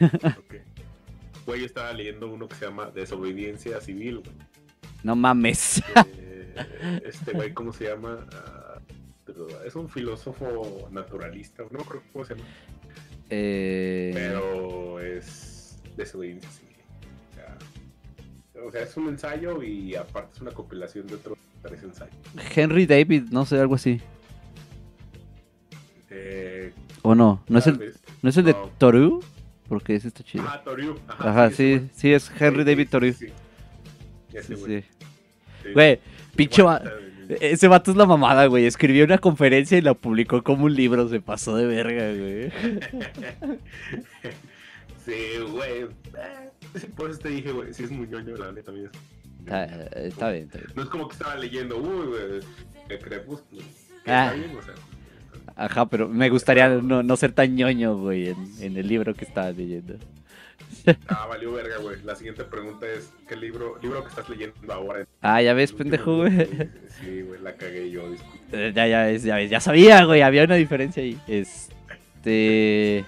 [0.00, 0.54] Ok.
[1.46, 4.32] Güey, yo estaba leyendo uno que se llama Desobediencia Civil, güey.
[5.04, 5.82] No mames.
[6.16, 8.26] Eh, este güey, ¿cómo se llama?
[8.32, 8.63] Ah,
[9.66, 12.46] es un filósofo naturalista, no acuerdo cómo se llama,
[13.30, 15.78] Eh, pero es
[16.50, 16.74] civil.
[17.30, 21.82] O sea, o sea, es un ensayo y aparte es una compilación de otros tres
[21.82, 22.14] ensayos.
[22.54, 24.00] Henry David, no sé, algo así.
[26.10, 26.72] Eh,
[27.02, 27.42] ¿O no?
[27.48, 27.98] ¿No es el, vez.
[28.22, 28.56] ¿no es el de.
[28.78, 29.22] Toru?
[29.68, 30.44] Porque ese está chido.
[30.44, 30.94] Ajá, Toriu.
[31.08, 33.06] Ajá, sí, sí, es Henry Sí, David sí, Toru.
[33.12, 33.32] sí, sí.
[34.34, 34.82] Ese Sí, güey.
[34.82, 34.88] sí.
[35.62, 35.72] Sí.
[35.72, 36.00] Güey,
[36.36, 36.62] pinche.
[37.40, 38.66] Ese vato es la mamada, güey.
[38.66, 41.08] Escribió una conferencia y la publicó como un libro.
[41.08, 42.50] Se pasó de verga, güey.
[45.04, 45.82] sí, güey.
[45.82, 48.98] Eh, Por eso te dije, güey, si es muy ñoño, la neta también es.
[49.40, 49.64] Está,
[49.98, 50.70] está bien, está bien.
[50.74, 52.40] No es como que estaba leyendo, uy, güey,
[52.88, 53.62] el crepúsculo.
[54.06, 54.32] Ah.
[54.32, 54.74] Está bien, o sea.
[55.56, 59.24] Ajá, pero me gustaría no, no ser tan ñoño, güey, en, en el libro que
[59.24, 59.94] estaba leyendo.
[61.08, 62.02] Ah, valió verga, güey.
[62.04, 65.06] La siguiente pregunta es, ¿qué libro, libro que estás leyendo ahora?
[65.22, 66.46] Ah, ya ves, pendejo, güey.
[67.00, 68.38] Sí, güey, la cagué yo, disculpe.
[68.68, 71.18] Eh, Ya, ya ves, ya ves, ya sabía, güey, había una diferencia ahí.
[71.26, 73.04] Este...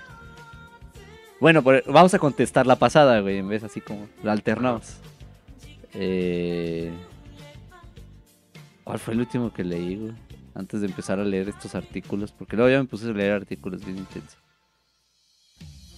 [1.39, 4.97] Bueno, por- vamos a contestar la pasada, güey, en vez así como la alternamos.
[5.95, 6.91] Eh...
[8.85, 10.12] ¿Cuál fue el último que leí, güey?
[10.55, 13.85] Antes de empezar a leer estos artículos, porque luego ya me puse a leer artículos
[13.85, 14.39] bien intensos.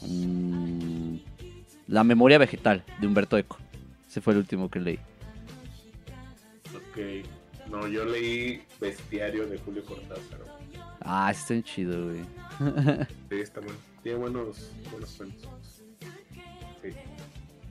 [0.02, 1.16] Mm,
[1.88, 3.56] La memoria vegetal, de Humberto Eco.
[4.06, 4.98] Ese fue el último que leí.
[6.74, 7.26] Ok.
[7.70, 10.40] No, yo leí Bestiario de Julio Cortázar.
[11.00, 12.20] Ah, ese está chido, güey.
[13.30, 13.78] Sí, está bueno.
[14.02, 15.48] Tiene buenos, buenos cuentos.
[16.82, 16.90] Sí.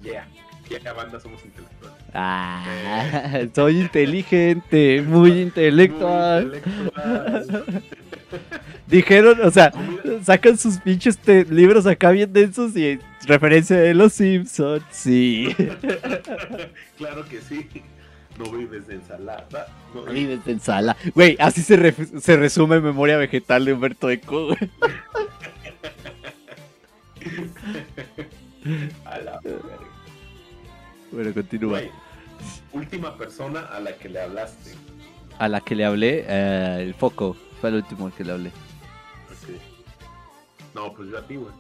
[0.02, 0.28] Yeah.
[0.70, 1.98] Yeah, banda, somos intelectuales.
[2.14, 6.48] Ah, soy inteligente, muy intelectual.
[6.48, 7.84] Muy intelectual.
[8.88, 9.72] Dijeron, o sea,
[10.24, 14.84] sacan sus pinches te- libros acá bien densos y referencia de los Simpsons.
[14.92, 15.48] Sí.
[16.98, 17.68] claro que sí.
[18.38, 19.68] No vives de ensalada.
[19.96, 20.96] No Vives de ensala.
[21.16, 24.48] Güey, así se, se resume Memoria Vegetal de Humberto Eco.
[24.48, 24.58] güey.
[29.06, 29.78] A la verga.
[31.12, 31.80] Bueno, continúa.
[31.80, 31.92] Güey,
[32.74, 34.72] última persona a la que le hablaste.
[35.40, 37.38] A la que le hablé, eh, el foco.
[37.60, 38.50] Fue el último al que le hablé.
[38.50, 39.60] Ok.
[40.76, 41.52] No, pues yo a ti, güey.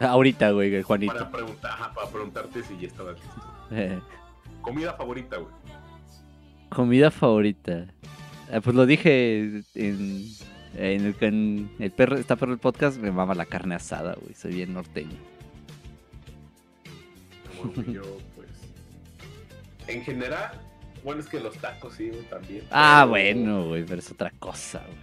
[0.00, 1.12] Ahorita, güey, Juanito.
[1.12, 3.42] Para, preguntar, ajá, para preguntarte si ya estabas listo.
[3.70, 4.00] Eh,
[4.62, 5.52] Comida favorita, güey.
[6.70, 7.86] comida favorita.
[8.50, 10.26] Eh, pues lo dije en,
[10.74, 14.34] en el, en el perro, está perro el podcast, me mama la carne asada, güey.
[14.34, 15.16] Soy bien norteño.
[17.62, 18.02] Bueno, yo,
[18.34, 18.48] pues.
[19.86, 20.52] En general,
[21.04, 22.64] bueno, es que los tacos sí, güey, también.
[22.70, 24.98] Ah, pero bueno, güey, pero es otra cosa, güey.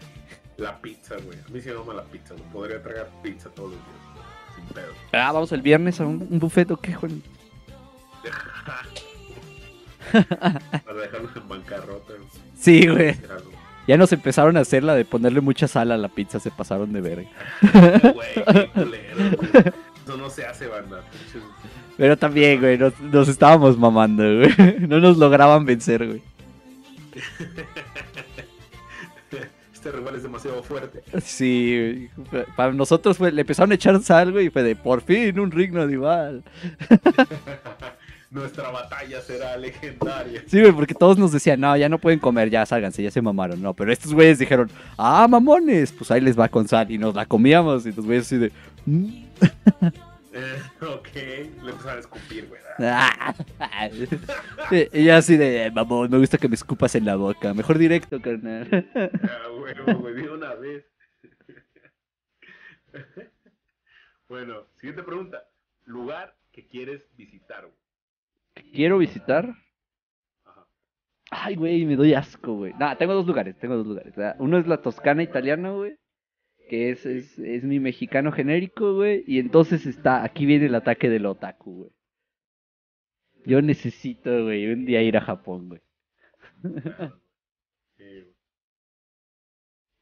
[0.58, 1.38] La pizza, güey.
[1.40, 2.50] A mí sí me mama la pizza, güey.
[2.52, 4.26] Podría tragar pizza todos los días, güey,
[4.56, 4.94] sin pedo.
[5.14, 7.22] Ah, vamos el viernes a un, un buffet o qué, Juan.
[10.12, 12.28] Para dejarlos en bancarrota, güey.
[12.58, 13.16] Sí, güey.
[13.88, 16.92] Ya nos empezaron a hacer la de ponerle mucha sal a la pizza, se pasaron
[16.92, 17.30] de verga.
[18.14, 19.50] Güey, qué culero, güey.
[20.04, 21.04] Eso no se hace, banda.
[21.98, 24.78] Pero también, güey, nos, nos estábamos mamando, güey.
[24.88, 26.22] No nos lograban vencer, güey.
[29.74, 31.02] Este rival es demasiado fuerte.
[31.24, 32.46] Sí, güey.
[32.56, 35.52] Para nosotros fue, le empezaron a echar sal, güey, y fue de por fin un
[35.52, 36.44] rigno animal.
[38.32, 40.44] Nuestra batalla será legendaria.
[40.48, 43.22] Sí, güey, porque todos nos decían, no, ya no pueden comer, ya sálganse, ya se
[43.22, 43.62] mamaron.
[43.62, 46.92] No, pero estos güeyes dijeron, ah, mamones, pues ahí les va con sal.
[46.92, 48.52] Y nos la comíamos, y los güeyes así de,
[48.86, 49.08] "Mm".
[50.40, 52.62] Eh, ok, le empezaron a escupir, güey.
[52.78, 53.34] Ah.
[54.94, 57.56] y yo así de, mamón, me gusta que me escupas en la boca.
[57.56, 58.70] Mejor directo, carnal.
[58.94, 60.86] Ah, güey, güey, de una vez.
[64.30, 65.44] bueno, siguiente pregunta.
[65.86, 68.72] Lugar que quieres visitar, güey.
[68.74, 69.56] Quiero visitar.
[70.46, 70.68] Ajá.
[71.32, 72.74] Ay, güey, me doy asco, güey.
[72.74, 74.14] Nah, tengo dos lugares, tengo dos lugares.
[74.38, 75.98] Uno es la Toscana italiana, güey.
[76.68, 79.24] Que es, es, es mi mexicano genérico, güey.
[79.28, 81.92] Y entonces está, aquí viene el ataque del otaku, güey.
[83.46, 85.82] Yo necesito, güey, un día ir a Japón, güey.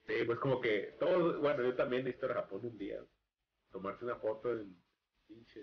[0.07, 3.03] Sí, pues como que todos, bueno, yo también necesito ir a Japón un día.
[3.71, 4.77] Tomarse una foto en
[5.27, 5.59] pinche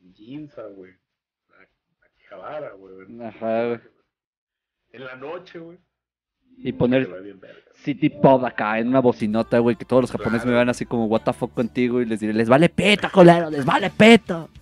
[0.00, 0.92] en Ginza, güey.
[1.50, 3.20] A Akihabara, güey.
[3.20, 3.80] Ajá, güey.
[4.92, 5.78] En la noche, güey.
[6.58, 7.08] Y poner.
[7.84, 10.50] City Pop acá en una bocinota, güey, que todos los japoneses Claro.
[10.50, 13.48] me van así como, what the fuck contigo, y les diré, les vale peta, colero,
[13.50, 14.46] les vale peta.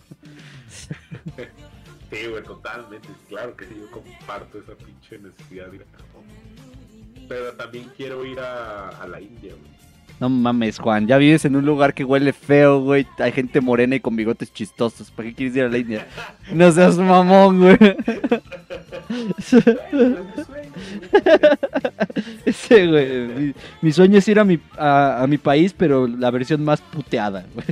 [2.11, 3.09] Sí, güey, totalmente.
[3.29, 6.23] Claro que sí, yo comparto esa pinche necesidad de ir a Japón.
[7.29, 9.75] Pero también quiero ir a, a la India, güey.
[10.21, 13.05] No mames, Juan, ya vives en un lugar que huele feo, güey.
[13.19, 15.11] Hay gente morena y con bigotes chistosos.
[15.11, 16.07] ¿Para qué quieres ir a la India?
[16.53, 17.79] No seas mamón, güey.
[19.39, 19.79] Sueño.
[22.45, 23.27] Ese, güey.
[23.29, 26.81] Mi, mi sueño es ir a mi, a, a mi país, pero la versión más
[26.81, 27.67] puteada, güey.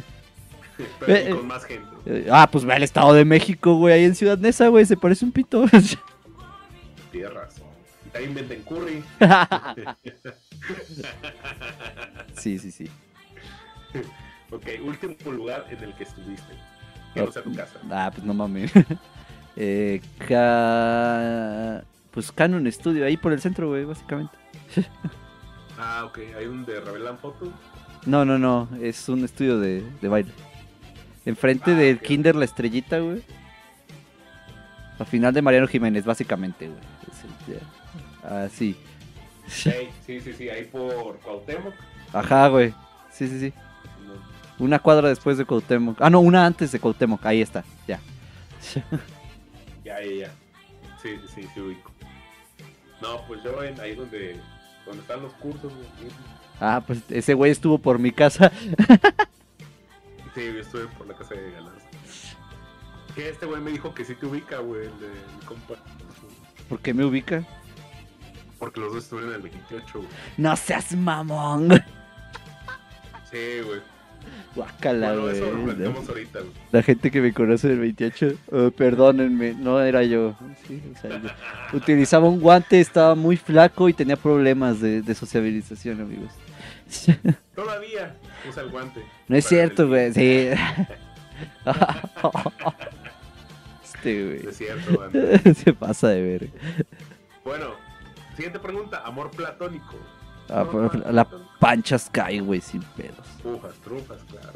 [1.01, 1.87] Pero Eh, con más gente.
[2.07, 3.95] Eh, Ah, pues ve al Estado de México, güey.
[3.95, 4.85] Ahí en Ciudad Neza, güey.
[4.87, 5.65] Se parece un pito.
[7.13, 7.23] Y
[8.11, 9.03] también venden curry.
[12.37, 12.89] sí, sí, sí.
[14.51, 16.53] ok, último lugar en el que estuviste.
[17.15, 17.79] Que no sea tu casa.
[17.91, 18.71] Ah, pues no mames.
[19.57, 21.85] Eh, ca...
[22.11, 24.37] Pues Canon Studio, ahí por el centro, güey, básicamente.
[25.85, 26.19] Ah, ok.
[26.39, 27.49] Hay un de revelan fotos.
[28.07, 30.31] No, no, no, es un estudio de, de baile.
[31.27, 31.99] Enfrente Ah, del.
[31.99, 33.21] Kinder La Estrellita, güey.
[35.01, 36.79] Al final de Mariano Jiménez, básicamente, güey.
[37.49, 37.61] El-
[38.23, 38.77] Ah, sí.
[39.49, 39.73] Sí,
[40.07, 40.49] sí, sí.
[40.49, 41.75] Ahí por Cuauhtémoc.
[42.13, 42.73] Ajá, güey.
[43.11, 43.53] Sí, sí, sí.
[44.61, 45.97] Una cuadra después de Cuauhtémoc.
[46.01, 47.25] Ah, no, una antes de Cuauhtémoc.
[47.27, 47.99] Ahí está, ya.
[49.85, 50.35] Ya, ya, ya.
[51.03, 51.91] Sí, sí, sí, ubico.
[53.01, 54.41] No, pues yo en, ahí donde,
[54.87, 55.73] donde están los cursos.
[56.61, 58.53] Ah, pues ese güey estuvo por mi casa.
[60.35, 61.87] Sí, yo estuve por la casa de Galarza.
[63.15, 65.75] Que este güey me dijo que sí te ubica, güey, el de mi compa.
[66.69, 67.47] ¿Por qué me ubica?
[68.59, 70.09] Porque los dos estuvieron en el 28, güey.
[70.39, 71.85] No seas mamón.
[73.31, 73.81] Sí, güey.
[74.55, 75.87] Guácala, Bueno, eso lo güey.
[75.87, 76.53] ahorita, güey.
[76.73, 80.35] La gente que me conoce del 28, oh, perdónenme, no era yo.
[80.67, 81.29] Sí, o sea, yo
[81.77, 86.33] utilizaba un guante, estaba muy flaco y tenía problemas de, de sociabilización, amigos.
[87.55, 88.15] Todavía
[88.49, 89.03] usa el guante.
[89.29, 90.13] No es cierto, güey.
[90.13, 90.49] Sí.
[93.83, 94.47] Este, güey.
[94.49, 95.21] es cierto, banda.
[95.55, 96.49] Se pasa de ver.
[97.45, 97.75] Bueno,
[98.37, 99.03] siguiente pregunta.
[99.05, 99.97] Amor platónico.
[100.49, 100.65] Ah,
[101.11, 101.27] la
[101.61, 103.27] pancha Sky, güey, sin pedos.
[103.41, 104.53] Trufas, trufas, claro.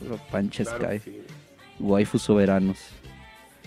[0.00, 0.10] güey.
[0.10, 0.98] La pancha Claro Sky.
[1.04, 1.22] sí.
[1.80, 2.76] Waifus soberanos.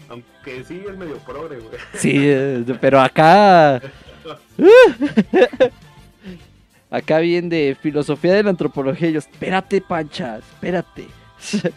[0.09, 1.77] Aunque sí es medio progre, güey.
[1.93, 3.81] Sí, pero acá.
[6.89, 9.09] Acá bien de filosofía de la antropología.
[9.09, 11.07] y Yo, espérate, pancha, espérate.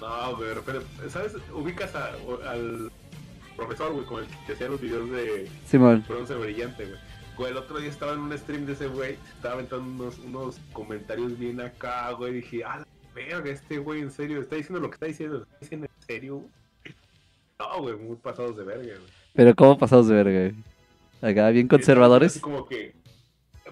[0.00, 1.34] No, güey, pero, ¿sabes?
[1.54, 2.10] Ubicas a-
[2.50, 2.90] al
[3.54, 6.04] profesor, güey, con el que hacía los videos de Simón.
[6.08, 6.98] bronce brillante, güey.
[7.40, 10.60] Güey, el otro día estaba en un stream de ese güey, estaba aventando unos, unos
[10.74, 14.90] comentarios bien acá, güey, dije, ah, la verga, este güey en serio, está diciendo lo
[14.90, 16.44] que está diciendo, ¿está diciendo en serio?
[17.58, 19.10] No, güey, muy pasados de verga, güey.
[19.32, 20.38] Pero ¿cómo pasados de verga?
[20.50, 21.32] güey?
[21.32, 22.32] Acá, bien conservadores.
[22.32, 22.94] Así como que,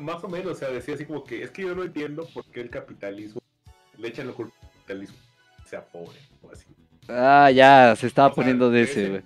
[0.01, 2.47] más o menos, o sea, decía así como que, es que yo no entiendo por
[2.47, 3.43] qué el capitalismo,
[3.99, 5.19] le echan la culpa al capitalismo,
[5.67, 6.65] sea pobre, o así.
[7.09, 9.23] Ah, ya, se estaba O sea, poniendo de ese, güey.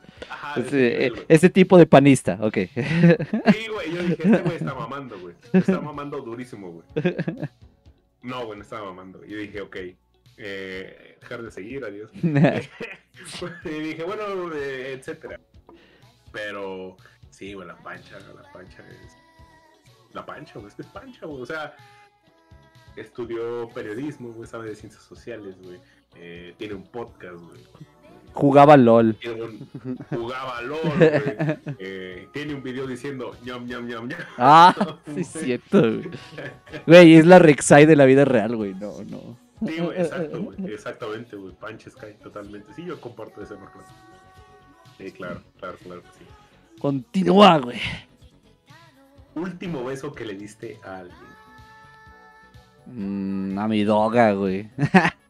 [0.56, 2.54] Ese, ese eh, ese tipo de panista, ok.
[2.54, 5.34] Sí, güey, yo dije, este güey está mamando, güey.
[5.52, 6.84] Está mamando durísimo, güey.
[8.22, 9.24] No, güey, no estaba mamando.
[9.24, 9.76] Y dije, ok,
[10.36, 12.10] eh, dejar de seguir, adiós.
[13.64, 15.40] y dije, bueno, eh, etcétera.
[16.30, 16.96] Pero,
[17.30, 19.16] sí, güey, la pancha, la pancha es...
[20.12, 21.42] La pancha, güey, es que es pancha, güey.
[21.42, 21.74] O sea,
[22.96, 25.80] estudió periodismo, güey, sabe de ciencias sociales, güey.
[26.16, 27.60] Eh, tiene un podcast, güey.
[28.34, 29.16] Jugaba LOL.
[29.26, 31.76] Un- jugaba LOL, güey.
[31.78, 34.20] Eh, tiene un video diciendo ñam, ñam, ñam, ñam.
[34.38, 34.74] Ah,
[35.14, 36.10] sí es cierto, güey.
[36.86, 38.74] Güey, es la Rek'Sai de la vida real, güey.
[38.74, 39.36] No, no.
[39.66, 40.72] Sí, güey, exacto, güey.
[40.72, 41.52] Exactamente, güey.
[41.54, 42.72] Pancha Sky, totalmente.
[42.74, 43.80] Sí, yo comparto ese marco.
[44.98, 46.24] Sí, claro, claro, claro que sí.
[46.80, 47.80] Continúa, güey.
[49.34, 51.16] Último beso que le diste a alguien.
[52.86, 54.68] Mm, a mi doga, güey.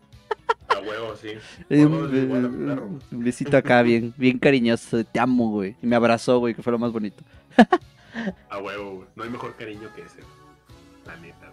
[0.93, 1.29] Huevo, sí.
[1.71, 5.05] Un, besito acá, bien, bien cariñoso.
[5.05, 5.77] Te amo, güey.
[5.83, 7.23] Y me abrazó, güey, que fue lo más bonito.
[8.51, 9.09] A huevo, güey.
[9.17, 10.21] No hay mejor cariño que ese.
[11.07, 11.53] La neta.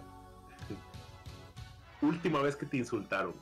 [2.02, 3.34] Última vez que te insultaron.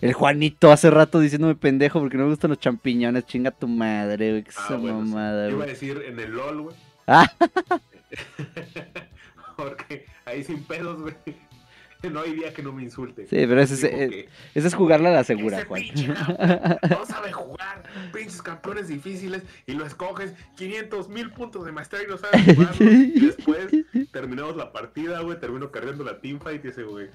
[0.00, 3.26] El Juanito hace rato diciéndome pendejo porque no me gustan los champiñones.
[3.26, 4.42] Chinga tu madre, güey.
[4.44, 5.08] Que Ah, bueno, sí.
[5.10, 6.76] mamada, Yo iba a decir en el LOL, güey.
[7.06, 7.30] Ah.
[9.56, 11.14] Porque ahí sin pedos, güey.
[12.10, 13.22] No hay día que no me insulte.
[13.24, 15.82] Sí, pero ese es- eh, Esa es jugarla a la segura, Ese Juan.
[15.82, 17.82] pinche no sabe jugar,
[18.12, 22.90] pinches campeones difíciles y lo escoges 500 mil puntos de maestría y no sabes jugarlo.
[22.90, 23.66] y después
[24.12, 27.08] terminamos la partida, güey, termino cargando la teamfight y ese güey.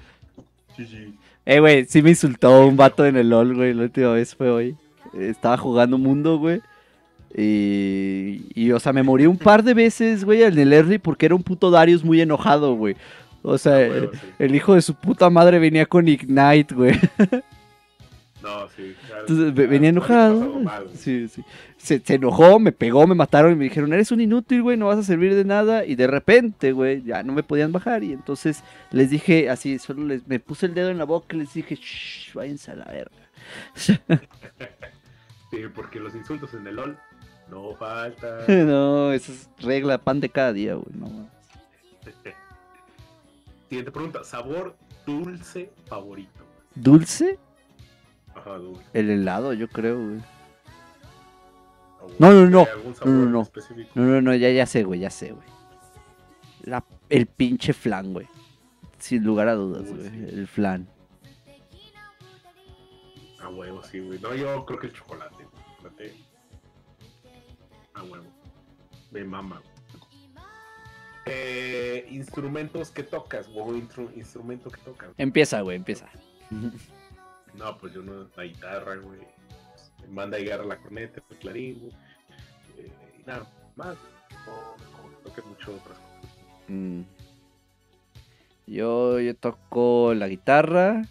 [1.46, 3.74] Eh, güey, sí me insultó un vato en el LOL, güey.
[3.74, 4.76] La última vez fue hoy.
[5.18, 6.62] Estaba jugando mundo, güey.
[7.38, 11.26] Y, y, o sea, me morí un par de veces, güey, en el early porque
[11.26, 12.96] era un puto Darius muy enojado, güey.
[13.48, 14.10] O sea, sí.
[14.40, 17.00] el hijo de su puta madre venía con Ignite, güey.
[18.42, 18.96] No, sí.
[19.10, 20.60] ya- Entonces venía enojado.
[20.60, 20.88] mal.
[20.96, 21.44] Sí, sí.
[21.78, 24.88] Se, se enojó, me pegó, me mataron y me dijeron, eres un inútil, güey, no
[24.88, 25.86] vas a servir de nada.
[25.86, 28.04] Y de repente, güey, ya no me podían bajar.
[28.04, 31.40] Y entonces les dije así, solo les, me puse el dedo en la boca y
[31.40, 33.12] les dije, shh, váyanse a la verga.
[35.52, 36.98] Sí, porque los insultos en el LOL
[37.50, 38.40] no faltan.
[38.68, 40.88] no, esa es regla, pan de cada día, güey.
[40.94, 41.08] No.
[43.70, 44.76] Siguiente pregunta: ¿sabor
[45.06, 46.44] dulce favorito?
[46.76, 47.40] ¿Dulce?
[48.36, 48.84] Ajá, dulce.
[48.94, 50.20] El helado, yo creo, güey.
[52.02, 52.66] ¿O No, no, no.
[52.72, 53.50] ¿Algún sabor No, no, no.
[53.96, 55.48] No, no, no, ya, ya sé, güey, ya sé, güey.
[56.64, 58.28] La, el pinche flan, güey.
[58.98, 60.10] Sin lugar a dudas, güey.
[60.10, 60.26] sí.
[60.30, 60.88] El flan.
[63.40, 64.20] A huevo, sí, güey.
[64.20, 65.36] No, yo creo que el chocolate.
[65.36, 65.48] güey.
[65.78, 66.14] Chocolate.
[67.94, 68.26] A huevo.
[69.12, 69.60] Me mama.
[69.64, 69.75] güey.
[71.26, 75.10] Eh, instrumentos que tocas, o instru- instrumento que tocas.
[75.18, 76.08] Empieza, güey, empieza.
[77.56, 79.22] No, pues yo no, la guitarra, güey.
[80.10, 81.94] Manda a llegar a la corneta, el clarín, güey.
[82.78, 83.96] Eh, y nada, más.
[84.46, 86.36] No, toqué mucho otras cosas.
[86.68, 87.02] Mm.
[88.68, 91.04] Yo, yo toco la guitarra,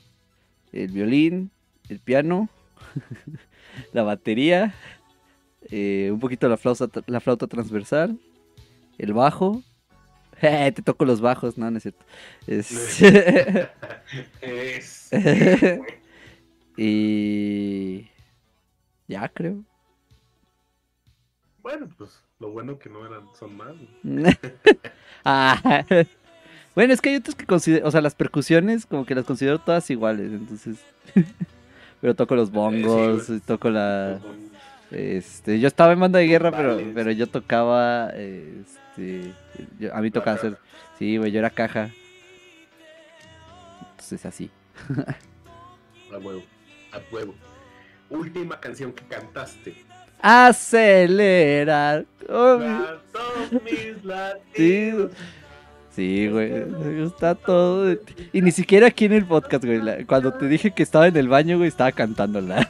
[0.73, 1.51] el violín,
[1.89, 2.51] el piano,
[3.95, 4.74] la batería,
[5.70, 8.19] eh, un poquito la flauta, la flauta transversal,
[8.99, 9.62] el bajo.
[10.75, 12.05] Te toco los bajos, no, no es cierto.
[12.47, 13.01] Es-
[14.43, 15.11] es.
[16.77, 18.09] y
[19.09, 19.62] ya creo.
[21.62, 22.11] Bueno, pues
[22.41, 23.75] lo bueno que no eran, son más.
[25.25, 25.85] Ah,
[26.75, 29.61] Bueno, es que hay otros que considero, o sea, las percusiones como que las considero
[29.61, 30.79] todas iguales, entonces.
[32.01, 34.21] Pero toco los bongos, toco la...
[34.91, 40.01] Este, yo estaba en banda de guerra, pero, pero yo tocaba, eh, este, yo- a
[40.01, 40.57] mí tocaba hacer,
[40.99, 41.91] sí, güey, yo era caja.
[43.91, 44.51] Entonces así.
[46.12, 46.43] A huevo,
[46.93, 47.35] a huevo.
[48.09, 49.75] Última canción que cantaste.
[50.21, 52.05] Acelerar.
[52.25, 52.62] Todos
[53.65, 55.11] mis latidos.
[55.91, 56.62] Sí, güey,
[57.03, 57.97] gusta todo.
[58.33, 60.05] Y ni siquiera aquí en el podcast, güey.
[60.05, 62.62] Cuando te dije que estaba en el baño, güey, estaba cantándola.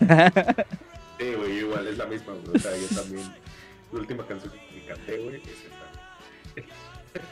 [1.19, 2.57] Sí, güey, igual es la misma, güey.
[2.57, 3.27] O sea, yo también.
[3.93, 5.41] La última canción que canté, güey.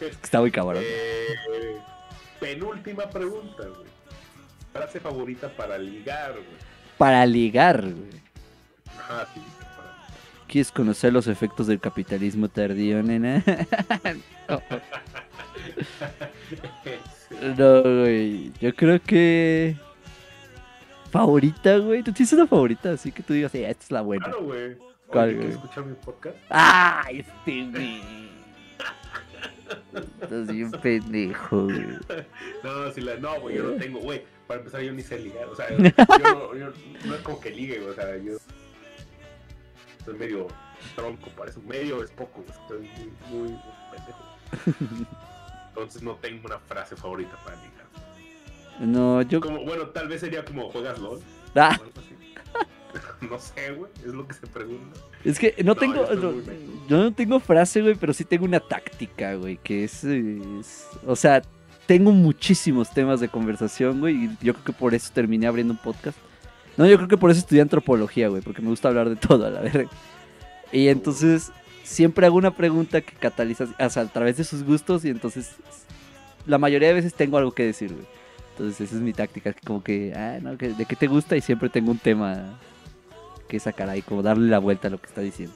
[0.06, 0.82] Está muy cabrón.
[0.84, 1.26] Eh,
[2.40, 3.88] penúltima pregunta, güey.
[4.72, 6.44] Frase favorita para ligar, güey.
[6.98, 8.22] Para ligar, güey.
[8.98, 9.40] Ajá, sí,
[9.76, 13.42] para- ¿Quieres conocer los efectos del capitalismo tardío, nena?
[17.56, 18.52] No, güey.
[18.60, 19.76] Yo creo que.
[21.10, 22.02] ¿Favorita, güey?
[22.02, 22.92] ¿Tú tienes una favorita?
[22.92, 24.24] Así que tú digas, sí, esta es la buena.
[24.24, 24.76] Claro, güey.
[25.08, 25.36] ¿Cuál, güey?
[25.38, 26.36] ¿Quieres escuchar mi podcast?
[26.50, 27.02] ¡Ah!
[27.10, 28.00] Este, güey.
[30.20, 31.86] Estás bien pendejo, güey.
[32.64, 34.22] No, si la, no, güey, yo no tengo, güey.
[34.46, 35.46] Para empezar, yo ni sé ligar.
[35.46, 36.72] O sea, yo, no- yo
[37.04, 37.90] no es como que ligue, güey.
[37.90, 38.32] O sea, yo
[40.04, 40.46] soy medio
[40.96, 41.60] tronco, para eso.
[41.62, 42.44] Medio es poco.
[42.48, 45.06] Estoy muy, muy, muy pendejo.
[45.68, 47.86] Entonces no tengo una frase favorita para ligar.
[48.80, 49.40] No, yo.
[49.40, 51.20] Como, bueno, tal vez sería como juegas LOL.
[51.54, 52.11] Ah, o algo así.
[53.55, 53.90] No sé, güey.
[54.05, 55.01] Es lo que se pregunta.
[55.24, 56.12] es que no No, tengo.
[56.14, 56.43] yo no-
[56.89, 59.56] yo tengo frase, güey, pero sí tengo una táctica, güey.
[59.62, 61.43] Que es, es- O sea,
[61.86, 64.24] tengo muchísimos temas de conversación, güey.
[64.24, 66.16] Y yo creo que por eso terminé abriendo un podcast.
[66.77, 68.43] No, yo creo que por eso estudié antropología, güey.
[68.43, 69.90] Porque me gusta hablar de todo, a la verga.
[70.70, 71.51] Y entonces
[71.82, 75.05] siempre hago una pregunta que cataliza o sea, a través de sus gustos.
[75.05, 75.51] Y entonces
[76.47, 78.06] la mayoría de veces tengo algo que decir, güey.
[78.52, 79.55] Entonces esa es mi táctica.
[79.64, 81.36] Como que, ah, no, ¿de qué te gusta?
[81.36, 82.59] Y siempre tengo un tema
[83.52, 85.54] que sacar ahí, como darle la vuelta a lo que está diciendo.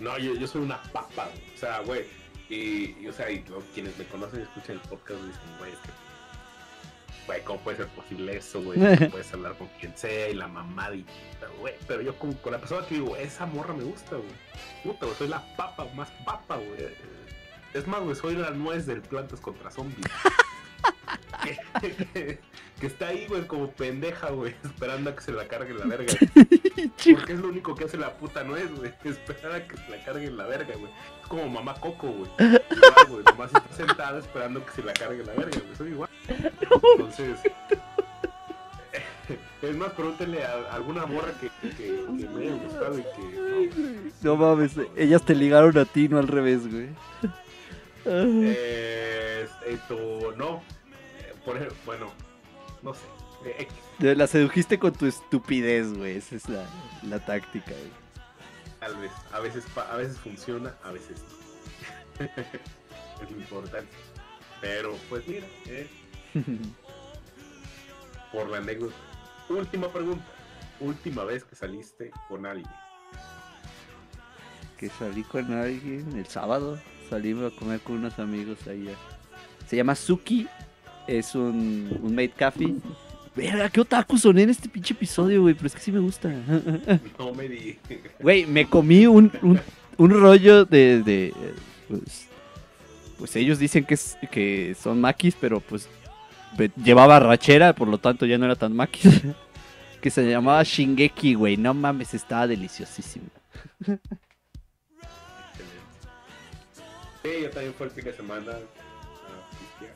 [0.00, 1.54] No, yo, yo soy una papa, güey.
[1.54, 2.04] O sea, güey.
[2.48, 5.78] Y, y, o sea, y quienes me conocen y escuchan el podcast dicen, güey, es
[5.78, 5.90] que.
[7.26, 8.78] Güey, ¿cómo puede ser posible eso, güey?
[8.78, 11.74] No puedes hablar con quien sea y la mamada y puta, güey.
[11.86, 14.30] Pero yo como con la persona que digo, esa morra me gusta, güey.
[14.84, 16.96] Puta, güey, soy la papa, más papa, güey.
[17.74, 20.06] Es más, güey, soy la nuez del plantas contra zombies.
[21.80, 25.72] que, que- que está ahí, güey, como pendeja, güey, esperando a que se la cargue
[25.72, 26.12] la verga.
[27.14, 28.92] Porque es lo único que hace la puta nuez, güey.
[29.04, 30.90] Esperar a que se la cargue la verga, güey.
[31.22, 32.28] Es como mamá Coco, güey.
[32.40, 33.24] Igual, güey.
[33.24, 35.76] Nomás está sentada esperando que se la cargue la verga, güey.
[35.76, 36.10] Soy igual.
[36.96, 37.38] Entonces.
[39.62, 44.10] Es más, pregúntenle a alguna morra que, que, que me haya gustado y que.
[44.22, 46.88] No mames, ellas te ligaron a ti, no al revés, güey.
[48.04, 48.42] No.
[48.44, 50.62] Eh, esto, no.
[51.18, 52.12] Eh, Por ejemplo, bueno,
[52.82, 53.00] no sé.
[53.44, 54.14] Eh.
[54.14, 56.16] La sedujiste con tu estupidez, güey.
[56.16, 56.64] Esa es la,
[57.02, 58.02] la táctica, güey.
[58.80, 59.12] Tal vez.
[59.32, 61.18] A veces, a veces funciona, a veces
[62.18, 62.24] no.
[63.22, 63.92] es lo importante.
[64.60, 65.86] Pero, pues mira, eh,
[68.32, 68.94] por la anécdota.
[69.48, 70.24] Última pregunta.
[70.80, 72.70] Última vez que saliste con alguien.
[74.78, 76.78] que salí con alguien el sábado.
[77.12, 78.88] Salimos a comer con unos amigos ahí.
[79.68, 80.46] Se llama Suki.
[81.06, 82.74] Es un, un made coffee.
[83.36, 85.52] Verga, qué otaku soné en este pinche episodio, güey.
[85.52, 86.30] Pero es que sí me gusta.
[87.18, 87.76] No me di.
[88.18, 89.60] Güey, me comí un, un,
[89.98, 91.02] un rollo de.
[91.02, 91.34] de, eh,
[91.86, 92.28] pues,
[93.18, 95.90] pues ellos dicen que, es, que son maquis, pero pues
[96.82, 99.20] llevaba rachera, por lo tanto ya no era tan maquis.
[100.00, 101.58] que se llamaba Shingeki, güey.
[101.58, 103.26] No mames, estaba deliciosísimo.
[107.22, 108.52] Sí, yo también fue el fin de semana.
[108.52, 109.94] a pistear,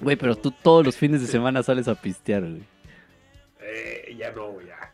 [0.00, 2.62] Güey, pero tú todos los fines de semana sales a pistear, güey.
[3.60, 4.92] eh, ya no, ya.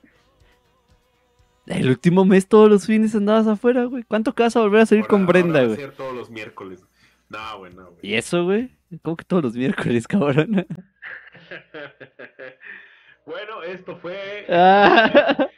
[1.66, 4.02] El último mes todos los fines andabas afuera, güey.
[4.04, 5.78] ¿Cuánto que vas a volver a salir Ahora- con Brenda, güey?
[5.96, 6.84] todos los miércoles.
[7.28, 7.98] No, güey, no, güey.
[8.02, 8.76] ¿Y eso, güey?
[9.02, 10.66] ¿Cómo que todos los miércoles, cabrón?
[13.26, 15.48] bueno, esto fue Ah.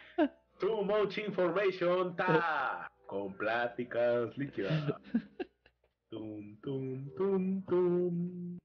[0.60, 4.92] Too Much Information Ta con pláticas líquidas.
[6.10, 8.58] Tum, tum, tum, tum.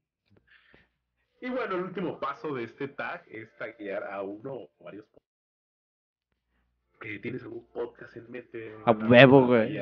[1.40, 5.04] Y bueno, el último paso de este tag es taguear a uno o varios.
[7.02, 8.74] Eh, ¿Tienes algún podcast en mente?
[8.84, 9.76] A huevo, güey.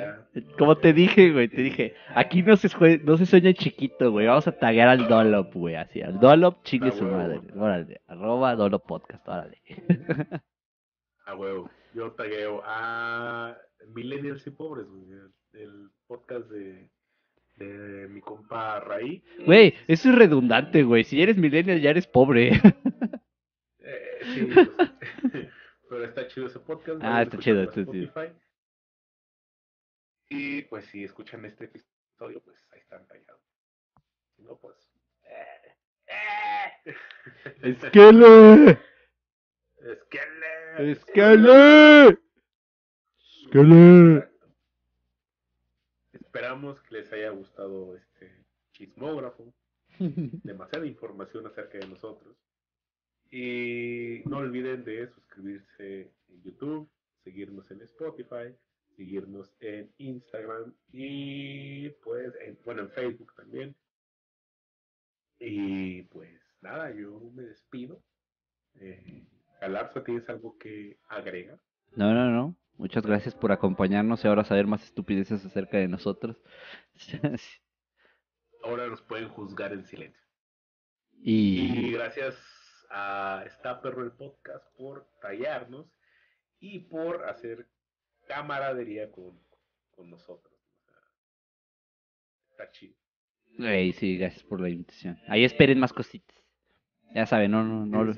[0.57, 4.27] Como te dije, güey, te dije, aquí no se, jue- no se sueña chiquito, güey.
[4.29, 6.01] Vamos a taguear al Dolop, güey, así.
[6.01, 7.17] Al Dolop, chingue A su huevo.
[7.19, 7.41] madre.
[7.55, 9.61] Órale, arroba Dolop Podcast, órale.
[11.27, 11.69] A huevo.
[11.95, 13.57] Yo tagueo a
[13.89, 15.11] Millennials y Pobres, güey.
[15.13, 16.91] el- El podcast de,
[17.57, 19.25] de mi compa Raí.
[19.47, 21.05] Güey, eso es redundante, güey.
[21.05, 22.51] Si eres millennial ya eres pobre.
[23.81, 24.69] Eh, sí, sé.
[25.89, 27.01] pero está chido ese podcast.
[27.03, 28.13] Ah, está chido, está chido.
[30.29, 33.41] Y pues si escuchan este episodio, pues ahí están tallados.
[34.37, 34.77] Si no, pues.
[35.23, 35.77] eh,
[36.85, 36.95] eh.
[37.63, 38.79] ¡Esquele!
[39.81, 40.58] Esquele.
[40.79, 42.19] ¡Esquele!
[43.51, 44.29] Exacto.
[46.13, 49.53] Esperamos que les haya gustado este chismógrafo.
[49.99, 52.37] demasiada información acerca de nosotros.
[53.31, 56.89] Y no olviden de suscribirse en YouTube,
[57.25, 58.55] seguirnos en Spotify,
[58.97, 63.75] seguirnos en Instagram y pues, en, bueno, en Facebook también.
[65.41, 68.01] Y pues nada, yo me despido.
[68.77, 69.27] Eh,
[69.61, 71.59] Galarza, ¿tienes algo que agregar?
[71.97, 72.57] No, no, no.
[72.77, 76.41] Muchas gracias por acompañarnos y ahora saber más estupideces acerca de nosotros.
[78.63, 80.23] Ahora nos pueden juzgar en silencio.
[81.21, 82.37] Y, gracias
[82.91, 85.87] a Está Perro el Podcast por tallarnos
[86.61, 87.67] y por hacer
[88.29, 89.41] camaradería con,
[89.91, 90.55] con nosotros.
[92.51, 92.95] está chido.
[93.95, 95.19] sí, gracias por la invitación.
[95.27, 96.37] Ahí esperen más cositas.
[97.15, 98.15] Ya saben, no, no, no,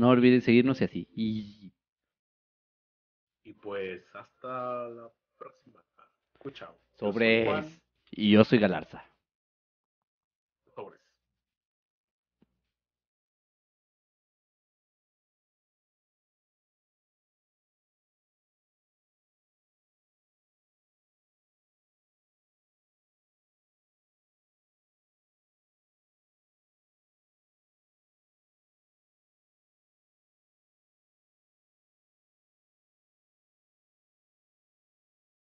[0.00, 1.08] no olviden seguirnos y así.
[1.14, 1.72] Y...
[3.44, 5.84] y pues hasta la próxima.
[6.52, 6.80] Chao.
[6.98, 7.46] Sobre.
[8.10, 9.09] Y yo soy Galarza.